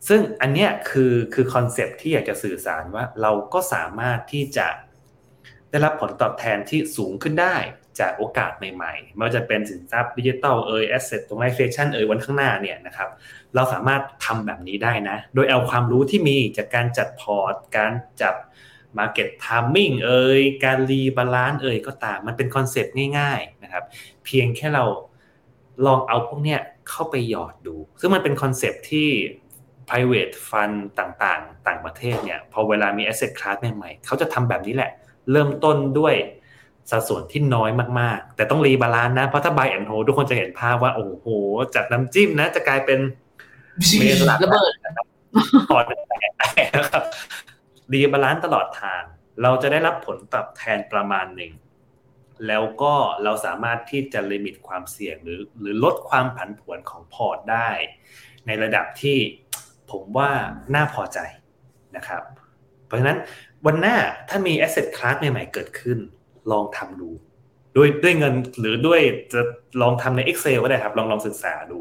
[0.09, 4.69] ซึ่งอันเนี้ยคือคือ concept ที่อยากจะสื่อสารว่าเราก็สามารถที่จะ
[5.71, 7.57] ได้รับผลตอบแทนที่สูงขึ้นได้
[8.01, 13.09] จากโอกาสใหม่ๆ ไม่ว่าจะเป็นสินทรัพย์ดิจิทัลเอ่ย asset tokenization เอ่ยวันข้างหน้าเนี่ยนะครับ
[13.55, 17.93] เราสามารถทำแบบนี้ได้นะ โดยเอาความรู้ที่มีจากการจัดพอร์ต การ
[18.23, 18.35] จับ
[18.99, 23.85] Market Timing เอ่ยการ rebalance เอ่ยก็ตาม มันเป็น concept ง่ายๆนะครับ
[24.25, 24.85] เพียงแค่เรา
[25.87, 29.09] ลองเอาพวกเนี้ยเข้าไปหยอดดู ซึ่งมันเป็น concept ที่
[29.89, 34.91] private fund ต่างๆ ต่างประเทศเนี่ย พอเวลามี asset class ใหม่ๆ เขาจะทำแบบนี้แหละ
[35.33, 36.15] เริ่มต้นด้วย
[36.91, 37.71] สัดส่วนที่น้อย
[38.01, 41.27] มากๆ แต่ต้อง rebalance นะ เพราะถ้า buy and hold ทุกคนจะเห็นภาพว่า โอ้โห
[41.75, 42.99] จากน้ำจิ้มนะ จะกลายเป็น
[43.99, 44.73] main หลักระเบิด
[45.71, 46.13] พอร์ตแต
[46.67, 47.05] กนะครับ
[47.93, 49.03] rebalance ตลอดทาง
[49.43, 51.53] เราจะได้รับผลตอบแทนประมาณหนึ่ง
[52.47, 57.69] แล้วก็เราสามารถที่จะ limit ความเสี่ยงหรือ หรือลดความผันผวนของพอร์ตได้
[58.47, 59.19] ในระดับที่
[59.91, 60.31] ผมว่า
[60.75, 61.19] น่าพอใจ
[61.97, 62.23] นะครับ
[62.87, 63.19] เพราะฉะนั้น
[63.67, 63.97] วันหน้า
[64.29, 65.99] ถ้ามี asset class ใหม่ๆเกิดขึ้น
[66.51, 67.11] ลองทำดู
[67.77, 69.01] ด้วยด้วยเงินหรือด้วย
[69.33, 69.41] จะ
[69.83, 71.79] ลองทำใน Excel ก็ได้ครับ ลองลองศึกษาดู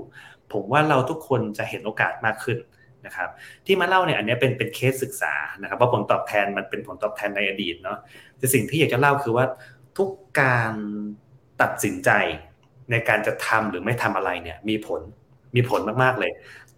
[0.53, 2.57] ผมว่าเราทุกคนจะเห็นโอกาสมากขึ้น
[3.05, 3.29] นะครับ
[3.65, 7.97] ที่มาเล่าเนี่ยอันนี้เป็นเป็นเคสศึกษานะครับว่าผลตอบแทนมันเป็นผลตอบแทนในอดีตเนาะ
[8.37, 9.45] แต่สิ่งที่อยากจะเล่าคือว่า
[9.97, 10.09] ทุก
[10.41, 10.73] การ
[11.61, 12.09] ตัดสินใจ
[12.91, 15.01] ในการจะทำหรือไม่ทำอะไรเนี่ยมีผล
[15.55, 16.31] มีผลมากๆเลย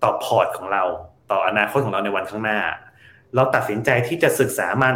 [0.03, 0.83] ต่อพอร์ตของเรา
[1.31, 2.59] ต่ออนาคตของเราในวันข้างหน้า
[3.35, 4.95] เราตัดสินใจที่จะศึกษามัน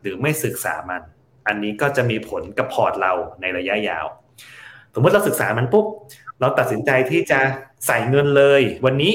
[0.00, 1.02] หรือไม่ศึกษามัน
[1.46, 4.06] อันนี้ก็จะมีผลกับพอร์ตเราในระยะยาว
[4.94, 5.86] สมมติเราศึกษามันปุ๊บ
[6.40, 7.40] เราตัดสินใจที่จะ
[7.86, 9.12] ใส่เงินเลย วันนี้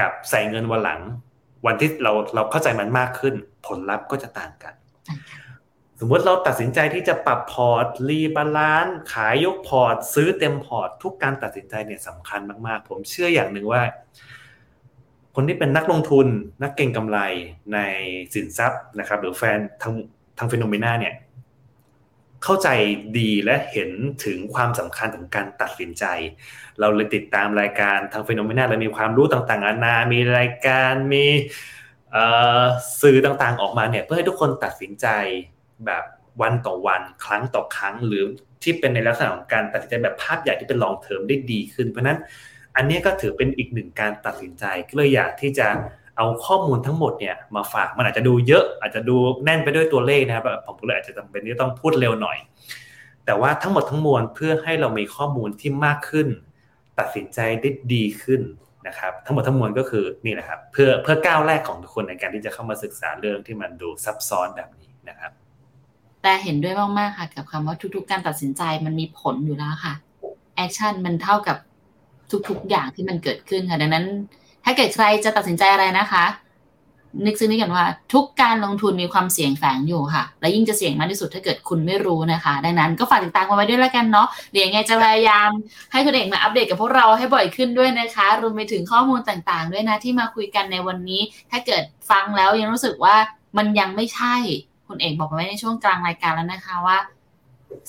[0.00, 1.00] กับใส่เงินวันหลัง
[1.66, 3.34] วันที่เราเราเข้าใจมันมากขึ้น
[3.66, 4.74] ผลลัพธ์ก็จะต่างกัน
[6.00, 13.82] สมมติเราตัดสินใจที่จะปรับพอร์ต rebalance ขายยกพอร์ต ซื้อเต็มพอร์ต ทุกการตัดสินใจเนี่ยสำคัญมาก ๆ ผมเชื่ออย่างหนึ่งว่า
[15.34, 16.26] คนที่เป็นนักลงทุน
[16.62, 17.18] นักเก็งกำไร
[17.74, 17.78] ใน
[18.34, 19.94] สินทรัพย์นะครับ หรือแฟนทาง
[20.38, 21.14] ทางฟิโนเมนาเนี่ย
[22.44, 22.68] เข้าใจ
[23.18, 23.90] ดีและเห็น
[24.24, 26.04] ถึงความสำคัญของการตัดสินใจ
[26.80, 31.24] เราเลยติดตามรายการทางฟิโนเมนาเรามีความรู้ต่างๆนานา มีรายการมี
[33.02, 35.06] สื่อต่างๆออกมาเนี่ยเพื่อให้ทุกคนตัดสินใจ
[35.86, 36.04] แบบ
[36.42, 38.24] วันต่อวันครั้งต่อครั้ง หรือ
[38.62, 42.18] ที่เป็นในลักษณะของการตัดสินใจแบบภาพใหญ่ที่เป็นลองเทอมได้ดีขึ้น เพราะนั้น
[42.76, 45.66] อันนี้ก็ถือเป็นอีกหนึ่งการตัดสินใจก็เลยอยากที่จะ
[46.16, 52.38] เอาข้อมูลทั้งหมดเนี่ยมาฝากมันอาจจะดูเยอะอาจจะดูแน่นไปด้วยตัวเลขนะครับผมก็เลยอาจจะจำเป็นที่ต้องพูดเร็วหน่อย
[53.24, 56.28] แต่ว่าทั้งหมดทั้งมวลเพื่อให้เรามีข้อมูลที่มากขึ้น
[56.98, 58.42] ตัดสินใจได้ดีขึ้น
[58.86, 65.32] นะครับทั้งหมดทั้งมวลก็คือนี่นะครับเพื่อเพื่อก้าวแรกของทุกคนในการที่จะเข้ามาศึกษาเรื่องที่มันดูซับซ้อนแบบนี้นะครับ
[66.22, 69.94] แต่เห็นด้วยมากๆค่ะ กับคำว่าทุกๆ การตัดสินใจมันมีผลอยู่แล้วค่ะ
[70.56, 71.56] action มันเท่ากับ
[72.48, 74.06] ทุกๆอย่างที่มันเกิดขึ้นค่ะดังนั้น
[74.64, 76.24] ถ้าเกิดใครจะตัดสินใจอะไรนะคะ
[77.26, 85.50] นึกถึงนี่กันว่า ทุกการลงทุนมีความเสี่ยงแฝงอยู่ค่ะ และยิ่งจะเสี่ยงมากที่สุดถ้าเกิดคุณไม่รู้นะคะ ดังนั้นก็ฝากติดตามกันไว้ด้วยแล้วกันเนาะเดี๋ยวยังไงจะพยายาม
[85.92, 93.16] ให้คุณเอกมาอัปเดตกับพวกเราให้บ่อยขึ้นด้วยนะคะ รวมไปถึงข้อมูลต่างๆ ด้วยนะที่มาคุยกันในวันนี้ ถ้าเกิดฟังแล้วยังรู้สึกว่า
[93.56, 94.34] มันยังไม่ใช่
[94.88, 96.98] คุณเอกบอกไว้ในช่วงกลางรายการแล้วนะคะว่า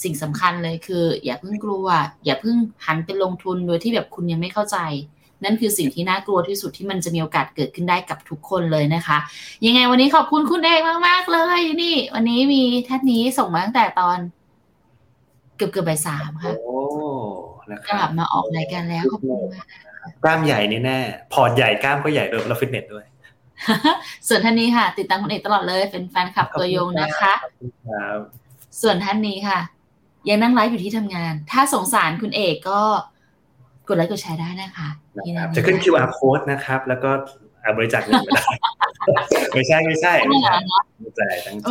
[0.03, 1.87] สิ่งสำคัญเลยคือ อย่าเพิ่งกลัว
[2.25, 2.55] อย่าเพิ่ง
[2.85, 4.77] หันไปลงทุนโดยที่แบบคุณยังไม่เข้าใจ
[5.43, 9.17] นั่นคือสิ่งที่น่ากลัวที่สุดที่มันจะมีโอกาสเกิดขึ้นได้กับทุกคนเลยนะคะ
[9.65, 14.17] ยังไงวันนี้ขอบคุณคุณเอกมากๆเลยนี่ วันนี้มีท่านนี้ส่งมาตั้งแต่ตอน
[15.57, 16.79] เกือบเกือบบ่ายสามค่ะโอ้
[17.71, 19.65] นะคกรัลับบมาออกรายการแล้วขอบคุณมาก
[20.23, 23.05] กล้ามใหญ่แน่ๆพอร์ตใหญ่กล้ามก็ใหญ่ด้วยแล้วฟิตเนสด้วย
[24.27, 27.33] ส่วนท่านนี้ค่ะ ติดตามคุณเอกตลอดเลย เป็นแฟนคลับตัวยงนะคะ
[27.89, 28.19] ครับ
[28.81, 29.59] ส่วนท่านนี้ค่ะ
[30.29, 32.93] ยังนั่งไลฟ์อยู่ที่ทำงาน ถ้าสงสารคุณเอกก็ก
[33.93, 34.89] ดไลค์กดแชร์ได้นะคะ
[35.25, 37.11] ที่นะครับนั่นจะขึ้น QR code นะครับ แล้วก็
[37.77, 38.45] บริจาคเงินไม่ได้
[39.53, 41.67] ไม่ใช่ไม่ใช่ไม่ไม่ใช่เหรอเนาะตั้งใจตั้งใจ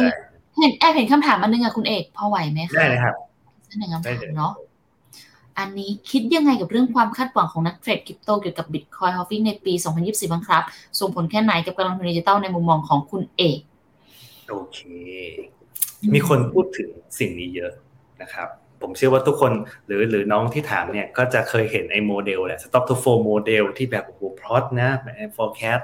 [0.58, 3.14] เห็นแอบเห็นคำถามอันนึงอะคุณเอกพอไหวไหมคะได้เลยครับ
[3.68, 4.52] สักหนึ่งคำถามได้เลยเนาะ
[5.58, 10.62] อันนี้คิดยังไงกับเรื่องความคาดหวังของนักเทรดคริปโตเกี่ยวกับ Bitcoin halving ในปี 2024 บ้างครับ
[11.00, 13.58] ส่งผลแค่ไหนกับการลงทุนดิจิตอลในมุมมองของคุณเอก
[14.48, 14.78] โอเค
[16.14, 17.72] มีคนพูดถึงสิ่งนี้เยอะ
[18.22, 18.48] นะครับ
[18.82, 19.52] ผมเชื่อว่าทุกคน
[19.86, 24.90] หรือหรือน้องที่ถามเนี่ยก็จะเคยเห็นไอ้โมเดลแหละ stock to flow model ที่แบบโอ้โหพลอตนะ
[25.36, 25.82] forecast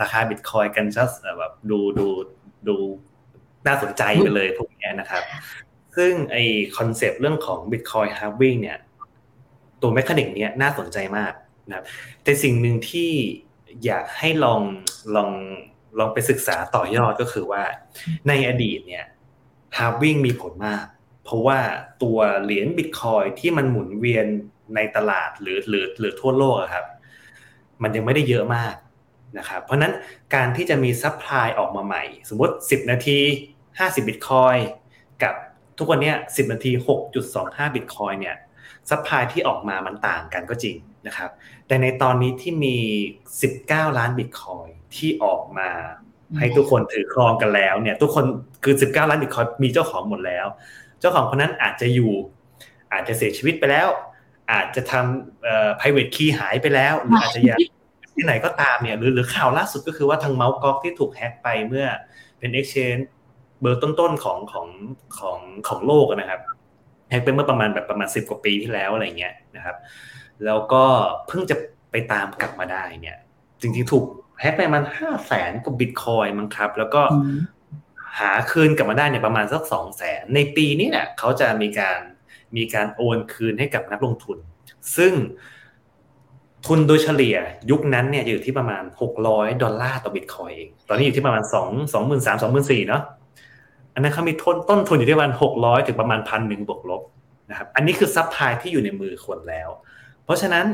[0.00, 1.04] ราคาบิตคอยกันจะ
[1.38, 2.06] แบบดูดู
[2.68, 2.76] ดู
[3.66, 5.22] น่าสนใจไปเลยพวกนี้นะครับ
[5.96, 6.42] ซึ่งไอ้
[6.76, 8.78] concept เรื่องของ Bitcoin halving เนี่ย
[9.80, 11.32] ตัว mechanic เนี้ยน่าสนใจมาก
[11.68, 11.84] นะครับ
[12.22, 13.10] แต่สิ่งหนึ่งที่
[13.84, 14.60] อยากให้ลอง
[15.16, 15.30] ลอง
[15.98, 17.62] ลองไปศึกษาต่อยอดก็คือว่า
[18.28, 19.04] ในอดีตเนี่ย
[19.76, 20.84] halving มีผลมาก
[21.24, 21.58] เพราะว่า
[22.02, 24.26] ตัวเหรียญบิตคอยน์ที่มันหมุนเวียน
[24.74, 26.86] ในตลาดหรือหรือหรือทั่วโลกครับ
[27.82, 28.74] มันยังไม่ได้เยอะมาก
[29.38, 29.92] นะครับเพราะนั้น
[30.34, 33.18] การที่จะมี supply ออกมาใหม่ สมมติ 10 นาที
[33.64, 34.56] 50บิตคอยน์
[35.22, 35.34] กับ
[35.78, 36.70] ทุกวันนี้10 นาที
[37.22, 38.36] 6.25บิตคอยน์เนี่ย
[38.90, 41.30] supply ที่ออกมามันต่างกันก็จริงนะครับ
[41.66, 42.76] แต่ในตอนนี้ที่มี
[43.36, 44.66] 19 ล้านบิตคอยน์
[44.96, 45.68] ที่ออกมา
[46.38, 48.24] ให้ทุกคนถือครองกันแล้วเนี่ย ทุกคน
[48.64, 50.46] คือ 19 ล้านบิตคอยน์มีเจ้าของหมดแล้ว
[51.04, 52.12] เจ้าของคนนั้นอาจจะอยู่
[52.92, 53.88] อาจจะเสียชีวิตไปแล้ว
[54.52, 57.58] อาจจะทำเอ่อ private key หายไปแล้ว หรืออาจจะอยู่
[58.14, 60.54] ที่ไหนก็ตามเนี่ยหรือหรือข่าวล่าสุดก็คือว่าทาง Mt.
[60.54, 61.86] Gox ที่ถูกแฮ็กไปเมื่อ
[62.38, 63.04] เป็น exchange
[63.60, 64.66] เบอร์ต้นๆของของ
[65.18, 65.38] ของ
[65.68, 66.40] ของโลกนะครับ
[67.10, 69.76] แฮ็กไปเมื่อประมาณแบบประมาณสิบกว่าปีที่แล้วอะไรเงี้ยนะครับ
[70.44, 70.84] แล้วก็
[71.26, 71.56] เพิ่งจะ
[71.90, 73.16] ไปตามกลับมาได้เนี่ย
[73.60, 74.04] จริงๆถูก
[74.40, 77.02] แฮ็กไปมันห้าแสนกว่าบิตคอยมั้งครับ แล้วก็
[78.20, 82.00] หาคืนกลับมาได้เนี่ยประมาณสักสองแสนในปีนี้เนี่ยเขาจะมีการ
[82.56, 84.38] มีการโอนคืนให้กับนักลงทุน
[84.96, 85.12] ซึ่ง
[86.66, 87.36] ทุนโดยเฉลี่ย
[87.70, 93.02] ยุคนั้นเนี่ยอยู่ที่ประมาณหกร้อยดอลลาร์ต่อบิตคอยเอง ตอนนี้อยู่ที่ประมาณสองสองหมื่นสามสองหมื่นสี่เนาะ
[93.94, 97.02] อันนั้นเขามีต้นต้นทุนอยู่ที่ประมาณหกร้อยถึงประมาณพันหนึ่งบวกลบ
[97.50, 99.68] นะครับ อันนี้คือ supply ที่อยู่ในมือคนแล้ว
[100.24, 100.66] เพราะฉะนั้น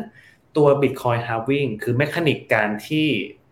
[0.56, 3.08] ตัว Bitcoin halving คือ mechanic การที่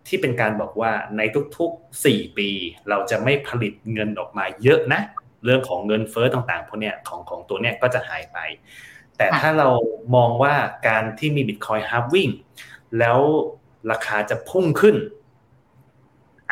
[0.08, 1.22] ที่เป็นการบอกว่าใน
[1.58, 2.48] ทุกๆ 4 ปี
[2.88, 5.00] เราจะไม่ผลิตเงินออกมาเยอะนะ
[5.44, 8.38] เรื่องของเงินเฟ้อต่างๆพวกเนี้ยของของตัวเนี้ยก็จะหายไป
[9.16, 9.68] แต่ถ้าเรา
[10.14, 10.54] มองว่า
[10.88, 12.32] การที่มี Bitcoin halving
[12.98, 13.18] แล้ว
[13.90, 14.96] ราคาจะพุ่งขึ้น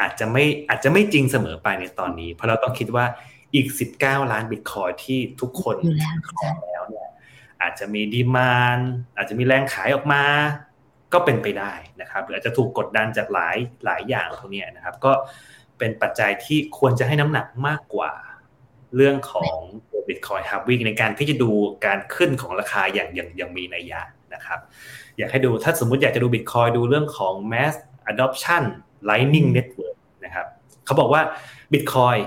[0.01, 3.07] อาจจะไม่อาจจะไม่จริงเสมอไปในตอนนี้ เพราะเราต้องคิดว่า
[3.55, 3.67] อีก
[4.01, 5.77] 19 ล้านบิตคอยที่ทุกคน
[6.29, 7.09] ขอแล้วเนี่ย
[7.63, 8.79] อาจจะมีดีมาน
[9.17, 10.25] อาจจะมีแรงขายออกมา
[11.13, 15.13] ก็เป็นไปได้นะครับหรืออาจจะถูกกดดันจากหลายหลายอย่างพวกนี้นะครับ ก็
[15.79, 18.13] เป็นปัจจัยที่ควรจะให้น้ำหนักมากกว่า
[18.97, 19.57] เรื่องของ
[19.91, 21.51] ตัว Bitcoin halving ในการที่จะดู
[21.87, 24.01] การขึ้นของราคาอย่างอย่างย่างมีนัยยะ
[24.35, 24.61] นะครับ
[25.19, 27.75] อยากให้ดูถ้าสมมุติอยากจะดู Bitcoin ดูเรื่องของ mass
[28.11, 28.63] adoption
[29.09, 30.47] lightning network นะครับ
[30.85, 31.23] เขาบอกว่า
[31.73, 32.21] Bitcoin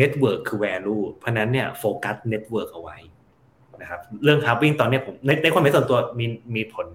[0.00, 2.96] network คือ value เพราะนั้นเนี่ยโฟกัส network เอาไว้
[3.80, 6.26] นะครับเรื่อง halving ตอนนี้ผมในในความเห็นส่วนตัวมี
[6.56, 6.86] มีผล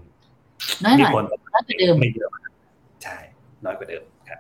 [0.84, 2.50] น้อยหมีน่อยผลน้อยกว่าเดิมไม่เยอะมาก
[3.04, 3.18] ใช่
[3.66, 4.40] น้อยกว่าเดิมครับ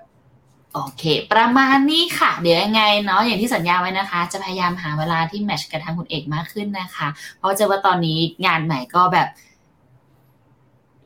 [0.73, 7.07] โอเค ประมาณนี้ค่ะ เดี๋ยวยังไงเนาะอย่างที่สัญญาไว้นะคะ จะพยายามหาเวลาที่แมทช์กับทางคุณเอกมากขึ้นนะคะ
[7.37, 9.27] เพราะเจอว่าตอนนี้งานใหม่ก็แบบ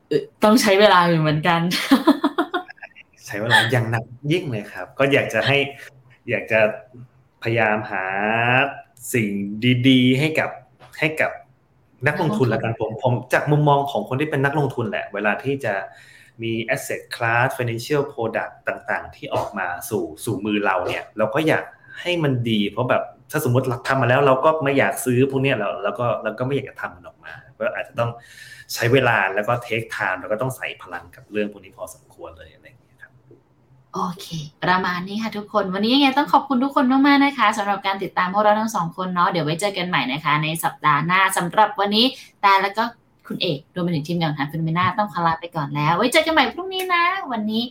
[0.07, 1.61] เอ่อต้องใช้เวลาอยู่เหมือนกัน
[3.27, 5.57] ใช้เวลาอย่างหนักยิ่งเลยครับ ก็อยากจะให้
[6.29, 6.59] อยากจะ
[7.43, 8.05] พยายามหา
[9.13, 9.29] สิ่ง
[9.87, 10.49] ดี ๆ ให้กับ
[10.99, 11.31] ให้กับ
[12.07, 15.73] นักลงทุนละกันผมผมจากมุมมองของคนที่เป็นนักลงทุนแหละ เวลาที่จะ
[16.41, 21.63] มี asset class financial product ต่างๆ ที่ออกมาสู่สู่มือเราเนี่ย เราก็อยาก
[22.01, 28.11] ให้มันดี เพราะแบบถ้าสมมติเราทำมาแล้วเราก็ไม่อยากซื้อพวกเนี้ยเราเราก็เราก็ไม่อยากจะทำมันออกมาก็อาจจะต้อง
[28.73, 32.67] ใช้เวลาแล้วก็ take time แล้วก็ต้องใส่พลังกับเรื่องพวกนี้พอสมควรเลยอะไร
[33.93, 34.27] โอเค
[34.63, 42.05] ประมาณนี้ค่ะทุกคน วันนี้ยังไงต้องขอบคุณทุกคนมากๆนะคะสำหรับการติดตามพวกเราทั้งสองคนเนาะเดี๋ยวไว้เจอกันใหม่นะคะ ในสัปดาห์หน้าสำหรับวันนี้
[42.41, 42.83] แต่แล้วก็
[43.27, 47.63] คุณเอกรวมไปถึงทีมงานทาง Finnomena ต้องขอลาไปก่อนแล้ว ไว้เจอกันใหม่พรุ่งนี้นะ วันนี้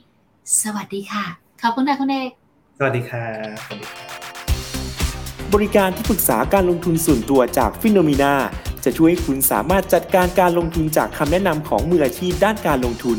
[0.63, 1.25] สวัสดีค่ะ
[1.63, 2.31] ขอบคุณค่ะคุณเอก
[2.79, 3.57] สวัสดีครับ
[5.55, 8.35] บริการที่ปรึกษาการลงทุนส่วนตัวจากฟิโนมีนา
[8.85, 13.19] จะช่วยให้คุณสามารถจัดการการลงทุนจากคำแนะนำของมืออาชีพด้านการลงทุน